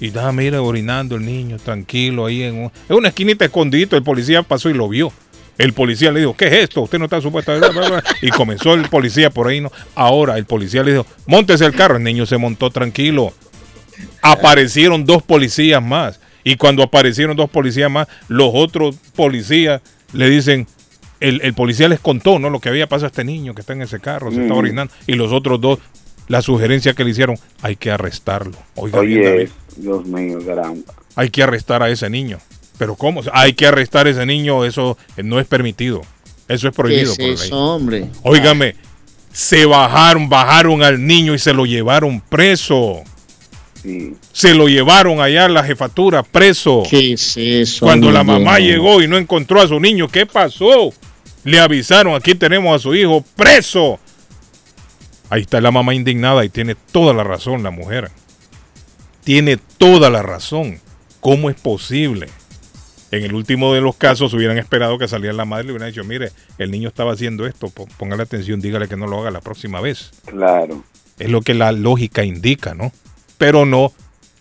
[0.00, 3.96] Y da, mira, orinando el niño, tranquilo, ahí en, un- en una esquinita escondidito.
[3.96, 5.12] El policía pasó y lo vio.
[5.58, 6.80] El policía le dijo, ¿qué es esto?
[6.80, 7.56] Usted no está supuesto a...
[7.58, 8.04] bla, bla, bla".
[8.22, 9.60] Y comenzó el policía por ahí.
[9.60, 9.70] ¿no?
[9.94, 11.96] Ahora el policía le dijo, montese el carro.
[11.98, 13.32] El niño se montó tranquilo.
[14.22, 16.20] Aparecieron dos policías más.
[16.44, 19.80] Y cuando aparecieron dos policías más, los otros policías
[20.12, 20.66] le dicen,
[21.20, 22.50] el, el policía les contó, ¿no?
[22.50, 24.60] Lo que había pasado a este niño que está en ese carro, se está Ujú.
[24.60, 24.92] orinando.
[25.06, 25.78] Y los otros dos,
[26.28, 28.56] la sugerencia que le hicieron, hay que arrestarlo.
[28.74, 30.94] Oiga bien, Oye, Dios mío, caramba.
[31.14, 32.38] hay que arrestar a ese niño.
[32.78, 33.20] Pero ¿cómo?
[33.32, 36.02] Hay que arrestar a ese niño, eso eh, no es permitido.
[36.48, 37.46] Eso es prohibido ¿Qué por es ley.
[37.48, 38.10] eso, hombre?
[38.24, 38.74] Óigame,
[39.32, 43.02] se bajaron, bajaron al niño y se lo llevaron preso.
[44.32, 46.82] Se lo llevaron allá a la jefatura preso.
[46.88, 47.84] ¿Qué es eso?
[47.84, 50.92] Cuando la mamá llegó y no encontró a su niño, ¿qué pasó?
[51.44, 53.98] Le avisaron, aquí tenemos a su hijo preso.
[55.30, 58.10] Ahí está la mamá indignada y tiene toda la razón la mujer.
[59.24, 60.78] Tiene toda la razón.
[61.20, 62.28] ¿Cómo es posible?
[63.10, 65.90] En el último de los casos hubieran esperado que saliera la madre y le hubieran
[65.90, 69.40] dicho, mire, el niño estaba haciendo esto, póngale atención, dígale que no lo haga la
[69.40, 70.10] próxima vez.
[70.26, 70.82] Claro.
[71.18, 72.90] Es lo que la lógica indica, ¿no?
[73.42, 73.92] Pero no,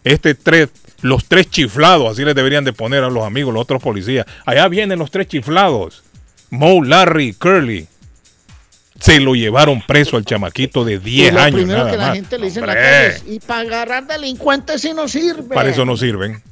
[0.03, 0.69] este tres,
[1.02, 4.28] los tres chiflados, así les deberían de poner a los amigos, los otros policías.
[4.45, 6.03] Allá vienen los tres chiflados.
[6.52, 7.88] Mo, Larry, Curly.
[8.99, 11.56] Se lo llevaron preso al chamaquito de 10 Y lo años.
[11.61, 12.15] primero nada que la más.
[12.15, 15.56] gente le dice en la Hombre, calle es, y para agarrar delincuentes si no sirve.
[15.56, 16.44] Para eso no sirven.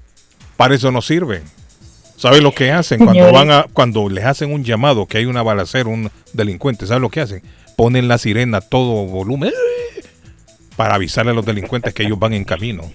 [0.58, 1.44] Para eso no sirven.
[2.18, 3.06] ¿Saben lo que hacen?
[3.06, 7.04] Cuando van a, cuando les hacen un llamado que hay una balacera, un delincuente, ¿saben
[7.04, 7.44] lo que hacen?
[7.78, 9.69] Ponen la sirena a todo volumen ¡eh!
[10.80, 12.90] Para avisarle a los delincuentes que ellos van en camino.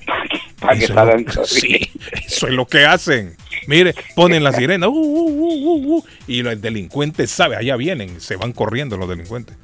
[0.58, 1.90] Para que Eso es lo- salgan sí,
[2.26, 3.36] eso es lo que hacen.
[3.66, 8.22] Mire, ponen la sirena uh, uh, uh, uh, uh, y los delincuentes saben, allá vienen,
[8.22, 9.54] se van corriendo los delincuentes.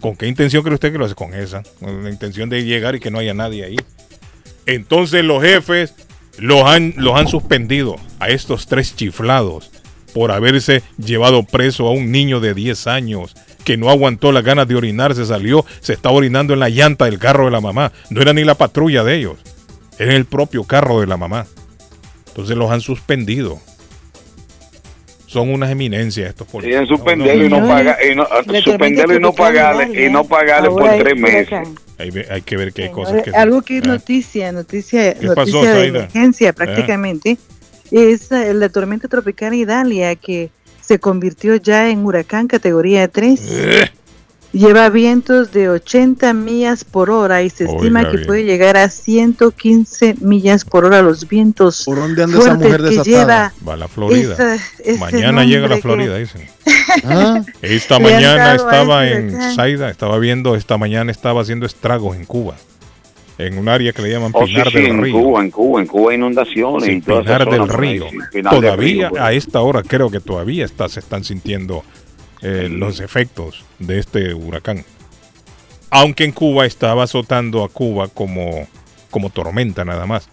[0.00, 1.16] ¿Con qué intención cree usted que lo hace?
[1.16, 3.76] Con esa, con la intención de llegar y que no haya nadie ahí.
[4.66, 5.96] Entonces los jefes
[6.38, 9.72] los han, los han suspendido a estos tres chiflados
[10.14, 14.68] por haberse llevado preso a un niño de 10 años que no aguantó las ganas
[14.68, 17.92] de orinar, se salió, se estaba orinando en la llanta del carro de la mamá.
[18.10, 19.36] No era ni la patrulla de ellos,
[19.98, 21.46] era el propio carro de la mamá.
[22.28, 23.60] Entonces los han suspendido.
[25.26, 26.80] Son unas eminencias estos policías.
[26.80, 28.26] Quieren suspenderlo y no pagar, y no,
[28.62, 31.68] suspenderlo y no pagarle, y no pagarle por tres meses.
[31.98, 33.30] Hay, que ver que hay cosas que...
[33.30, 33.88] algo que es Ah.
[33.88, 36.52] noticia, noticia, ¿Qué pasó, noticia de emergencia Ah.
[36.52, 37.38] prácticamente,
[37.90, 40.50] es eh, la tormenta tropical Idalia que
[40.82, 43.40] se convirtió ya en huracán categoría 3.
[43.50, 43.90] Eh.
[44.52, 48.26] Lleva vientos de 80 millas por hora y se estima Oiga que bien.
[48.26, 52.80] puede llegar a 115 millas por hora los vientos ¿Por dónde anda esa fuertes mujer
[52.82, 53.52] que desatada?
[53.52, 54.34] lleva Va a la Florida.
[54.34, 54.54] esa-
[54.84, 56.42] ese Mañana llega a la nombre que- Florida, dicen.
[57.04, 59.54] Ah, Esta mañana estaba en huracán.
[59.56, 62.54] Saida, estaba viendo, esta mañana estaba haciendo estragos en Cuba.
[63.46, 65.14] En un área que le llaman Oh, sí, Pinar sí, del en Río.
[65.14, 68.08] Cuba, en Cuba, en Cuba hay inundaciones Sí, y toda Pinar del Río.
[68.10, 71.24] sí, Pinar del Todavía Río, por a esta hora creo que todavía está, se están
[71.24, 71.82] sintiendo
[72.42, 74.84] eh, los efectos de este huracán.
[75.90, 78.66] Aunque en Cuba estaba azotando a Cuba como,
[79.10, 80.28] como tormenta nada más.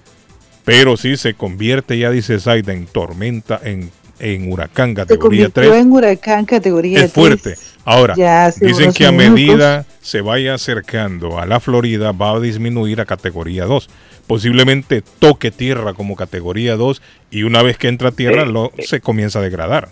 [0.65, 5.71] Pero sí se convierte, ya dice Zaida, en tormenta, en, en huracán se categoría convirtió
[5.71, 5.81] 3.
[5.81, 7.55] en huracán categoría Es fuerte.
[7.89, 7.97] 3.
[7.97, 13.01] Ahora, Ya dicen que a medida se vaya acercando a la Florida va a disminuir
[13.01, 13.89] a categoría 2.
[14.27, 17.01] Posiblemente toque tierra como categoría 2
[17.31, 19.89] y una vez que entra tierra lo, se comienza a degradar.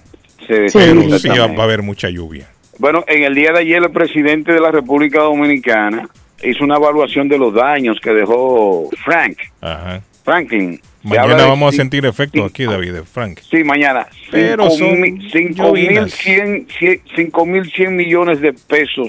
[0.48, 2.48] Sí, Pero sí va a haber mucha lluvia.
[2.80, 6.08] Bueno, en el día de ayer el presidente de la República Dominicana
[6.44, 10.02] hizo una evaluación de los daños que dejó Frank, Ajá.
[10.38, 10.78] Franklin.
[11.04, 13.40] Mañana vamos a sentir efectos aquí, David, de Frank.
[13.50, 14.06] Sí, mañana.
[14.30, 16.04] Pero Cinco son mi- cinco llovinas.
[16.04, 19.08] mil cien- cien- cinco mil cien millones de pesos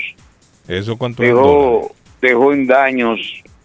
[0.68, 1.92] ¿Eso cuánto dejó,
[2.22, 3.18] dejó en daños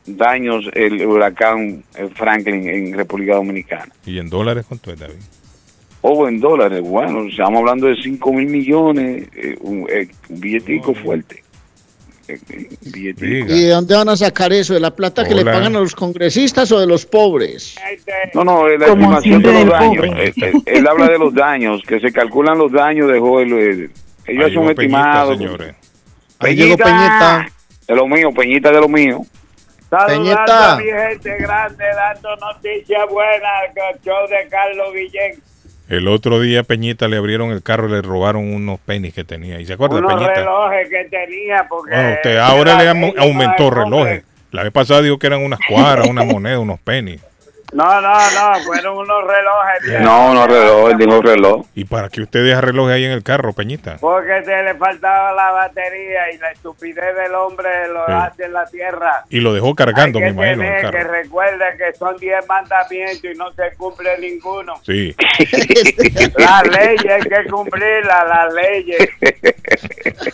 [0.07, 3.93] daños el huracán eh, Franklin en República Dominicana.
[4.03, 5.21] ¿Y en dólares cuánto es, David?
[6.01, 10.95] O en dólares, bueno, estamos hablando de 5 mil millones, eh, un, eh, un billetico
[10.95, 11.42] fuerte.
[12.81, 13.53] Billetico.
[13.53, 14.73] ¿Y de dónde van a sacar eso?
[14.73, 15.51] ¿De la plata que le Hola.
[15.53, 17.75] pagan a los congresistas o de los pobres?
[18.33, 19.95] No, no, es la Como estimación de los daños.
[20.07, 20.27] pobre.
[20.29, 23.51] Eh, eh, Él, habla de los daños, que se calculan los daños, dejó el...
[23.53, 23.91] el-
[24.25, 25.33] ellos Ahí hacen un llegó Peñita, estimado.
[25.37, 25.75] señores.
[26.41, 27.47] Llegó Peñita.
[27.87, 29.21] De lo mío, Peñita de lo mío.
[29.89, 30.47] Peñita.
[30.47, 35.41] Saludando a mi gente grande, dando noticias buenas con show de Carlos Guillén.
[35.97, 39.59] El otro día Peñita le abrieron el carro y le robaron unos pennies que tenía.
[39.59, 40.33] ¿Y se acuerda Unos Peñita?
[40.33, 41.93] relojes que tenía, porque...
[41.93, 44.23] Bueno, usted ahora le aumentó relojes.
[44.51, 47.21] La vez pasada dijo que eran unas cuadras, unas monedas, unos pennies.
[47.73, 49.83] No, no, no, fueron unos relojes.
[49.83, 50.01] viejos.
[50.05, 51.65] No, no reloj, él dijo reloj.
[51.73, 53.97] ¿Y para qué usted deja relojes ahí en el carro, Peñita?
[53.99, 58.11] Porque se le faltaba la batería y la estupidez del hombre lo Sí.
[58.11, 59.23] hace en la tierra.
[59.29, 62.47] Y lo dejó cargando, Hay me que imagino, el tener que recuerde que son 10
[62.47, 64.73] mandamientos y no se cumple ninguno.
[64.83, 65.15] Sí.
[66.37, 69.09] Las leyes hay que cumplirlas, las leyes.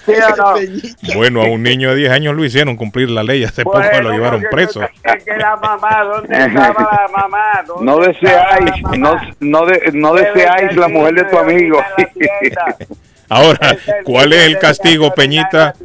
[0.05, 1.15] ¿Sí o no?
[1.15, 3.43] Bueno, a un niño de 10 años lo hicieron cumplir la ley.
[3.43, 4.81] Hace poco Bueno, lo llevaron preso.
[5.03, 7.28] Es que la mamá, ¿dónde estaba la mamá?
[7.67, 8.97] ¿Dónde No deseáis, mamá?
[8.97, 11.79] no, no, de- no deseáis la mujer de tu amigo.
[13.31, 15.75] Ahora, ¿cuál es el castigo, Peñita?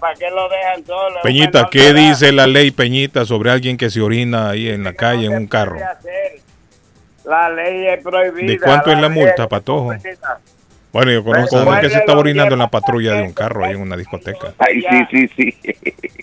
[0.00, 1.16] ¿Para qué lo dejan solo?
[1.22, 5.24] Peñita, ¿qué dice la ley, Peñita, sobre alguien que se orina ahí en la calle
[5.26, 5.78] en un carro?
[7.24, 8.52] La ley es prohibida.
[8.52, 9.94] ¿De cuánto es la multa, Patojo?
[10.92, 13.64] Bueno, yo conozco Pues, uno que se estaba orinando en la patrulla de un carro
[13.64, 14.54] ahí en una discoteca.
[14.58, 15.72] Ay, sí, sí, sí.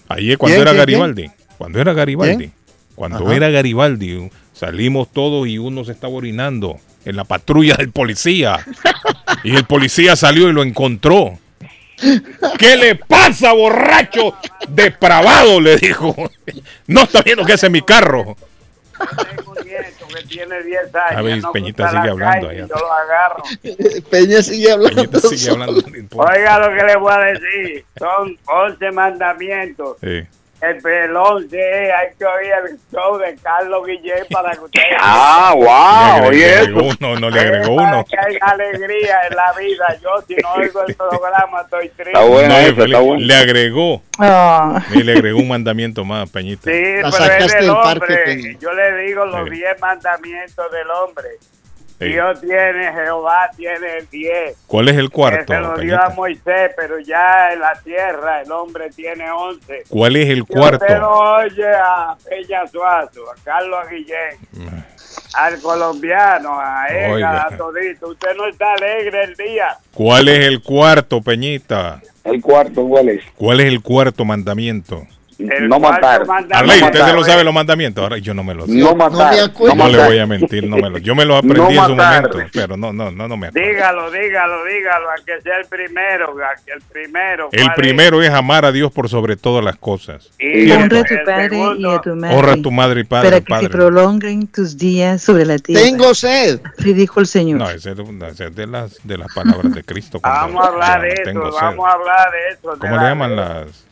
[0.10, 1.32] Ahí es cuando ¿Quién, era Garibaldi.
[1.58, 2.52] Cuando era Garibaldi.
[2.94, 8.66] Cuando era Garibaldi, salimos todos y uno se estaba orinando en la patrulla del policía.
[9.44, 11.38] y el policía salió y lo encontró.
[12.60, 14.36] ¿Qué le pasa, borracho
[14.70, 15.60] depravado?
[15.62, 16.16] Le dijo.
[16.88, 18.36] No está viendo que ese es mi carro.
[18.98, 21.18] Tengo un nieto que tiene 10 años.
[21.18, 22.68] A ver, no Peñita sigue hablando allá.
[22.68, 23.44] Yo lo agarro.
[24.10, 24.96] Peña sigue hablando.
[24.96, 25.84] Peñita sigue hablando.
[26.16, 27.86] Oiga lo que le voy a decir.
[27.98, 29.98] Son 11 mandamientos.
[30.02, 30.24] Sí.
[30.60, 34.88] El, el 11 es, hay que oír el show de Carlos Guillén para que ustedes...
[35.00, 36.96] Ah, wow, Le oye agregó eso.
[37.00, 38.06] uno, no le agregó uno.
[38.10, 39.86] Que hay alegría en la vida.
[40.02, 42.12] Yo si no oigo el programa estoy triste.
[42.12, 43.26] Está buena No, está buena.
[43.26, 44.02] Le agregó.
[44.18, 44.84] Ah.
[44.94, 46.64] Y le agregó un mandamiento más, Peñita.
[46.72, 48.58] Sí, La pero es sacaste del hombre.
[48.60, 49.52] Yo le digo los Sí.
[49.58, 51.28] 10 mandamientos del hombre.
[52.00, 54.66] Dios tiene, Jehová tiene 10.
[54.68, 56.10] ¿Cuál es el Que cuarto, se lo dio a?
[56.10, 59.84] Moisés, pero ya en la tierra el hombre tiene 11.
[59.90, 60.86] ¿Cuál es el cuarto?
[60.86, 64.86] Usted no oye a Peña Suazo, a Carlos Guillén,
[65.34, 68.10] al colombiano, a Ega, a Todito.
[68.10, 69.78] Usted no está alegre el día.
[69.94, 72.00] ¿Cuál es el cuarto, Peñita?
[72.24, 73.24] El cuarto, ¿cuál es?
[73.36, 75.08] ¿Cuál es el cuarto mandamiento?
[75.40, 76.24] El No matar.
[76.52, 78.04] Arley, ¿usted se lo sabe los mandamientos?
[78.04, 78.74] Ahora yo no me lo sé.
[78.74, 79.34] No matar.
[79.34, 79.76] me acuerdo.
[79.76, 81.88] No, no le voy a mentir, no me lo, yo me lo aprendí No en
[81.88, 83.68] su momento, pero no, no, no, no me acuerdo.
[83.68, 87.50] Dígalo, dígalo, dígalo, a que sea el primero, a que el primero.
[87.52, 90.32] El primero es amar a Dios por sobre todas las cosas.
[90.40, 90.72] Y.
[90.72, 92.36] Honra a tu padre y a tu madre.
[92.36, 93.30] Honra a tu madre y padre.
[93.30, 93.64] para que padre.
[93.66, 95.84] se prolonguen tus días sobre la tierra.
[95.84, 96.60] Tengo sed.
[96.78, 97.60] Así dijo el Señor.
[97.60, 100.20] No, ese es de, las, de las palabras de Cristo.
[100.22, 102.80] Vamos a hablar de eso, vamos a hablar de eso.
[102.80, 103.87] ¿Cómo le llaman las,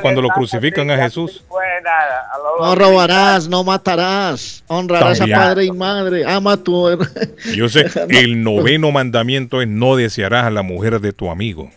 [0.00, 1.44] cuando lo crucifican a Jesús?
[1.50, 4.64] a No robarás, no matarás.
[4.66, 5.38] Honrarás También.
[5.38, 6.24] a padre y madre.
[6.24, 6.98] Ama a tu.
[7.54, 11.70] Yo sé, el noveno mandamiento es no desearás a la mujer de tu amigo.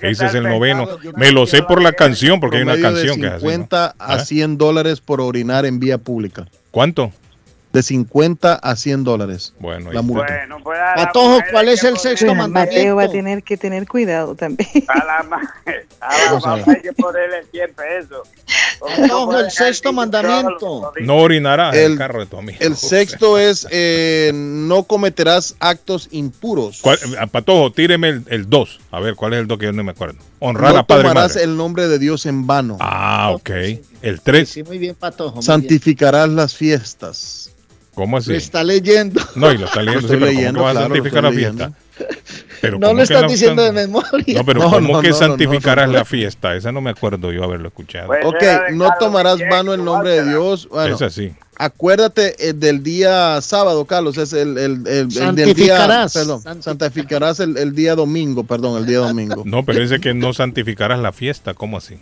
[0.00, 0.88] Ese es el noveno.
[1.16, 3.44] Me lo sé por la canción, porque hay una canción que de es así.
[3.44, 3.50] ¿no?
[3.52, 4.18] 50 a ¿Ah?
[4.18, 6.46] 100 dólares por orinar en vía pública.
[6.70, 7.12] ¿Cuánto?
[7.76, 9.52] De 50 a 100 dólares.
[9.58, 10.24] Bueno, la multa.
[10.32, 13.58] Bueno, pues a la Patojo, ¿cuál es el sexto ponerle- Mateo va a tener que
[13.58, 14.70] tener cuidado también.
[14.88, 15.54] A la, ma-
[16.00, 18.28] a la mamá hay que ponerle 100 pesos.
[18.80, 20.90] Patojo, el sexto mandamiento.
[21.02, 22.56] No orinarás en el El- carro de tu amigo.
[22.62, 26.80] El sexto es eh, no cometerás actos impuros.
[26.80, 28.80] ¿Cuál- a Patojo, tíreme el 2.
[28.90, 30.18] A ver, ¿cuál es el 2 que yo no me acuerdo?
[30.38, 31.44] Honrar no a padre tomarás madre.
[31.44, 32.78] el nombre de Dios en vano.
[32.80, 33.50] Ah, ok.
[34.00, 34.48] El 3.
[34.48, 35.32] Sí, muy bien, Patojo.
[35.32, 35.42] muy bien.
[35.42, 37.50] Santificarás las fiestas.
[37.96, 38.30] ¿Cómo así?
[38.30, 39.20] Lo está leyendo.
[39.34, 40.06] No, y lo está leyendo.
[40.06, 41.72] Lo sí, ¿cómo leyendo, vas a claro, lo santificar la fiesta?
[42.60, 44.38] Pero No ¿cómo lo estás la- diciendo de memoria.
[44.38, 45.98] No, pero No, ¿cómo no, que no, santificarás no, no.
[45.98, 46.54] la fiesta?
[46.54, 48.08] Esa no me acuerdo yo haberlo escuchado.
[48.08, 48.42] Pues Ok,
[48.72, 50.68] no tomarás vano el nombre de Dios.
[50.70, 51.32] Bueno, es así.
[51.56, 56.12] acuérdate eh, del día sábado, Carlos, es el, el, el- el del día, Santificarás.
[56.12, 59.42] perdón, santificarás el, el día domingo, perdón, el día domingo.
[59.46, 61.54] No, pero dice que no santificarás la fiesta.
[61.54, 61.98] ¿Cómo así?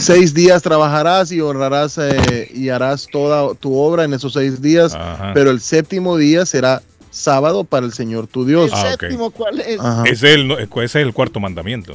[0.00, 4.94] Seis días trabajarás y honrarás eh, y harás toda tu obra en esos seis días,
[4.94, 5.32] Ajá.
[5.34, 8.70] pero el séptimo día será sábado para el Señor tu Dios.
[8.72, 9.78] El Ah, séptimo, ¿cuál es?
[10.06, 11.92] Es, el, no- ese es el cuarto mandamiento.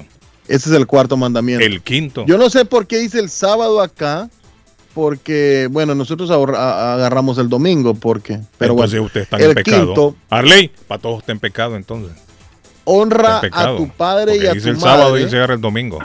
[0.48, 1.66] Ese es el cuarto mandamiento.
[1.66, 2.26] El quinto.
[2.28, 4.30] Yo no sé por qué dice el sábado acá,
[4.94, 9.86] porque, bueno, nosotros ahorra- agarramos el domingo, porque, pero entonces bueno, usted está en pecado.
[9.88, 12.12] quinto, Arley, Patojo está en pecado entonces.
[12.84, 13.74] honra Está en pecado.
[13.74, 16.00] a tu padre y a dice tu el sábado y se agarra el domingo.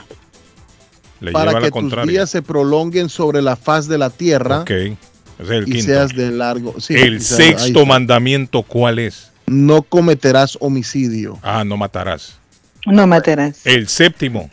[1.20, 2.10] Le para que la tus contraria.
[2.10, 4.70] días se prolonguen sobre la faz de la tierra Ok.
[4.70, 4.96] Ese
[5.38, 5.86] es el y quinto.
[5.86, 6.74] seas de largo.
[6.80, 9.30] sí, el seas- sexto mandamiento, ¿cuál es?
[9.46, 11.38] No cometerás homicidio.
[11.42, 12.38] Ah, no matarás.
[12.86, 13.66] No matarás.
[13.66, 14.50] El séptimo,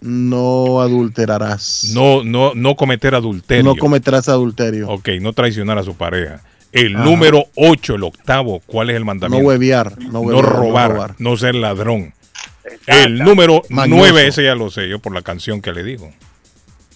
[0.00, 1.90] No adulterarás.
[1.94, 3.64] no, no, no cometer adulterio.
[3.64, 4.88] No cometerás adulterio.
[4.90, 6.42] Ok, no traicionar a su pareja.
[6.72, 7.04] El Ajá.
[7.04, 9.38] número 8, el octavo, ¿cuál es el No mandamiento?
[9.38, 9.48] No, No,
[10.20, 12.12] huevear, robar, no ser ladrón.
[12.86, 13.98] El número Mañoso.
[14.00, 16.12] 9, ese ya lo sé yo por la canción que le digo.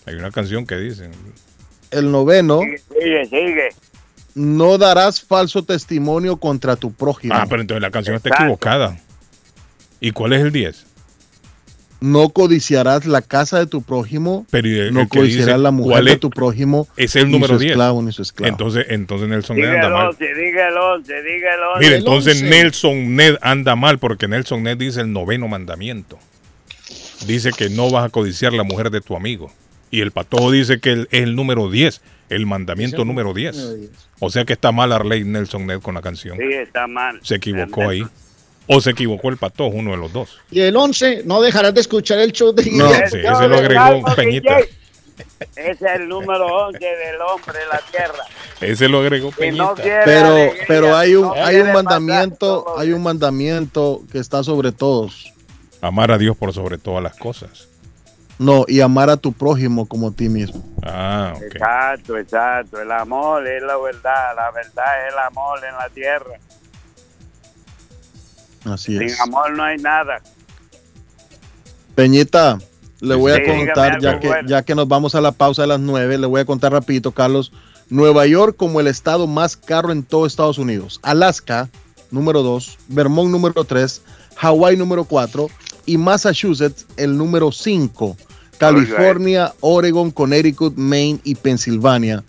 [0.06, 1.10] Hay una canción que dice,
[1.90, 3.68] El noveno, Sigue, sigue.
[4.34, 7.34] no darás falso testimonio contra tu prójimo.
[7.34, 8.96] ah, pero entonces la canción está equivocada.
[10.00, 10.86] ¿Y cuál es el 10?
[12.00, 14.46] No codiciarás la casa de tu prójimo.
[14.50, 16.86] Pero no el que dice, codiciarás la mujer ¿cuál de tu prójimo.
[16.96, 17.72] Es el ni número su 10.
[17.72, 18.52] esclavo ni su esclavo.
[18.52, 20.08] Entonces, entonces Nelson Ned anda mal.
[20.08, 21.78] 11, diga el 11, diga el 11.
[21.80, 22.50] Mire, el entonces 11.
[22.50, 26.18] Nelson Ned anda mal porque Nelson Ned dice el noveno mandamiento.
[27.26, 29.50] Dice que no vas a codiciar la mujer de tu amigo.
[29.90, 33.90] Y el patojo dice que es el número 10, el mandamiento número 10.
[34.20, 36.36] O sea que está mal Arley Nelson Ned con la canción.
[36.36, 37.18] Sí, está mal.
[37.22, 38.04] Se equivocó ahí.
[38.68, 40.38] O se equivocó el patojo, uno de los dos.
[40.50, 42.88] Y el 11, no dejarás de escuchar el show de No.
[43.08, 44.58] Sí, ese lo agregó Peñita.
[45.56, 48.24] Ese es el número 11 del hombre en la tierra.
[48.60, 49.74] Ese lo agregó no Peñita.
[50.04, 54.72] Pero, alegría, pero hay un, no hay un mandamiento, hay un mandamiento que está sobre
[54.72, 55.32] todos.
[55.80, 57.68] Amar a Dios por sobre todas las cosas.
[58.38, 60.62] No, y amar a tu prójimo como a ti mismo.
[60.82, 61.42] Ah, ok.
[61.42, 62.80] Exacto, exacto.
[62.80, 64.36] El amor es la verdad.
[64.36, 66.38] La verdad es el amor en la tierra.
[68.64, 69.20] Así Sin es.
[69.20, 70.20] amor no hay nada.
[71.94, 72.58] Peñita,
[73.00, 74.48] le voy a Sí, contar, ya que, bueno.
[74.48, 77.12] ya que nos vamos a la pausa de las nueve, le voy a contar rapidito,
[77.12, 77.52] Carlos.
[77.90, 81.00] Nueva York como el estado más caro en todo Estados Unidos.
[81.02, 81.68] Alaska,
[82.10, 82.78] número 2.
[82.88, 84.02] Vermont, número 3.
[84.36, 85.48] Hawái, número 4.
[85.86, 88.16] Y Massachusetts, el número 5.
[88.58, 92.22] California, Oregon, Connecticut, Maine y Pensilvania.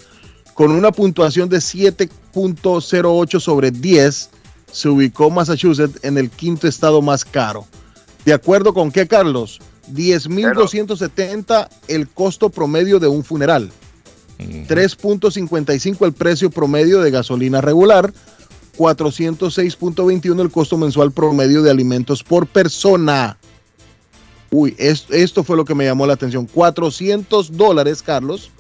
[0.54, 4.30] Con una puntuación de 7.08 sobre 10,
[4.72, 7.66] se ubicó Massachusetts en el quinto estado más caro.
[8.26, 9.60] ¿De acuerdo con qué, Carlos?
[9.94, 13.72] 10.270 el costo promedio de un funeral.
[14.40, 18.14] 3.55 el precio promedio de gasolina regular.
[18.78, 23.38] 406.21 el costo mensual promedio de alimentos por persona.
[24.52, 26.46] Uy, es- esto fue lo que me llamó la atención.
[26.46, 28.52] 400 dólares, Carlos.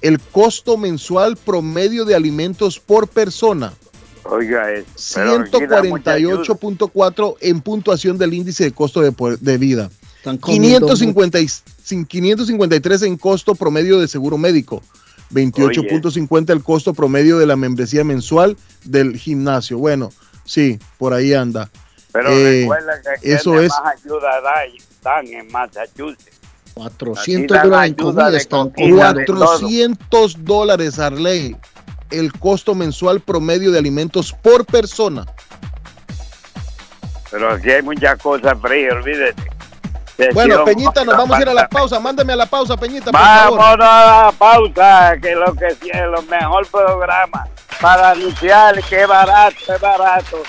[0.00, 3.72] El costo mensual promedio de alimentos por persona.
[4.24, 4.84] Oiga, es.
[5.14, 6.42] pero aquí da mucha ayuda.
[6.44, 9.90] 148.4 en puntuación del índice de costo de, de vida.
[10.40, 11.48] comiendo 550 y-
[11.82, 14.82] sin- 553 en costo promedio de seguro médico.
[15.32, 19.78] 28.50 el costo promedio de la membresía mensual del gimnasio.
[19.78, 20.10] Bueno,
[20.44, 21.70] sí, por ahí anda.
[22.12, 22.92] Pero Eh, recuerda
[23.22, 24.62] que eso es más ayuda da-
[25.02, 26.38] dan en Massachusetts.
[26.74, 29.46] 400 dan dólares en comida están comida, de comiendo.
[29.46, 31.56] 400 dólares, Arley
[32.12, 35.26] el costo mensual promedio de alimentos por persona.
[37.30, 39.50] Pero aquí hay muchas cosas frías, olvídate.
[40.34, 41.98] Bueno, Peñita, nos vamos a ir a la pausa.
[41.98, 43.10] Mándame a la pausa, Peñita.
[43.10, 43.82] Por Vámonos favor.
[43.82, 47.46] a la pausa, que lo que es lo mejor programa
[47.80, 50.42] para anunciar que barato es barato.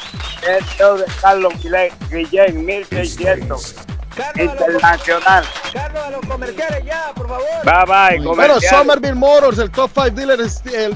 [0.48, 1.54] Esto de Carlos
[2.12, 3.76] Guillén, 1600.
[4.36, 5.44] Internacional.
[5.74, 7.46] Carlos, a los comerciales ya, por favor.
[7.64, 8.36] Bye bye, comerciales.
[8.36, 10.40] Bueno, Somerville Motors, el top 5 dealer,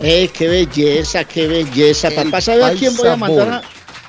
[0.00, 2.08] Eh, qué belleza, qué belleza.
[2.08, 3.48] El Papá, ¿sabe a quién voy a mandar?
[3.48, 3.62] a-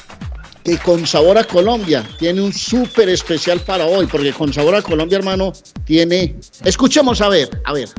[0.64, 4.82] que con sabor a Colombia tiene un súper especial para hoy, porque con sabor a
[4.82, 5.54] Colombia, hermano,
[5.86, 6.36] tiene...
[6.64, 7.90] Escuchemos a ver, a ver.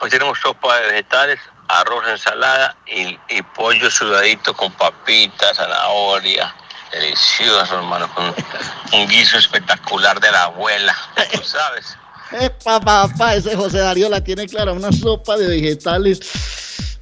[0.00, 6.54] Hoy tenemos sopa de vegetales, arroz, ensalada y, y pollo sudadito con papitas, zanahoria.
[6.92, 8.32] Delicioso, hermano, con
[8.92, 10.94] un guiso espectacular de la abuela.
[11.32, 11.96] Tú sabes.
[12.40, 16.20] Epa, papá, ese José Darío la tiene clara, una sopa de vegetales.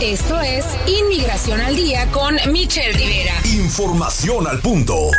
[0.00, 3.34] Esto es Inmigración al Día con Michelle Rivera.
[3.44, 5.10] Información al punto.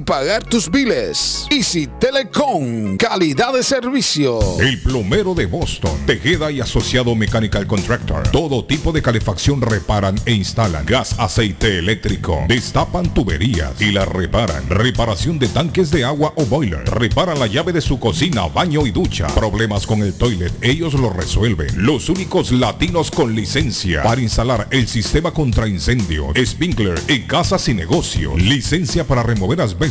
[0.03, 1.45] pagar tus biles.
[1.49, 4.39] Easy Telecom, calidad de servicio.
[4.59, 8.27] El plomero de Boston, Tejeda y Asociado Mechanical Contractor.
[8.29, 10.85] Todo tipo de calefacción reparan e instalan.
[10.85, 12.43] Gas, aceite eléctrico.
[12.47, 14.67] Destapan tuberías y las reparan.
[14.69, 16.83] Reparación de tanques de agua o boiler.
[16.85, 19.27] Reparan la llave de su cocina, baño y ducha.
[19.27, 21.85] Problemas con el toilet, ellos lo resuelven.
[21.85, 26.33] Los únicos latinos con licencia para instalar el sistema contra incendio.
[26.43, 28.35] Sprinkler en casas y negocio.
[28.35, 29.90] Licencia para remover asbesto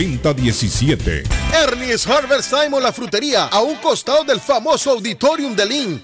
[1.53, 6.03] Ernie's Harvest Time o la frutería, a un costado del famoso Auditorium de Lynn.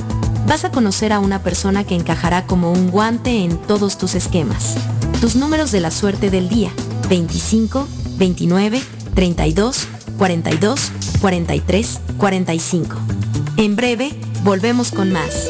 [0.48, 4.76] Vas a conocer a una persona que encajará como un guante en todos tus esquemas.
[5.22, 6.72] Tus números de la suerte del día.
[7.10, 7.88] 25,
[8.18, 8.82] 29,
[9.14, 9.88] 32,
[10.18, 12.98] 42, 43, 45.
[13.58, 14.12] En breve,
[14.44, 15.50] volvemos con más.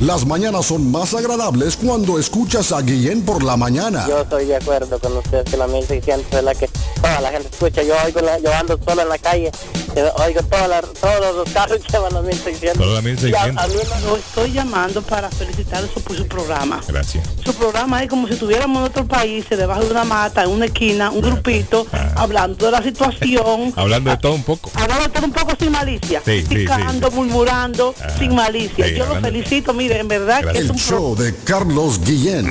[0.00, 4.06] Las mañanas son más agradables cuando escuchas a Guillén por la mañana.
[4.08, 6.68] Yo estoy de acuerdo con usted que la 1600 es la que
[7.00, 7.82] toda la gente escucha.
[7.82, 9.50] Yo oigo la, yo ando solo en la calle,
[9.96, 11.78] eh, oigo toda la- todos los carros
[12.22, 12.76] 1600.
[12.76, 13.30] Solo la 1600.
[13.30, 13.74] Y a- a mí
[14.04, 16.80] no- estoy llamando para felicitarlos por su programa.
[16.86, 17.26] Gracias.
[17.44, 20.66] Su programa es como si estuviéramos en otro país, debajo de una mata, en una
[20.66, 24.70] esquina, un grupito, hablando de la situación, Hablando de todo un poco.
[24.74, 26.66] hablando todo un poco sin malicia, Sí, sí,
[27.10, 28.86] murmurando, sin malicia.
[28.86, 29.28] sí, Yo lo hablando-
[29.74, 32.46] mire, en verdad que es El un show de Carlos Guillén.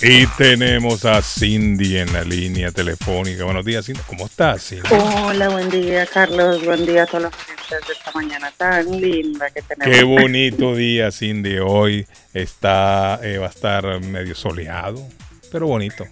[0.00, 3.44] Y tenemos a Cindy en la línea telefónica.
[3.44, 4.00] Buenos días, Cindy.
[4.06, 4.88] ¿Cómo estás, Cindy?
[4.90, 6.64] Hola, buen día, Carlos.
[6.64, 9.96] Buen día a todos los oyentes de esta mañana tan linda que tenemos.
[9.96, 11.58] Qué bonito día, Cindy.
[11.58, 15.04] Hoy está, eh, va a estar medio soleado,
[15.50, 16.04] pero bonito.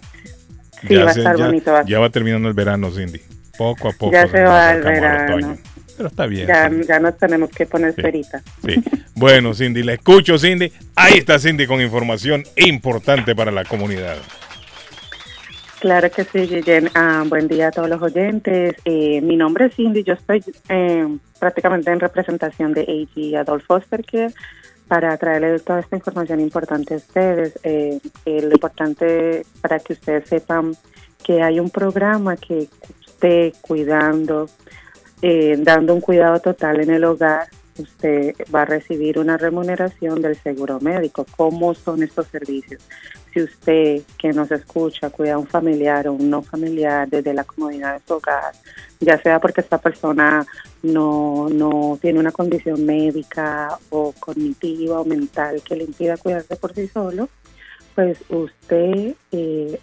[0.85, 3.21] Sí, va a estar ya, bonito, ya va terminando el verano, Cindy.
[3.57, 4.11] Poco a poco.
[4.11, 5.57] Ya se nos va el verano.
[5.97, 6.47] Pero está bien.
[6.47, 8.41] Ya, ya nos tenemos que poner perita.
[8.63, 8.75] Sí.
[9.15, 10.71] Bueno, Cindy, la escucho, Cindy.
[10.95, 14.17] Ahí está Cindy con información importante para la comunidad.
[15.79, 16.89] Claro que sí, Guillén.
[16.93, 18.75] Ah, buen día a todos los oyentes.
[18.85, 20.03] Eh, mi nombre es Cindy.
[20.03, 21.07] Yo estoy eh,
[21.39, 24.33] prácticamente en representación de AG Adolf Foster Care
[24.87, 27.59] para traerles toda esta información importante a ustedes.
[27.63, 30.75] Eh, eh, lo importante para que ustedes sepan
[31.23, 32.69] que hay un programa que
[33.05, 34.49] esté cuidando,
[35.21, 37.47] eh, dando un cuidado total en el hogar.
[37.77, 41.25] Usted va a recibir una remuneración del seguro médico.
[41.35, 42.81] ¿Cómo son estos servicios?
[43.31, 47.43] Si usted que nos escucha cuida a un familiar o un no familiar desde la
[47.43, 48.53] comodidad de su hogar,
[48.99, 50.45] ya sea porque esta persona
[50.81, 56.73] no, no tiene una condición médica o cognitiva o mental que le impida cuidarse por
[56.73, 57.29] sí solo,
[57.93, 59.79] pues usted eh,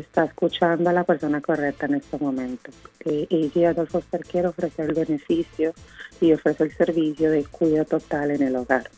[0.00, 2.70] está escuchando a la persona correcta en este momento.
[3.04, 5.74] Eh, y Adolfo Foster quiere ofrecer el beneficio
[6.20, 8.88] y ofrece el servicio de cuidado total en el hogar.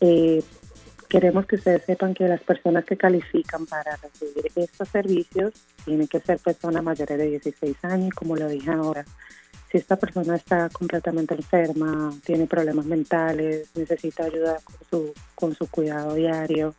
[0.00, 0.42] Eh,
[1.08, 5.52] queremos que ustedes sepan que las personas que califican para recibir estos servicios
[5.84, 9.04] tienen que ser personas mayores de 16 años, como lo dije ahora.
[9.70, 15.68] Si esta persona está completamente enferma, tiene problemas mentales, necesita ayuda con su, con su
[15.68, 16.74] cuidado diario,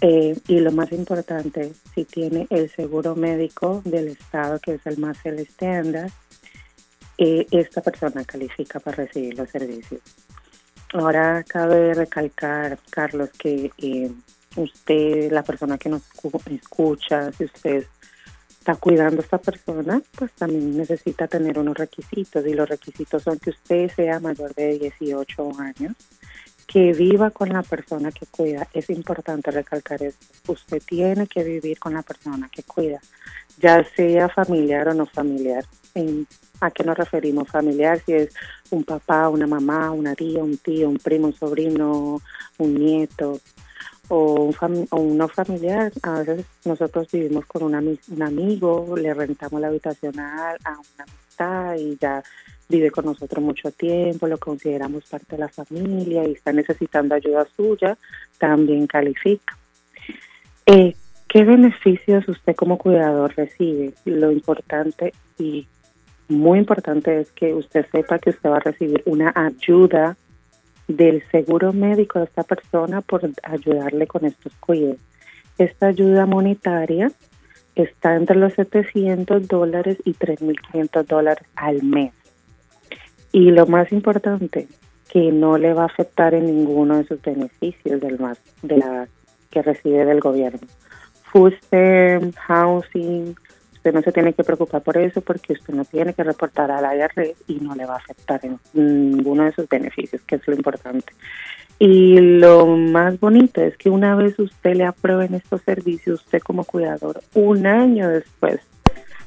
[0.00, 4.98] eh, y lo más importante, si tiene el seguro médico del Estado, que es el
[4.98, 6.10] más el estándar,
[7.18, 10.00] eh, esta persona califica para recibir los servicios.
[10.92, 14.10] Ahora cabe recalcar, Carlos, que eh,
[14.56, 17.84] usted, la persona que nos cu- escucha, si usted
[18.58, 23.38] está cuidando a esta persona, pues también necesita tener unos requisitos y los requisitos son
[23.38, 25.94] que usted sea mayor de 18 años,
[26.68, 28.68] que viva con la persona que cuida.
[28.74, 30.52] Es importante recalcar esto.
[30.52, 33.00] Usted tiene que vivir con la persona que cuida,
[33.58, 35.64] ya sea familiar o no familiar.
[36.60, 37.48] ¿A qué nos referimos?
[37.48, 38.34] Familiar, si es
[38.70, 42.20] un papá, una mamá, una tía, un tío, un primo, un sobrino,
[42.58, 43.40] un nieto,
[44.08, 45.90] o un, o un no familiar.
[46.02, 51.04] A veces nosotros vivimos con un, un amigo, le rentamos la habitación a, a una
[51.04, 52.22] amistad y ya
[52.68, 57.46] vive con nosotros mucho tiempo, lo consideramos parte de la familia y está necesitando ayuda
[57.56, 57.96] suya,
[58.38, 59.56] también califica.
[60.66, 60.94] Eh,
[61.28, 63.92] ¿Qué beneficios usted como cuidador recibe?
[64.04, 65.66] Lo importante y
[66.28, 70.16] muy importante es que usted sepa que usted va a recibir una ayuda
[70.86, 75.00] del seguro médico de esta persona por ayudarle con estos cuidados.
[75.58, 77.10] Esta ayuda monetaria
[77.74, 82.12] está entre los 700 dólares y 3.500 dólares al mes.
[83.32, 84.68] Y lo más importante,
[85.08, 89.08] que no le va a afectar en ninguno de sus beneficios del más, de la
[89.50, 90.60] que recibe del gobierno.
[91.32, 91.54] Food
[92.36, 93.34] housing,
[93.72, 96.80] usted no se tiene que preocupar por eso porque usted no tiene que reportar a
[96.80, 100.46] la IRS y no le va a afectar en ninguno de sus beneficios, que es
[100.46, 101.12] lo importante.
[101.78, 106.64] Y lo más bonito es que una vez usted le aprueben estos servicios, usted como
[106.64, 108.60] cuidador, un año después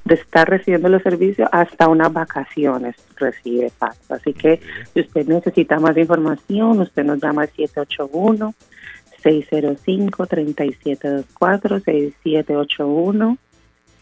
[0.06, 3.94] de estar recibiendo los servicios, hasta unas vacaciones recibe pago.
[4.10, 4.60] Así que
[4.94, 8.56] si usted necesita más información, usted nos llama al 781
[9.24, 13.38] 605-3724, 6781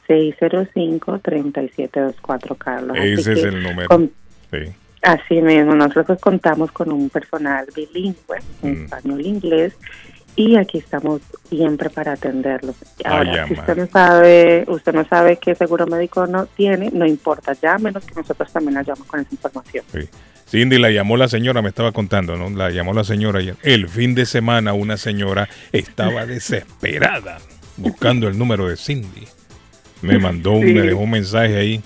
[0.08, 2.98] 605-3724, Carlos.
[2.98, 3.88] Así Ese es que el número.
[3.90, 4.12] con-
[4.52, 4.58] Sí.
[5.02, 8.68] Así mismo, nosotros contamos con un personal bilingüe, Mm.
[8.68, 9.74] en español e inglés,
[10.40, 12.78] y aquí estamos siempre para atenderlos.
[13.04, 17.52] Ahora, si usted no sabe, usted no sabe qué seguro médico no tiene, no importa,
[17.62, 19.84] llámenos que nosotros también la llamamos con esa información.
[20.48, 22.50] Cindy la llamó la señora, me estaba contando, ¿no?
[22.52, 23.58] La llamó la señora ayer.
[23.64, 27.40] El fin de semana una señora estaba desesperada
[27.76, 29.28] buscando el número de Cindy.
[30.02, 30.74] Me mandó, un, Sí.
[30.74, 31.82] me dejó un mensaje ahí.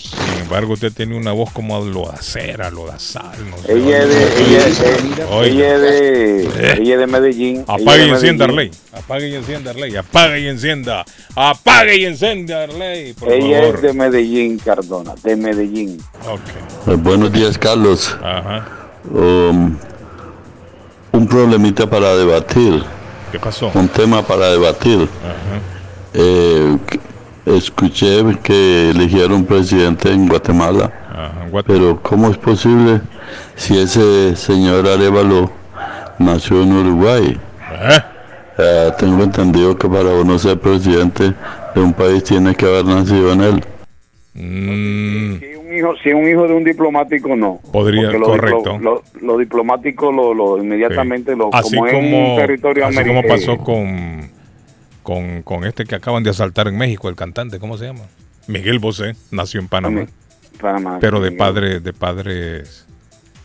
[0.50, 3.32] embargo, usted tiene una voz como a lo de acera, lo de sal.
[3.50, 3.72] No sé.
[3.74, 6.76] Ella es de, ella, ella de, Eh.
[6.82, 7.64] ella de Medellín.
[7.68, 8.46] Apague y encienda.
[8.46, 8.72] Arley.
[8.94, 9.96] Apague y encienda, Arley.
[9.96, 11.06] Apague y encienda.
[11.36, 13.14] Apague y encienda, Arley.
[13.14, 13.76] Por Ella favor.
[13.76, 15.98] es de Medellín, Cardona, de Medellín.
[16.88, 18.16] Eh, buenos días, Carlos.
[18.22, 18.68] Ajá.
[19.14, 19.78] Um,
[21.12, 22.84] un problemita para debatir.
[23.32, 23.72] ¿Qué pasó?
[23.76, 25.08] Un tema para debatir.
[25.24, 25.62] Ajá.
[26.14, 26.78] Eh,
[27.56, 30.92] escuché que eligieron presidente en Guatemala.
[31.12, 31.62] Ajá.
[31.66, 33.02] Pero ¿cómo es posible
[33.56, 35.52] si ese señor Arevalo
[36.18, 37.38] nació en Uruguay?
[38.58, 41.34] Eh, tengo entendido que para uno ser presidente
[41.76, 43.64] de un país tiene que haber nacido en él.
[44.34, 44.42] Si
[45.56, 47.60] un hijo, si un hijo de un diplomático no.
[47.72, 48.64] Podría, lo correcto.
[48.76, 53.04] diplo- Lo, lo diplomático lo, lo inmediatamente lo Así como, es como, un territorio así
[53.04, 54.30] como pasó con,
[55.10, 58.04] con, con este que acaban de asaltar en México, el cantante, ¿cómo se llama?
[58.46, 60.06] Miguel Bosé, nació en Panamá.
[60.62, 62.86] Panamá, pero de padres de padres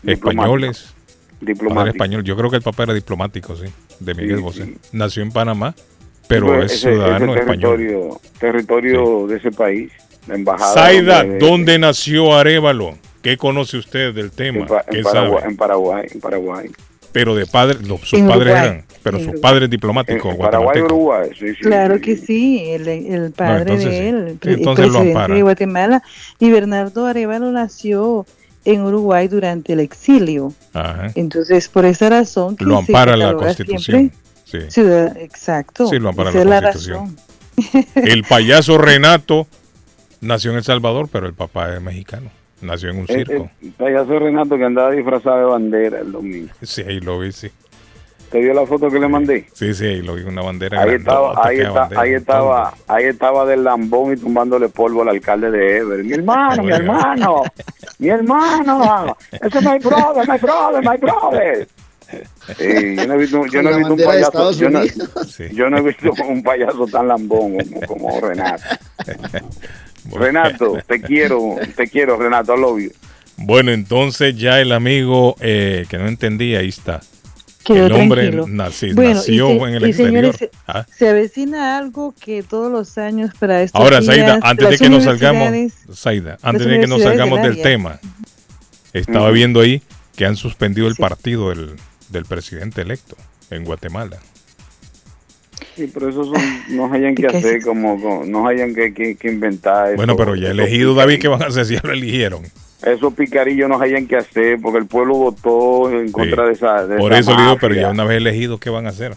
[0.05, 0.93] españoles.
[1.41, 1.73] Diplomático.
[1.75, 2.23] Padre español.
[2.23, 3.65] Yo creo que el papá era diplomático, sí,
[3.99, 4.73] de Miguel Sí, Bosé.
[4.91, 5.73] Nació en Panamá,
[6.27, 7.77] pero Pues es ese- ciudadano ese español.
[7.77, 9.91] territorio, territorio de ese país,
[10.27, 10.71] la embajada.
[10.73, 12.95] Zaida, donde- ¿dónde nació Arevalo?
[13.23, 14.59] ¿Qué conoce usted del tema?
[14.59, 15.51] en, Pa- en ¿Qué Paraguay, sabe?
[15.51, 16.69] en Paraguay, en Paraguay.
[17.15, 18.65] Pero de padre, no, sus En padres Uruguay.
[18.67, 19.41] eran, pero En sus Uruguay.
[19.53, 20.81] padres diplomáticos En Paraguay.
[20.81, 21.61] Uruguay, sí, sí.
[21.61, 26.03] Claro que sí, el, el padre entonces de él, el, pre- el presidente de Guatemala.
[26.39, 28.25] Y Bernardo Arevalo nació
[28.65, 30.51] en Uruguay durante el exilio.
[30.73, 31.07] Ajá.
[31.15, 34.11] Entonces, por esa razón que Lo se ampara la Constitución.
[34.11, 34.59] siempre Sí.
[34.69, 35.87] ciudad- exacto.
[35.87, 37.15] Sí, lo ampara Esa la es la Constitución.
[37.57, 37.85] razón.
[37.95, 39.47] El payaso Renato
[40.19, 42.29] nació en El Salvador, pero el papá es mexicano.
[42.65, 43.49] Nació en un El, circo.
[43.61, 46.51] el payaso Renato que andaba disfrazado de bandera el domingo.
[46.61, 47.49] Sí, ahí lo vi, sí.
[48.31, 49.47] ¿Te vio la foto que le mandé?
[49.53, 52.73] Sí, sí, ahí lo vi, una bandera Ahí grandota, estaba, ahí, está, bandera, ahí estaba,
[52.87, 56.03] ahí estaba del lambón y tumbándole polvo al alcalde de Ever.
[56.03, 57.43] Mi hermano, mi hermano,
[57.99, 61.67] mi hermano, ese es my brother, my brother, my brother.
[62.57, 64.83] Sí, yo no he visto, yo no he visto un payaso, no,
[65.53, 68.63] yo no he visto un payaso tan lambón como, como Renato.
[70.11, 72.91] Renato, te quiero, te quiero, Renato, I love you.
[73.37, 77.01] Bueno, entonces ya el amigo eh, que no entendía, ahí está.
[77.65, 78.45] Quedó el hombre tranquilo.
[78.47, 79.95] nací- Bueno, y nació se- en el y exterior.
[79.95, 80.85] señores, se- Ah.
[80.95, 84.89] Se avecina algo que todos los años para estos Ahora, días, Zaida, antes de que
[84.89, 85.47] nos salgamos,
[86.43, 87.99] antes de que nos salgamos del tema,
[88.93, 89.81] estaba viendo ahí
[90.15, 91.71] que han suspendido el partido del,
[92.09, 93.17] del presidente electo
[93.49, 94.17] en Guatemala.
[95.75, 96.35] Sí, pero eso son,
[96.69, 99.87] no hayan que hacer como, como- no hayan que, que- que inventar.
[99.87, 101.19] eso- Bueno, pero ya elegido David.
[101.19, 102.43] ¿qué van a hacer si ya lo eligieron?
[102.85, 106.47] Esos picarillos no hayan que hacer porque el pueblo votó en contra Sí.
[106.47, 106.85] de esa.
[106.87, 107.81] de Por esa eso le digo, pero mafia.
[107.83, 109.15] ya una vez elegido, ¿qué van a hacer?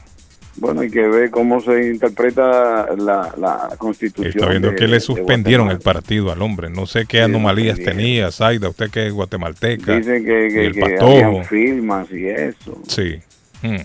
[0.56, 4.32] Bueno, hay que ver cómo se interpreta la, la constitución.
[4.35, 6.68] Está viendo de- que le suspendieron el partido al hombre.
[6.70, 9.97] No sé qué Sí, anomalías tenía, Zaida, usted que es guatemalteca.
[9.98, 11.06] Dicen que, y que, el que patojo.
[11.12, 12.80] habían firmas y eso.
[12.89, 13.18] Sí.
[13.62, 13.76] Mm.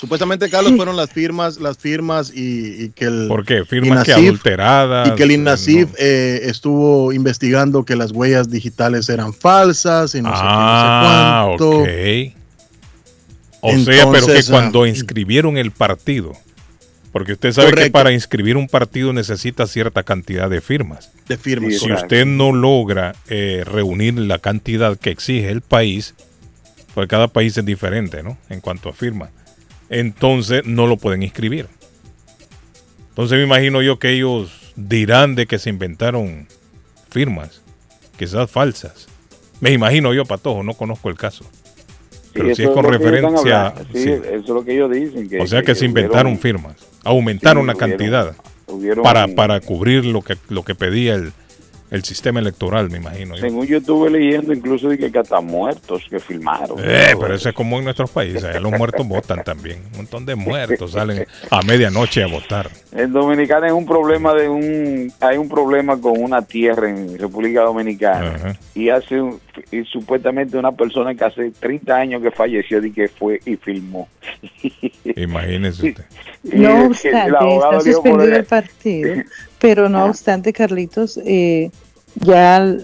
[0.00, 3.66] Supuestamente, Carlos, fueron las firmas, las firmas y, y que el ¿Por qué?
[3.66, 5.08] Firmas que adulteradas.
[5.08, 10.22] y que el eh, INASIF eh, estuvo investigando que las huellas digitales eran falsas y
[10.22, 11.80] no ah, sé qué, no sé cuánto.
[11.80, 12.40] ok.
[13.60, 16.32] O sea, pero que ah, cuando inscribieron el partido,
[17.12, 21.10] porque usted sabe que para inscribir un partido necesita cierta cantidad de firmas.
[21.28, 21.74] De firmas.
[21.74, 22.04] Si correcto.
[22.04, 26.14] usted no logra eh, reunir la cantidad que exige el país,
[26.94, 28.38] pues cada país es diferente, ¿no?
[28.48, 29.28] En cuanto a firmas.
[29.90, 31.66] Entonces no lo pueden inscribir.
[33.10, 36.46] Entonces me imagino yo que ellos dirán de que se inventaron
[37.10, 37.60] firmas,
[38.16, 39.08] quizás falsas.
[39.60, 41.44] Me imagino yo, Patojo, no conozco el caso.
[42.32, 43.74] Pero Sí, si es con referencia...
[43.92, 44.10] Sí, sí.
[44.10, 45.28] eso es lo que ellos dicen.
[45.28, 48.36] Que, O sea que se inventaron hubieron- firmas, aumentaron la hubieron- cantidad
[48.68, 51.32] hubieron- para, para cubrir lo que, lo que pedía el,
[51.90, 53.36] el sistema electoral, me imagino.
[53.36, 56.78] Según yo estuve leyendo, incluso de que, hasta muertos que filmaron.
[56.78, 59.80] Eh, pero eso es como en nuestros países, allá los muertos votan también.
[59.92, 62.70] Un montón de muertos salen a medianoche a votar.
[62.92, 67.62] En Dominicana es un problema de un hay un problema con una tierra en República
[67.62, 69.40] Dominicana y hace un-
[69.72, 74.08] y supuestamente una persona que hace 30 años que falleció y que fue y filmó.
[75.16, 76.04] Imagínese usted.
[76.44, 79.14] Y No el- el obstante, abogado está suspendido el- el partido,
[79.60, 81.70] pero no obstante, Carlitos, eh,
[82.16, 82.76] ya,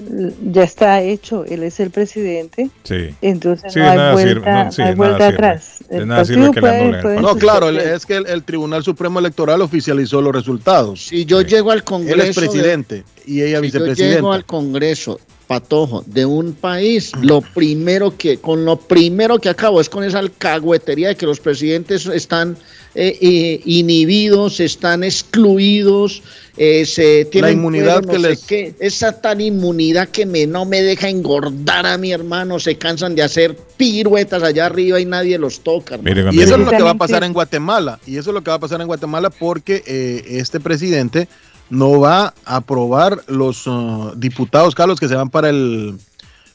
[0.52, 3.08] ya está hecho, él es el presidente, Sí.
[3.22, 5.78] entonces Sí, no hay nada vuelta, no, sí, no hay vuelta atrás.
[5.90, 8.16] De El nada sirve partido que le puede- anulen el puede No, claro, es que
[8.16, 11.06] el, el Tribunal Supremo Electoral oficializó los resultados.
[11.06, 12.14] Si yo llego al Congreso.
[12.22, 17.12] Él es de- presidente y ella Si yo llego al Congreso, patojo, de un país,
[17.20, 21.38] lo primero que, con lo primero que acabo es con esa alcahuetería de que los
[21.40, 22.56] presidentes están
[22.98, 26.22] eh, eh, inhibidos, están excluidos,
[26.56, 28.74] eh, se tienen inmunidad fuero, que no les- qué.
[28.80, 33.22] esa tan inmunidad que me, no me deja engordar a mi hermano, se cansan de
[33.22, 35.96] hacer piruetas allá arriba y nadie los toca.
[35.96, 36.32] hermano.
[36.32, 38.00] Y eso es lo que va a pasar en Guatemala.
[38.06, 41.28] Y eso es lo que va a pasar en Guatemala porque eh, este presidente
[41.68, 45.96] no va a aprobar los uh, diputados, Carlos, que se van para el,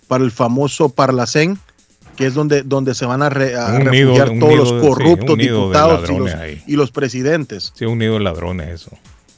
[0.07, 1.59] para el famoso Parlacén,
[2.22, 4.69] que es donde, donde se van a, re- a Un nido- refugiar todos nido los
[4.69, 6.64] sí, corruptos diputados y los, ahí.
[6.68, 7.73] y los presidentes.
[7.76, 8.91] Sí, un nido de ladrones eso.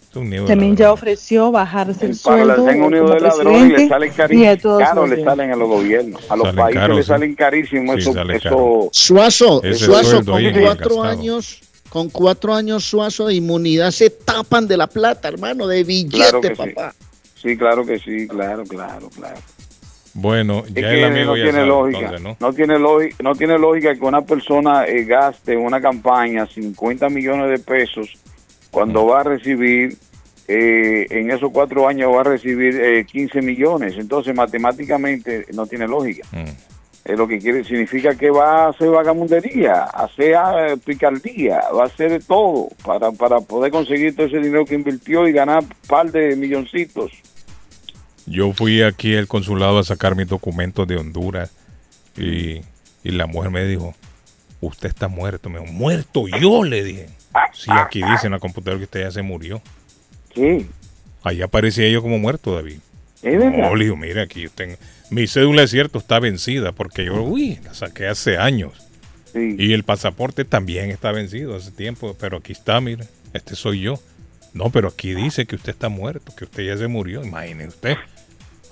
[0.10, 3.20] Es un nido de También ya ofreció bajarse el Para sueldo en un nido de
[3.22, 6.36] ladrones le salen y a carísimos, todos caro los le salen a los gobiernos, a
[6.36, 7.08] los Salen países caros, le sí.
[7.08, 8.90] salen carísimos Sí, eso, sale eso caro.
[8.92, 14.88] Suazo, Suazo, con cuatro años, con cuatro años Suazo de inmunidad se tapan de la
[14.88, 16.50] plata, hermano, de billete, Claro sí.
[16.74, 16.94] papá.
[17.42, 19.38] Sí, claro que sí, claro, claro, claro.
[20.14, 22.00] Bueno, ya el amigo no ya tiene sabe, lógica.
[22.00, 22.38] entonces, ¿no?
[22.40, 22.54] ¿no?
[22.54, 27.50] tiene lógica, no tiene lógica que una persona eh, gaste en una campaña 50 millones
[27.50, 28.16] de pesos
[28.70, 29.98] cuando va a recibir
[30.48, 33.96] eh, en esos cuatro años va a recibir eh, 15 millones.
[33.98, 36.28] Entonces, matemáticamente no tiene lógica.
[36.32, 36.50] Mm.
[37.06, 41.84] Eh, lo que quiere significa que va a hacer vagamundería, a hacer ah, picardía, va
[41.84, 45.64] a hacer de todo para, para poder conseguir todo ese dinero que invirtió y ganar
[45.64, 47.12] un par de milloncitos.
[48.26, 51.52] Yo fui aquí al consulado a sacar mis documentos de Honduras
[52.18, 52.62] y,
[53.04, 53.96] y la mujer me dijo,
[54.62, 55.50] usted está muerto.
[55.50, 57.10] Me dijo, muerto yo, le dije.
[57.54, 59.62] Sí, aquí dice en la computadora que usted ya se murió.
[60.34, 60.68] Sí.
[61.24, 62.80] Ahí aparecía yo como muerto, David.
[63.22, 63.70] ¿Es verdad?
[63.70, 64.76] No, le digo, mire, aquí yo tengo,
[65.10, 68.74] Mi cédula es cierto, está vencida porque yo, uy, la saqué hace años.
[69.36, 74.00] Y el pasaporte también está vencido hace tiempo, pero aquí está, mire, este soy yo.
[74.54, 77.96] No, pero aquí dice que usted está muerto, que usted ya se murió, imagine usted.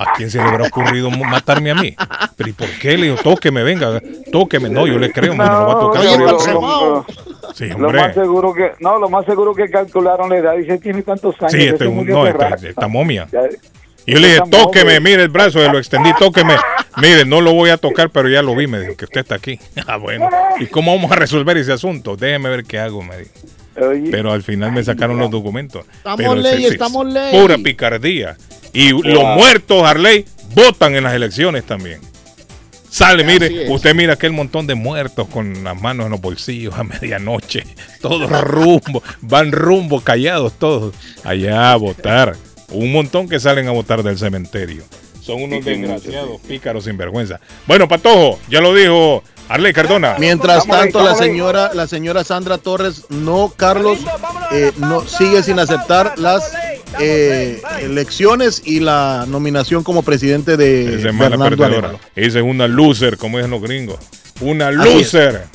[0.02, 1.96] ¿A quién se le habrá ocurrido matarme a mí?
[2.36, 2.98] Pero ¿y por qué?
[2.98, 4.02] Le digo, tóqueme, venga,
[4.32, 4.70] tóqueme.
[4.70, 6.02] No, yo le creo, me lo va a tocar.
[6.02, 7.06] Oye, pero-
[7.54, 8.02] Sí, Lo hombre.
[8.02, 10.56] más seguro que, no, lo más seguro que calcularon la edad.
[10.56, 11.52] Dice, tiene tantos años.
[11.52, 12.68] Sí, este, no, este- rato".
[12.68, 13.28] esta momia.
[13.32, 13.42] Ya-
[14.06, 16.56] Y yo le dije, tóqueme, mire el brazo, lo extendí, tóqueme.
[16.98, 19.36] Mire, no lo voy a tocar, pero ya lo vi, me dijo que usted está
[19.36, 19.60] aquí.
[19.88, 20.28] Ah, bueno.
[20.60, 22.16] ¿Y cómo vamos a resolver ese asunto?
[22.16, 23.32] Déjeme ver qué hago, me dijo.
[24.12, 25.86] Pero al final me sacaron los documentos.
[25.96, 27.32] Estamos Pero ley, estamos ley.
[27.40, 28.38] Pura picardía.
[28.74, 32.00] Y los muertos, Harley, votan en las elecciones también.
[32.90, 36.84] Sale, mire, usted mira aquel montón de muertos con las manos en los bolsillos a
[36.84, 37.64] medianoche.
[38.02, 40.94] Todos rumbo, van rumbo callados todos
[41.24, 42.36] allá a votar.
[42.70, 44.84] Un montón que salen a votar del cementerio.
[45.22, 47.40] Son unos Sí, sí, desgraciados, pícaros, sinvergüenza.
[47.68, 49.24] Bueno, Patojo, ya lo dijo
[49.54, 50.16] Arley Cardona.
[50.20, 54.00] Mientras tanto, la señora, la señora Sandra Torres, no, Carlos,
[54.52, 56.52] eh, no sigue sin aceptar las
[57.00, 61.88] eh, elecciones y la nominación como presidente de Esa es mala Bernardo perdedora.
[61.90, 62.00] Arevalo.
[62.16, 64.00] Esa es una loser, como dicen los gringos.
[64.40, 64.96] Una Así es.
[65.14, 65.46] loser.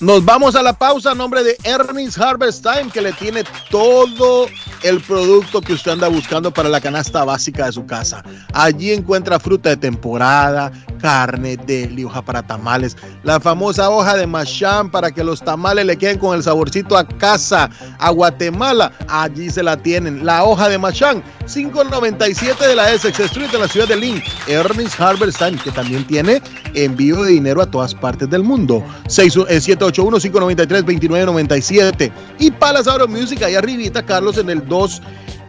[0.00, 4.46] Nos vamos a la pausa a nombre de Ernest Harvest Time, que le tiene todo
[4.82, 8.22] el producto que usted anda buscando para la canasta básica de su casa.
[8.52, 10.70] Allí encuentra fruta de temporada,
[11.00, 15.96] carne, deli, hoja para tamales, la famosa hoja de machán para que los tamales le
[15.96, 18.92] queden con el saborcito a casa, a Guatemala.
[19.08, 20.26] Allí se la tienen.
[20.26, 24.22] La hoja de machán, 597 de la Essex Street en la ciudad de Lynn.
[24.46, 26.42] Ernest Harvest Time, que también tiene
[26.74, 28.84] envío de dinero a todas partes del mundo.
[29.08, 29.60] 6, eh,
[29.92, 32.12] 781-593-2997.
[32.38, 35.02] Y Palace Auto Music, ahí arribita, Carlos, en el 2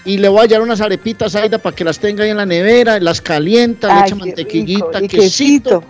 [0.06, 2.38] Y le voy a llevar unas arepitas a Zaida para que las tenga ahí en
[2.38, 5.84] la nevera, las calienta, le echa mantequillita, rico, quesito.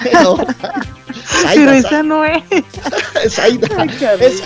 [1.54, 2.42] Pero esa no es.
[3.28, 3.68] Zaida,
[4.20, 4.42] es-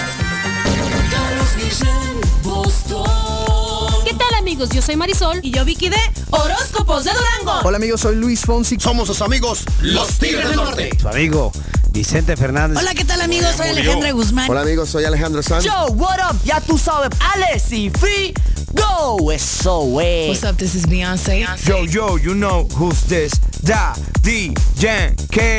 [4.57, 4.75] Amigos?
[4.75, 5.99] Yo soy Marisol y yo Vicky de
[6.31, 7.61] Horóscopos de Durango.
[7.69, 8.77] Hola amigos, soy Luis Fonsi.
[8.81, 10.91] Somos sus amigos, los Tigres del Norte.
[10.99, 11.53] Su amigo
[11.91, 12.79] Vicente Fernández.
[12.79, 13.55] Hola, ¿qué tal amigos?
[13.55, 14.51] Soy Alejandra Guzmán.
[14.51, 15.65] Hola amigos, soy Alejandro Sanz.
[15.65, 16.37] Yo, what up?
[16.45, 18.33] Ya tú sabes, Alex y Free,
[18.73, 19.81] go, eso.
[19.81, 20.57] What's up?
[20.57, 21.47] This is Beyonce.
[21.67, 23.33] Yo, yo, you know who's this?
[23.63, 25.59] Da, D, Yankee.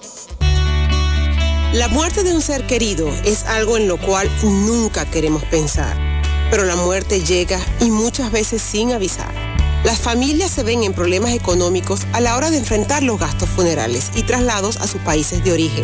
[1.73, 5.97] La muerte de un ser querido es algo en lo cual nunca queremos pensar,
[6.49, 9.33] pero la muerte llega y muchas veces sin avisar.
[9.83, 14.11] Las familias se ven en problemas económicos a la hora de enfrentar los gastos funerales
[14.15, 15.83] y traslados a sus países de origen.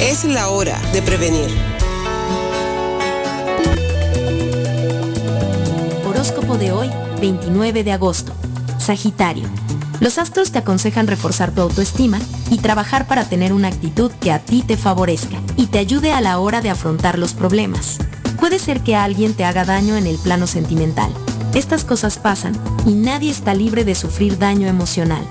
[0.00, 1.50] Es la hora de prevenir.
[6.08, 8.32] Horóscopo de hoy, 29 de agosto.
[8.78, 9.46] Sagitario.
[10.00, 12.18] Los astros te aconsejan reforzar tu autoestima
[12.50, 16.22] y trabajar para tener una actitud que a ti te favorezca y te ayude a
[16.22, 17.98] la hora de afrontar los problemas.
[18.40, 21.12] Puede ser que alguien te haga daño en el plano sentimental.
[21.54, 25.22] Estas cosas pasan y nadie está libre de sufrir daño emocional.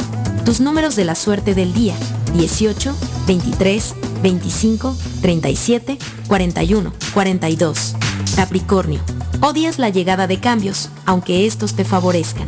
[0.46, 1.96] Tus números de la suerte del día,
[2.36, 7.96] 18, 23, 25, 37, 41, 42.
[8.36, 9.00] Capricornio.
[9.42, 12.46] Odias la llegada de cambios, aunque estos te favorezcan.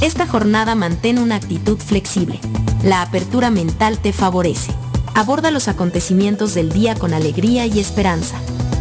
[0.00, 2.38] Esta jornada mantén una actitud flexible.
[2.82, 4.72] La apertura mental te favorece.
[5.14, 8.36] Aborda los acontecimientos del día con alegría y esperanza.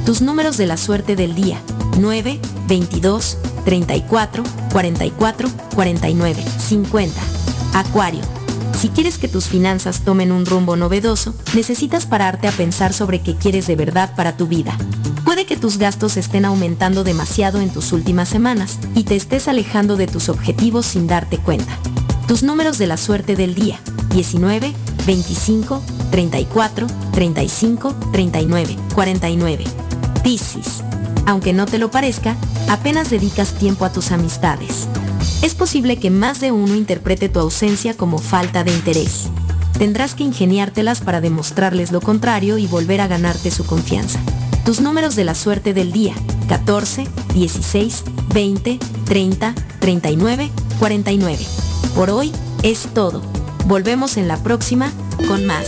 [0.06, 1.61] Tus números de la suerte del día.
[2.00, 7.22] 9, 22, 34, 44, 49, 50.
[7.74, 8.42] Acuario.
[8.80, 13.35] Si quieres que tus finanzas tomen un rumbo novedoso, necesitas pararte a pensar sobre qué
[13.35, 14.77] quieres de verdad para tu vida.
[15.24, 19.95] Puede que tus gastos estén aumentando demasiado en tus últimas semanas y te estés alejando
[19.95, 21.77] de tus objetivos sin darte cuenta.
[22.27, 23.80] Tus números de la suerte del día.
[24.14, 24.74] 19,
[25.06, 29.64] 25, 34, 35, 39, 49.
[30.24, 30.84] Piscis.
[31.26, 32.35] Aunque no te lo parezca,
[32.69, 34.88] apenas dedicas tiempo a tus amistades.
[35.43, 39.27] Es posible que más de uno interprete tu ausencia como falta de interés.
[39.77, 44.22] Tendrás que ingeniártelas para demostrarles lo contrario y volver a ganarte su confianza.
[44.63, 46.15] Tus números de la suerte del día.
[46.47, 50.49] 14, 16, 20, 30, 39,
[50.80, 51.45] 49.
[51.93, 52.31] Por hoy
[52.63, 53.22] es todo.
[53.65, 54.93] Volvemos en la próxima
[55.27, 55.67] con más.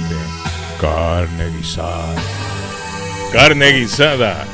[0.80, 2.14] Carne guisada.
[3.32, 4.44] Carne guisada.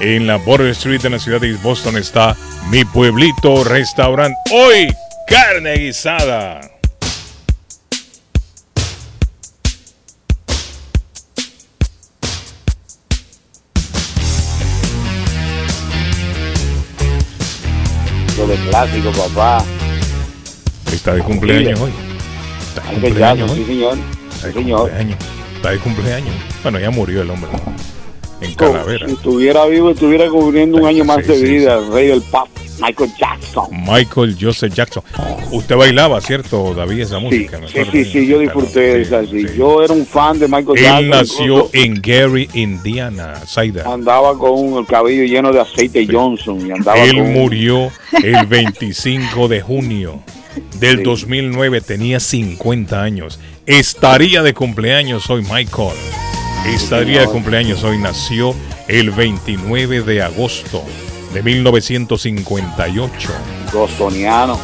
[0.00, 2.36] En la Border Street en la ciudad de East Boston está
[2.70, 4.38] mi pueblito restaurante.
[4.52, 4.94] Hoy,
[5.26, 6.60] carne guisada.
[18.46, 19.62] De clásico, papá.
[20.90, 21.92] Está de cumpleaños hoy.
[22.60, 23.58] Está de cumpleaños hoy.
[23.58, 24.17] sí, señor.
[24.38, 24.80] Está de señor.
[24.80, 25.18] cumpleaños.
[25.56, 26.34] Está de cumpleaños.
[26.62, 27.50] Bueno, ya murió el hombre.
[28.40, 29.06] En Calavera.
[29.06, 32.48] Si estuviera vivo, estuviera cubriendo un año más de vida, el rey del pop,
[32.80, 33.66] Michael Jackson.
[33.72, 35.02] Michael Joseph Jackson.
[35.50, 37.60] Usted bailaba, ¿cierto, David, esa música?
[37.66, 39.26] sí, sí, sí, yo disfruté de esa.
[39.26, 39.44] sí.
[39.56, 41.08] Yo era un fan de Michael Él Jackson.
[41.08, 43.92] nació incluso en Gary, Indiana, Saida.
[43.92, 47.90] Andaba con el cabello lleno de aceite Johnson y andaba Él murió
[48.22, 50.22] el 25 de junio
[50.78, 53.40] del 2009, tenía 50 años.
[53.68, 55.92] Estaría de cumpleaños hoy Michael.
[56.68, 58.54] Estaría de cumpleaños hoy, nació
[58.88, 60.82] el 29 de agosto
[61.34, 63.28] de 1958.
[63.70, 64.58] Bostoniano.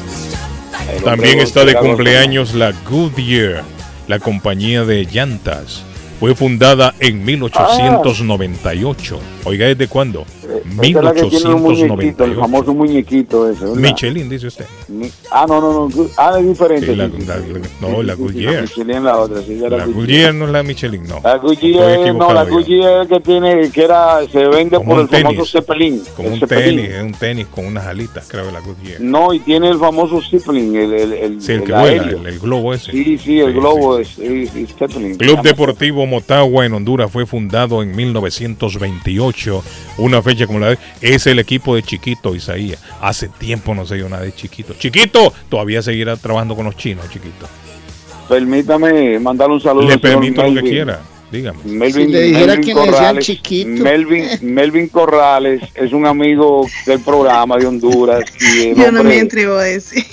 [0.89, 3.63] El hombre También está de cumpleaños la Goodyear,
[4.09, 5.83] la compañía de llantas.
[6.19, 9.21] Fue fundada en 1898.
[9.45, 10.25] Oiga, ¿desde cuándo?
[10.59, 12.41] Esa es la que tiene un muñequito, el 1898.
[12.41, 13.61] famoso muñequito ese.
[13.65, 13.77] ¿verdad?
[13.77, 14.67] Michelin, dice usted.
[14.89, 16.07] Mi- Ah, no, no, no.
[16.17, 16.87] Ah, es diferente.
[16.87, 17.41] Sí, la- sí, sí, la- sí.
[17.53, 18.63] la- Sí, no, la Goodyear.
[18.63, 21.21] Michelin la otra, sí, La Goodyear no es la Michelin, no.
[21.25, 22.45] La Goodyear, no, la.
[22.45, 25.45] Goodyear que tiene, que era, se vende Como por el famoso.
[25.45, 26.03] Zeppelin.
[26.17, 26.77] Como un Zeppelin.
[26.77, 29.01] tenis, es un tenis con unas alitas, creo, la Goodyear.
[29.01, 32.27] No, y tiene el famoso Zeppelin, el, el, el, Sí, el que el vuela, el,
[32.27, 32.93] el globo ese.
[32.93, 35.17] Sí, sí, el globo es, es- es Zeppelin.
[35.17, 39.63] Club Deportivo Motagua en Honduras fue fundado en 1928.
[39.99, 40.79] Una fecha como la de.
[41.01, 42.81] Es el equipo de Chiquito, Isaías.
[43.01, 44.75] Hace tiempo no se dio nada de Chiquito.
[44.79, 47.49] Chiquito, todavía seguirá trabajando con los chinos, Chiquito.
[48.29, 50.71] Permítame mandarle un saludo Le permito lo que Melvin.
[50.73, 51.01] quiera.
[51.31, 51.59] Dígame.
[51.65, 53.83] Melvin, Si le dijera Melvin que le decían Corrales, chiquito.
[53.83, 59.57] Melvin, Melvin Corrales es un amigo del programa de Honduras y Yo no me atrevo
[59.57, 60.05] a decir.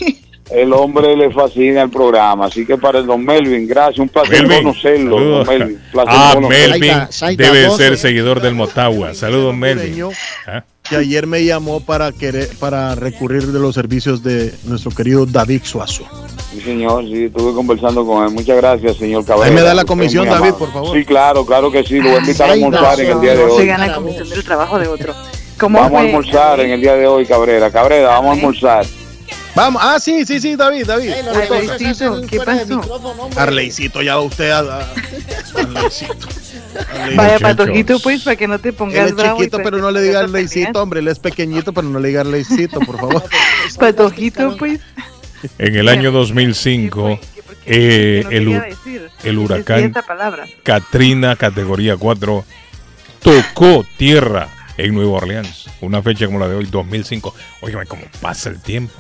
[0.53, 2.45] El hombre le fascina el programa.
[2.47, 5.19] Así que para el don Melvin, gracias, un placer Melvin, conocerlo.
[5.19, 6.77] Don Melvin, placer Ah, conocerlo.
[6.80, 9.13] Melvin debe ser seguidor del Motagua.
[9.13, 10.03] Saludos, Melvin.
[10.47, 10.63] ¿Ah?
[10.89, 15.61] que ayer me llamó para querer para recurrir de los servicios de nuestro querido David
[15.63, 16.03] Suazo.
[16.51, 18.31] Sí, señor, sí, estuve conversando con él.
[18.31, 19.47] Muchas gracias, señor Cabrera.
[19.47, 20.97] Ahí me da la comisión, David, por favor.
[20.97, 21.99] Sí, claro, claro que sí.
[21.99, 23.67] Lo voy a invitar a almorzar no, en el día de no se hoy.
[23.67, 25.13] gana comisión del trabajo de otro.
[25.59, 26.07] ¿Cómo Vamos a fue?
[26.07, 27.69] almorzar en el día de hoy, Cabrera.
[27.71, 28.85] Cabrera, vamos a almorzar.
[29.55, 31.09] Vamos, ah, sí, sí, sí, David, David.
[31.11, 33.30] Ey, los Entonces, negocios hacen ¿qué pasó?
[33.38, 34.51] Arleycito, ya usted.
[34.51, 34.88] ah,
[35.55, 36.27] Arleycito.
[37.15, 37.41] Vaya Muchachos.
[37.41, 39.38] patojito, pues, para que no te Él pongas es bravo.
[39.39, 40.99] chiquito, para pero no le diga pongas a Arleycito, hombre.
[41.01, 43.23] Él es pequeñito, pero no le diga Arleycito, por favor.
[43.80, 44.80] Patojito, pues.
[45.57, 47.19] En el año 2005,
[47.65, 48.77] eh, no el,
[49.23, 49.93] el huracán.
[50.63, 52.45] Katrina, categoría 4,
[53.21, 54.47] tocó tierra
[54.77, 55.65] en Nueva Orleans.
[55.81, 57.33] Una fecha como la de hoy, 2005.
[57.61, 58.93] Óigame, cómo pasa el tiempo.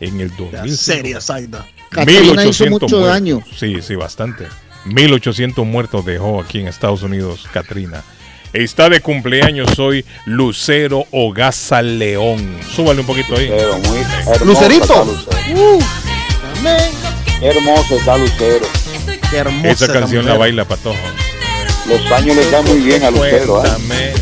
[0.00, 0.76] En el 2005.
[0.76, 1.66] Seria, Zaida.
[1.90, 3.06] Katrina hizo mucho muertos.
[3.06, 3.42] daño.
[3.58, 4.46] Sí, sí, bastante.
[4.84, 8.02] 1800 muertos dejó aquí en Estados Unidos Katrina.
[8.52, 12.56] Está de cumpleaños hoy Lucero Ogaza León.
[12.74, 13.48] Súbale un poquito ahí.
[13.48, 14.82] hermosa Lucerito.
[14.84, 15.76] está Lucero.
[15.76, 15.82] Uh,
[17.42, 18.66] Hermoso está Lucero.
[19.30, 20.96] qué hermosa Esa canción la baila Patojo.
[21.88, 23.64] Los años le dan muy bien a Lucero.
[23.64, 23.68] ¿eh?
[23.68, 24.12] Cuéntame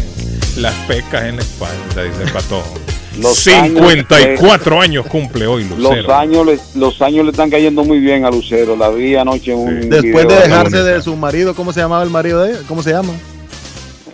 [0.57, 2.84] las pecas en la espalda, dice Patojo.
[3.21, 6.15] Los 54 años, cumple hoy Los Lucero.
[6.15, 8.77] años, le, los años le están cayendo muy bien a Lucero.
[8.77, 12.11] La vi anoche en un Después de dejarse de su marido, ¿cómo se llamaba el
[12.11, 12.61] marido de ella?
[12.67, 13.13] ¿Cómo se llama?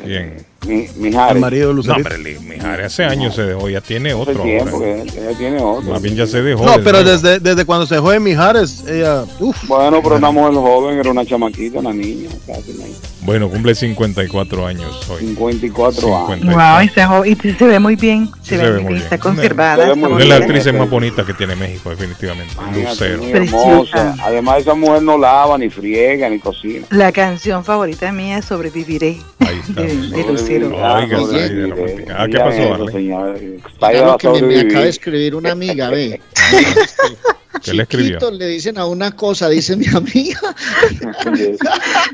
[0.04, 0.44] Bien.
[0.66, 1.34] Mi, Mijares.
[1.36, 2.08] El marido de No, Lucerito.
[2.14, 4.42] hombre, Li- Mijares hace años se dejó, ya tiene Hace otro.
[4.42, 5.90] tiempo que ella tiene otro.
[5.92, 6.64] Más bien ya se dejó.
[6.66, 9.24] No, pero desde, desde cuando se fue de Mijares, ella.
[9.40, 12.84] Uf, Bueno, pero una mujer joven, era una chamaquita, una niña, casi una-
[13.22, 15.20] Bueno, cumple 54 años hoy.
[15.20, 16.40] 54 años.
[16.40, 16.56] 54.
[16.56, 18.26] Wow, y se, se ve muy bien.
[18.42, 18.96] Sí Se, ve, muy bien.
[19.02, 19.94] Está Se conservada.
[19.94, 22.54] muy Una de las actrices más bonitas que tiene México, definitivamente.
[22.54, 23.36] Imagínate, Lucero.
[23.36, 24.14] hermosa.
[24.22, 26.86] Además, esa mujer no lava, ni friega, ni cocina.
[26.90, 29.18] La canción favorita mía es Sobreviviré.
[29.40, 29.82] Ahí está.
[29.82, 30.68] De, de Lucero.
[30.68, 32.16] Oiga, la romántica.
[32.18, 32.92] Ah, ¿qué pasó, eso, Arley?
[32.92, 33.40] señor.
[33.40, 36.20] Mira Zaida va lo a que me, me acaba de escribir una amiga, ve.
[37.62, 38.18] ¿Qué le escribió?
[38.30, 40.40] Le dicen a una cosa, dice mi amiga.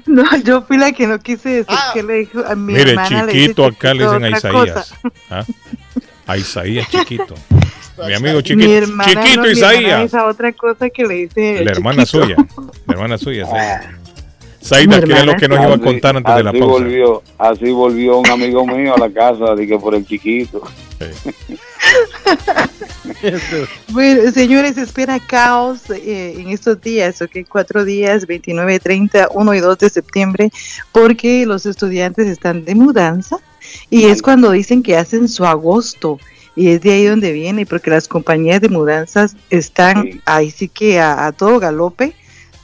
[0.07, 3.25] No, yo fui la que no quise decir que le dijo a mi Mire, hermana.
[3.25, 4.95] le dice chiquito acá le dicen a Isaías.
[5.31, 5.45] ¿Ah?
[6.27, 7.35] A Isaías chiquito.
[8.07, 8.71] Mi amigo Mi chiquito.
[8.73, 10.05] hermana, Chiquito no, mi hermana Isaías.
[10.05, 11.65] esa otra cosa que le dice.
[11.65, 12.25] La hermana chiquito.
[12.27, 12.37] suya.
[12.87, 13.99] La hermana suya, Zaida.
[14.63, 16.59] Zaida, Mi ¿qué era lo que nos iba a Así- contar antes de la así
[16.59, 16.73] pausa?
[16.75, 20.61] Volvió, así volvió un amigo mío a la casa, dije por el chiquito.
[23.89, 29.61] Bueno, señores, espera caos eh, en estos días, ok, cuatro días, 29, 30, 1 y
[29.61, 30.51] 2 de septiembre,
[30.93, 33.39] porque los estudiantes están de mudanza
[33.91, 36.19] y es cuando dicen que hacen su agosto.
[36.55, 40.99] Y es de ahí donde viene, porque las compañías de mudanzas están ahí sí que
[40.99, 42.15] a, a todo galope,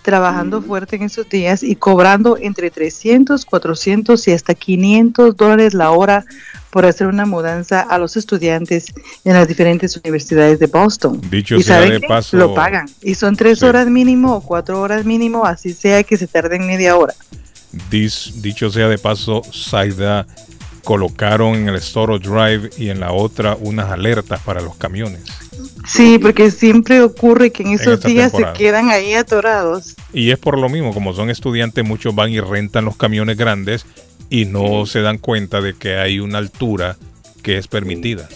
[0.03, 5.93] trabajando fuerte en esos días y cobrando entre 300, 400 y hasta 500 dólares la
[5.93, 6.25] hora
[6.71, 8.87] por hacer una mudanza a los estudiantes
[9.25, 11.21] en las diferentes universidades de Boston.
[11.31, 12.07] Dicho y sea ¿saben de qué?
[12.09, 12.89] paso- lo pagan.
[13.03, 13.65] Y son tres Sí.
[13.65, 17.15] horas mínimo o cuatro horas mínimo, así sea que se tarden media hora.
[17.91, 20.27] Dis- dicho sea de paso, Zaida
[20.85, 25.23] colocaron en el Storage Drive y en la otra unas alertas para los camiones.
[25.87, 28.57] Sí, porque siempre ocurre que en esos días temporada.
[28.57, 29.95] se quedan ahí atorados.
[30.13, 33.85] Y es por lo mismo, como son estudiantes, muchos van y rentan los camiones grandes
[34.31, 36.97] y no se dan cuenta de que hay una altura
[37.43, 38.29] que es permitida.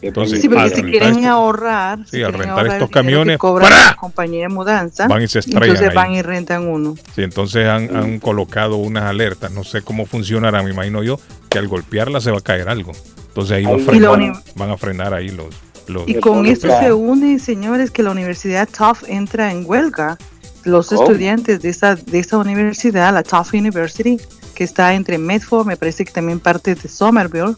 [0.00, 3.64] Entonces, Sí, porque si quieren ahorrar, Sí, si al quieren rentar ahorrar estos camiones, cobra
[3.68, 3.84] ¡para!
[3.86, 5.94] la compañía de mudanza, Van y se estrellan entonces ahí.
[5.96, 6.94] van y rentan uno.
[7.16, 11.58] Sí, entonces han, han colocado unas alertas, no sé cómo funcionará, me imagino yo, que
[11.58, 12.92] al golpearla se va a caer algo.
[13.28, 15.46] Entonces ahí va a frenar- van a frenar ahí los...
[15.88, 20.18] los Y con esto se une, señores, que la Universidad Tufts entra en huelga.
[20.64, 21.02] Los ¿Cómo?
[21.02, 24.18] estudiantes de esa, de esa universidad, la Tufts University,
[24.54, 27.54] que está entre Medford, me parece que también parte de Somerville.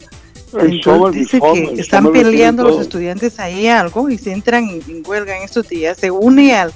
[0.52, 4.82] Entonces Somerville, dice que están Somerville peleando los estudiantes ahí algo y se entran en,
[4.88, 5.98] en huelga en estos días.
[5.98, 6.72] Se une al,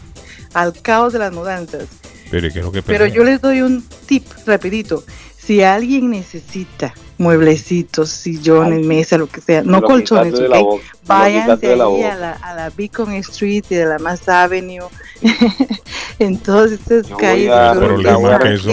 [0.54, 1.84] al caos de las mudanzas.
[2.30, 5.04] Pero, ¿qué es lo que Pero yo les doy un tip rapidito.
[5.36, 6.94] Si alguien necesita
[7.24, 10.64] mueblecitos, sillones, mesa, lo que sea, no colchones, quitaste de la ¿ok?
[10.66, 14.84] boca, váyanse la ahí a la, a la Beacon Street y de la Mass Avenue,
[16.18, 17.50] en todas estas calles.
[17.50, 18.66] a- de El problema es que esos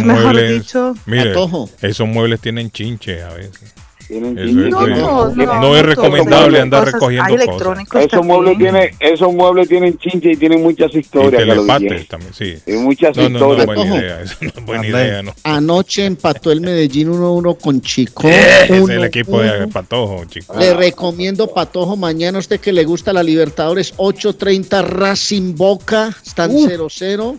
[0.00, 0.74] muebles...
[1.06, 1.34] Mire,
[1.82, 3.74] esos muebles tienen chinche a veces.
[4.08, 8.06] Tienen Eso No, no, no, no, es recomendable andar cosas- recogiendo hay cosas.
[8.06, 11.44] Esos muebles, tienen, esos muebles tienen chinche y tienen muchas Y historias.
[11.44, 12.54] Carlos telepates también, sí.
[12.66, 13.66] Y muchas no, no, no, historias.
[13.66, 14.20] buena idea.
[14.22, 15.34] Eso no es buena idea, no.
[15.44, 18.26] Anoche empató el Medellín 1-1 con Chico.
[18.28, 19.04] Es el 1-1.
[19.04, 20.56] equipo de Patojo, chicos.
[20.56, 26.50] Le recomiendo Patojo mañana a usted que le gusta la Libertadores 8.30 Racing Boca, están
[26.54, 27.38] Uh.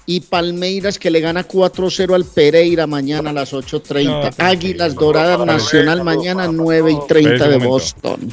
[0.00, 0.02] 0-0.
[0.06, 4.34] Y Palmeiras que le gana 4-0 al Pereira mañana a las 8.30.
[4.38, 8.32] Águilas Doradas Nacional mañana 9 y 30 de Boston.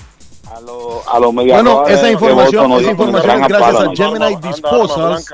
[1.12, 3.94] A los media Bueno, esa información, Boston esa información es gracias a ¿no?
[3.96, 5.26] Gemini Disposals.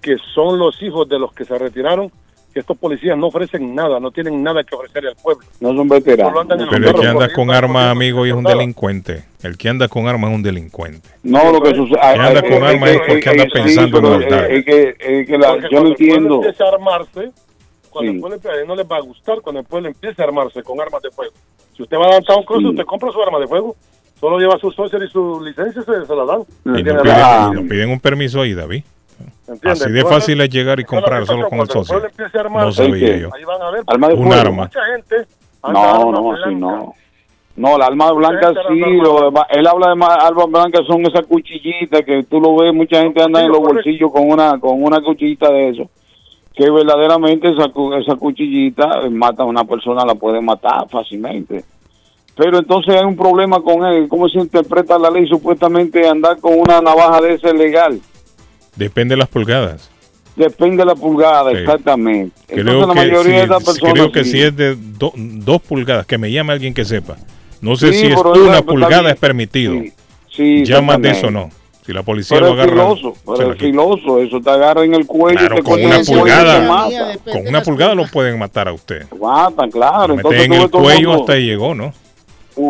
[0.00, 2.10] que son los hijos de los que se retiraron,
[2.52, 5.44] que estos policías no ofrecen nada, no tienen nada que ofrecerle al pueblo.
[5.60, 6.40] No son veteranos.
[6.40, 8.56] Andan Pero el que anda con arma, amigo, y es un nada.
[8.56, 9.24] delincuente.
[9.42, 11.08] El que anda con arma es un delincuente.
[11.22, 11.98] No, lo que sucede.
[12.00, 15.88] Que anda con arma es porque anda pensando en Porque yo cuando no el pueblo
[15.90, 16.34] entiendo.
[16.36, 17.30] empiece a armarse,
[17.90, 18.14] cuando Sí.
[18.16, 20.80] el pueblo empiece- no les va a gustar cuando el pueblo empiece a armarse con
[20.80, 21.32] armas de fuego.
[21.76, 23.76] Si usted va a Downtown Cross, usted compra su arma de fuego,
[24.18, 26.40] solo lleva su social y su licencia, se, se la dan.
[26.64, 26.96] Y piden,
[27.54, 28.82] nos piden un permiso ahí, David.
[29.64, 31.94] Así de fácil es llegar y comprar solo con el socio.
[31.94, 33.30] pueblo empiece a armarse, No sabía yo.
[33.34, 33.82] Ahí van a ver.
[33.86, 34.62] Arma de Un arma.
[34.64, 35.16] Mucha gente
[35.62, 36.48] No, arma no, blanca.
[36.48, 36.94] sí, no.
[37.56, 42.02] No, la arma blanca sí, lo él habla de ma- armas blancas, son esas cuchillitas
[42.02, 45.50] que tú lo ves, mucha gente anda en los bolsillos con una con una cuchillita
[45.50, 45.90] de eso,
[46.54, 51.64] que verdaderamente esa, cu- esa cuchillita eh, mata a una persona, la puede matar fácilmente.
[52.36, 56.52] Pero entonces hay un problema con él, cómo se interpreta la ley, supuestamente andar con
[56.60, 57.98] una navaja de esa es legal.
[58.78, 59.90] Depende de las pulgadas.
[60.36, 61.56] Depende de la pulgada, Sí.
[61.58, 62.32] exactamente.
[62.46, 63.92] Creo Entonces la que, de personas...
[63.92, 64.30] creo que sí.
[64.30, 67.16] si es de do- dos pulgadas, que me llame alguien que sepa.
[67.60, 69.74] No sé Sí, si es una pulgada es permitido.
[70.30, 71.50] Sí, ya más de eso no.
[71.84, 74.84] Si la policía Pero lo es agarra, filoso, se pero es filoso, eso te agarra
[74.84, 76.88] en el cuello Claro, y te con una pulgada,
[77.32, 79.06] con una pulgada lo pueden matar a usted.
[79.18, 80.08] Matan, claro.
[80.08, 81.92] Lo Entonces en el todo cuello hasta ahí llegó, ¿no?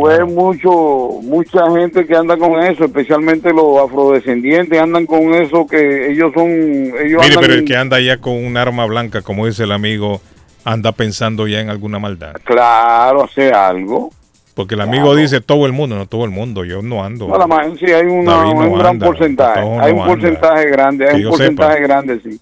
[0.06, 6.10] Ves mucho, mucha gente que anda con eso, especialmente los afrodescendientes andan con eso que
[6.12, 9.46] ellos son, ellos Mire, andan pero el que anda ya con un arma blanca, como
[9.46, 10.20] dice el amigo,
[10.64, 12.34] anda pensando ya en alguna maldad.
[12.44, 14.10] claro, hace algo.
[14.54, 17.28] Porque el amigo dice todo el mundo, no todo el mundo, yo no ando.
[17.28, 20.02] No, la sí, hay, una, no hay un gran anda, porcentaje, Patojo hay no un
[20.02, 20.14] anda.
[20.14, 21.86] porcentaje grande, Que hay un porcentaje sepa.
[21.86, 22.40] grande, sí.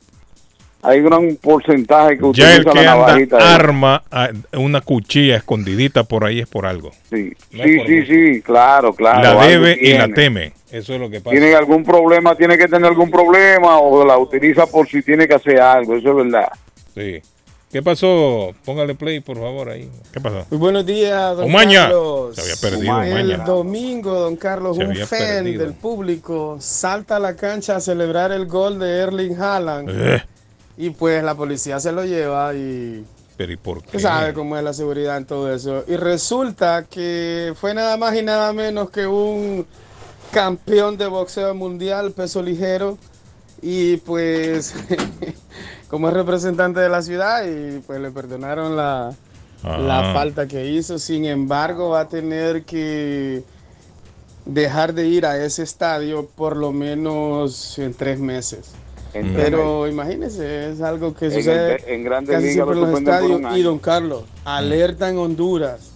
[0.86, 3.38] Hay un gran porcentaje que Ya el utiliza que la anda navajita.
[3.38, 3.54] esa.
[3.56, 4.02] arma,
[4.56, 6.92] una cuchilla escondidita por ahí es por algo.
[7.10, 9.22] Sí, No sí, sí, claro, claro.
[9.40, 10.52] la debe y la teme.
[10.70, 11.30] Eso es lo que pasa.
[11.36, 15.34] Tiene algún problema, tiene que tener algún problema o la utiliza por si tiene que
[15.34, 16.48] hacer algo, eso es verdad.
[16.94, 17.20] Sí.
[17.72, 18.54] ¿Qué pasó?
[18.64, 19.90] Póngale play, por favor, ahí.
[20.12, 20.46] ¿Qué pasó?
[20.50, 21.82] Muy buenos días, don Umaña.
[21.82, 22.36] Carlos.
[22.36, 23.36] Se había perdido, El Umaña.
[23.44, 25.64] domingo, don Carlos, Se un fan perdido.
[25.64, 29.90] del público salta a la cancha a celebrar el gol de Erling Haaland.
[29.90, 30.22] Eh,
[30.76, 33.04] Y pues la policía se lo lleva y
[33.36, 33.98] pero ¿y por qué?
[34.00, 35.84] sabe cómo es la seguridad en todo eso.
[35.86, 39.66] Y resulta que fue nada más y nada menos que un
[40.32, 42.98] campeón de boxeo mundial, peso ligero.
[43.62, 44.74] Y pues,
[45.88, 49.12] como es representante de la ciudad, y pues le perdonaron la,
[49.62, 50.14] la Ah.
[50.14, 50.98] falta que hizo.
[50.98, 53.42] Sin embargo, va a tener que
[54.44, 58.72] dejar de ir a ese estadio por lo menos en tres meses.
[59.18, 62.80] En Pero imagínese, es algo que En sucede el- en Grandes casi Ligas siempre en
[62.80, 63.56] lo los estadios.
[63.56, 65.92] Y don Carlos, alerta en Honduras.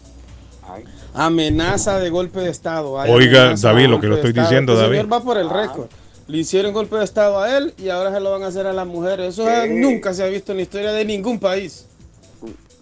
[1.15, 3.01] Amenaza de golpe de Estado.
[3.01, 4.99] Hay Oiga, David, lo que de estoy diciendo, David.
[4.99, 5.87] señor va por el récord.
[6.29, 8.73] Le hicieron golpe de Estado a él y ahora se lo van a hacer a
[8.73, 9.37] las mujeres.
[9.37, 11.87] Eso nunca se ha visto en la historia de ningún país.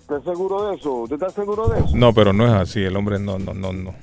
[0.02, 0.92] ¿Estás seguro de eso?
[0.92, 1.90] ¿Usted está seguro de eso?
[1.94, 2.80] No, pero no es así.
[2.82, 3.94] El hombre no, no, no, no.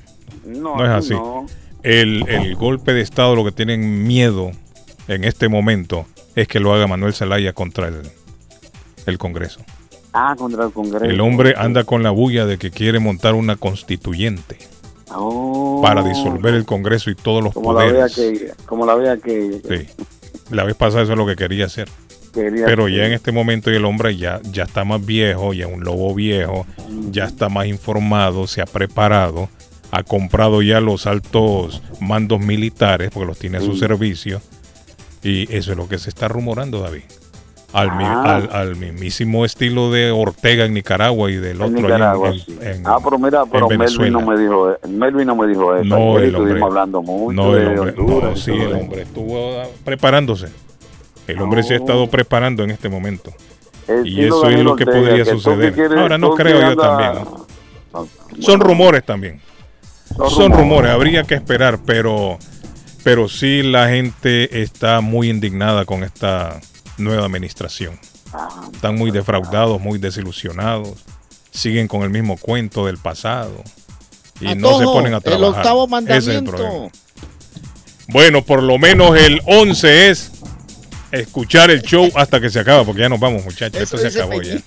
[0.45, 1.13] No, No es así.
[1.13, 1.45] no.
[1.83, 4.51] El, el golpe de Estado, lo que tienen miedo
[5.07, 6.05] en este momento
[6.35, 8.01] es que lo haga Manuel Zelaya contra el,
[9.05, 9.61] el Congreso.
[10.13, 11.05] Ah, contra el Congreso.
[11.05, 14.57] El hombre anda con la bulla de que quiere montar una constituyente
[15.17, 15.81] Oh.
[15.83, 18.15] para disolver el Congreso y todos los como la poderes.
[18.15, 20.03] que como la vea que Sí.
[20.49, 21.87] La vez pasada eso es lo que quería hacer.
[22.33, 22.97] quería Pero hacer.
[22.97, 26.13] ya en este momento el hombre ya, ya está más viejo, ya es un lobo
[26.15, 26.65] viejo,
[27.11, 29.47] ya está más informado, se ha preparado,
[29.91, 33.77] ha comprado ya los altos mandos militares porque los tiene a su Mm.
[33.77, 34.41] servicio.
[35.27, 37.01] Y eso es lo que se está rumorando, David.
[37.73, 38.35] Al, Ah.
[38.35, 42.57] al, al mismísimo estilo de Ortega en Nicaragua y del otro Nicaragua, en- sí.
[42.61, 45.83] en- ah, pero mira, pero Melvin no me dijo, eh, Melvin no me dijo eso.
[45.83, 46.61] No, el hombre.
[46.63, 47.95] hablando mucho No, de el hombre.
[47.97, 48.77] Honduras No, y sí, todo el eso.
[48.77, 50.47] hombre estuvo ah, preparándose.
[51.27, 53.33] El hombre se ha estado preparando en este momento.
[53.87, 55.97] El Y eso es lo que Ortega, podría que suceder.
[55.97, 57.25] Ahora no creo yo también.
[58.39, 59.41] Son rumores también.
[60.15, 60.57] Son Son rumores.
[60.59, 62.37] rumores, habría que esperar, pero,
[63.05, 66.59] pero sí la gente está muy indignada con esta
[66.97, 67.99] nueva administración.
[68.73, 71.05] Están muy defraudados, muy desilusionados,
[71.51, 73.63] siguen con el mismo cuento del pasado
[74.41, 75.57] y no se ponen a el trabajar.
[75.57, 76.51] octavo Ese es el mandamiento.
[76.51, 76.89] problema.
[78.07, 80.31] Bueno, por lo menos el 11 es
[81.11, 83.79] escuchar el show hasta que se acaba, porque ya nos vamos, muchachos.
[83.83, 84.57] Eso Esto se acabó ya.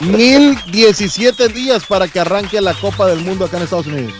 [0.00, 0.12] Peñi.
[0.18, 4.12] 1017 días para que arranque la Copa del Mundo acá en Estados Unidos.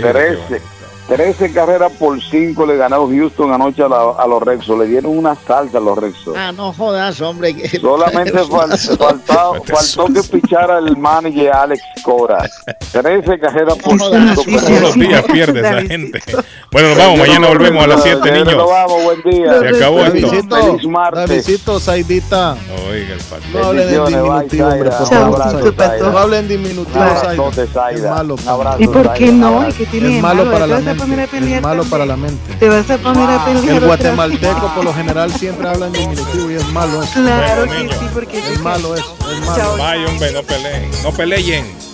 [0.00, 0.62] 13,
[1.08, 4.78] 13 carreras por 5 le ganó Houston anoche a, la- a los Rexos.
[4.78, 6.34] Le dieron una salsa a los Rexos.
[6.36, 7.54] Ah, no jodas, hombre.
[7.80, 12.48] Solamente fal- faltó, faltó que pichara el manager Alex Cora.
[12.92, 14.10] 13 carreras por 5.
[14.44, 16.20] Todos los días pierde esa gente.
[16.70, 17.18] Bueno, nos vamos.
[17.18, 18.64] Mañana volvemos a las 7, Nos niños.
[18.70, 19.58] vamos, buen día.
[19.58, 20.28] Se acabó esto.
[20.30, 21.28] Feliz martes.
[21.28, 22.56] Davidcito, Saidita.
[22.88, 23.52] Oiga, el patrón.
[23.52, 26.02] No hablen en diminutivo, hombre, por favor.
[26.12, 27.90] No hablen en diminutivo, Saida.
[27.90, 28.34] Es malo.
[28.42, 29.46] Un abrazo, ¿Y por qué no?
[29.58, 29.68] abrazo.
[29.70, 31.82] ¿Y qué tiene de Es malo para ¿Te la a poner a pelear Es malo
[31.82, 31.90] también?
[31.90, 32.54] para la mente.
[32.54, 33.68] Te vas a poner a pelear.
[33.76, 37.12] El guatemalteco por lo general siempre habla en diminutivo y es malo eso.
[37.14, 37.96] Claro Bueno, que niños.
[38.00, 39.76] sí, porque Es malo eso, es malo.
[39.78, 40.90] Vaya, hombre, no peleen.
[41.02, 41.91] No peleen.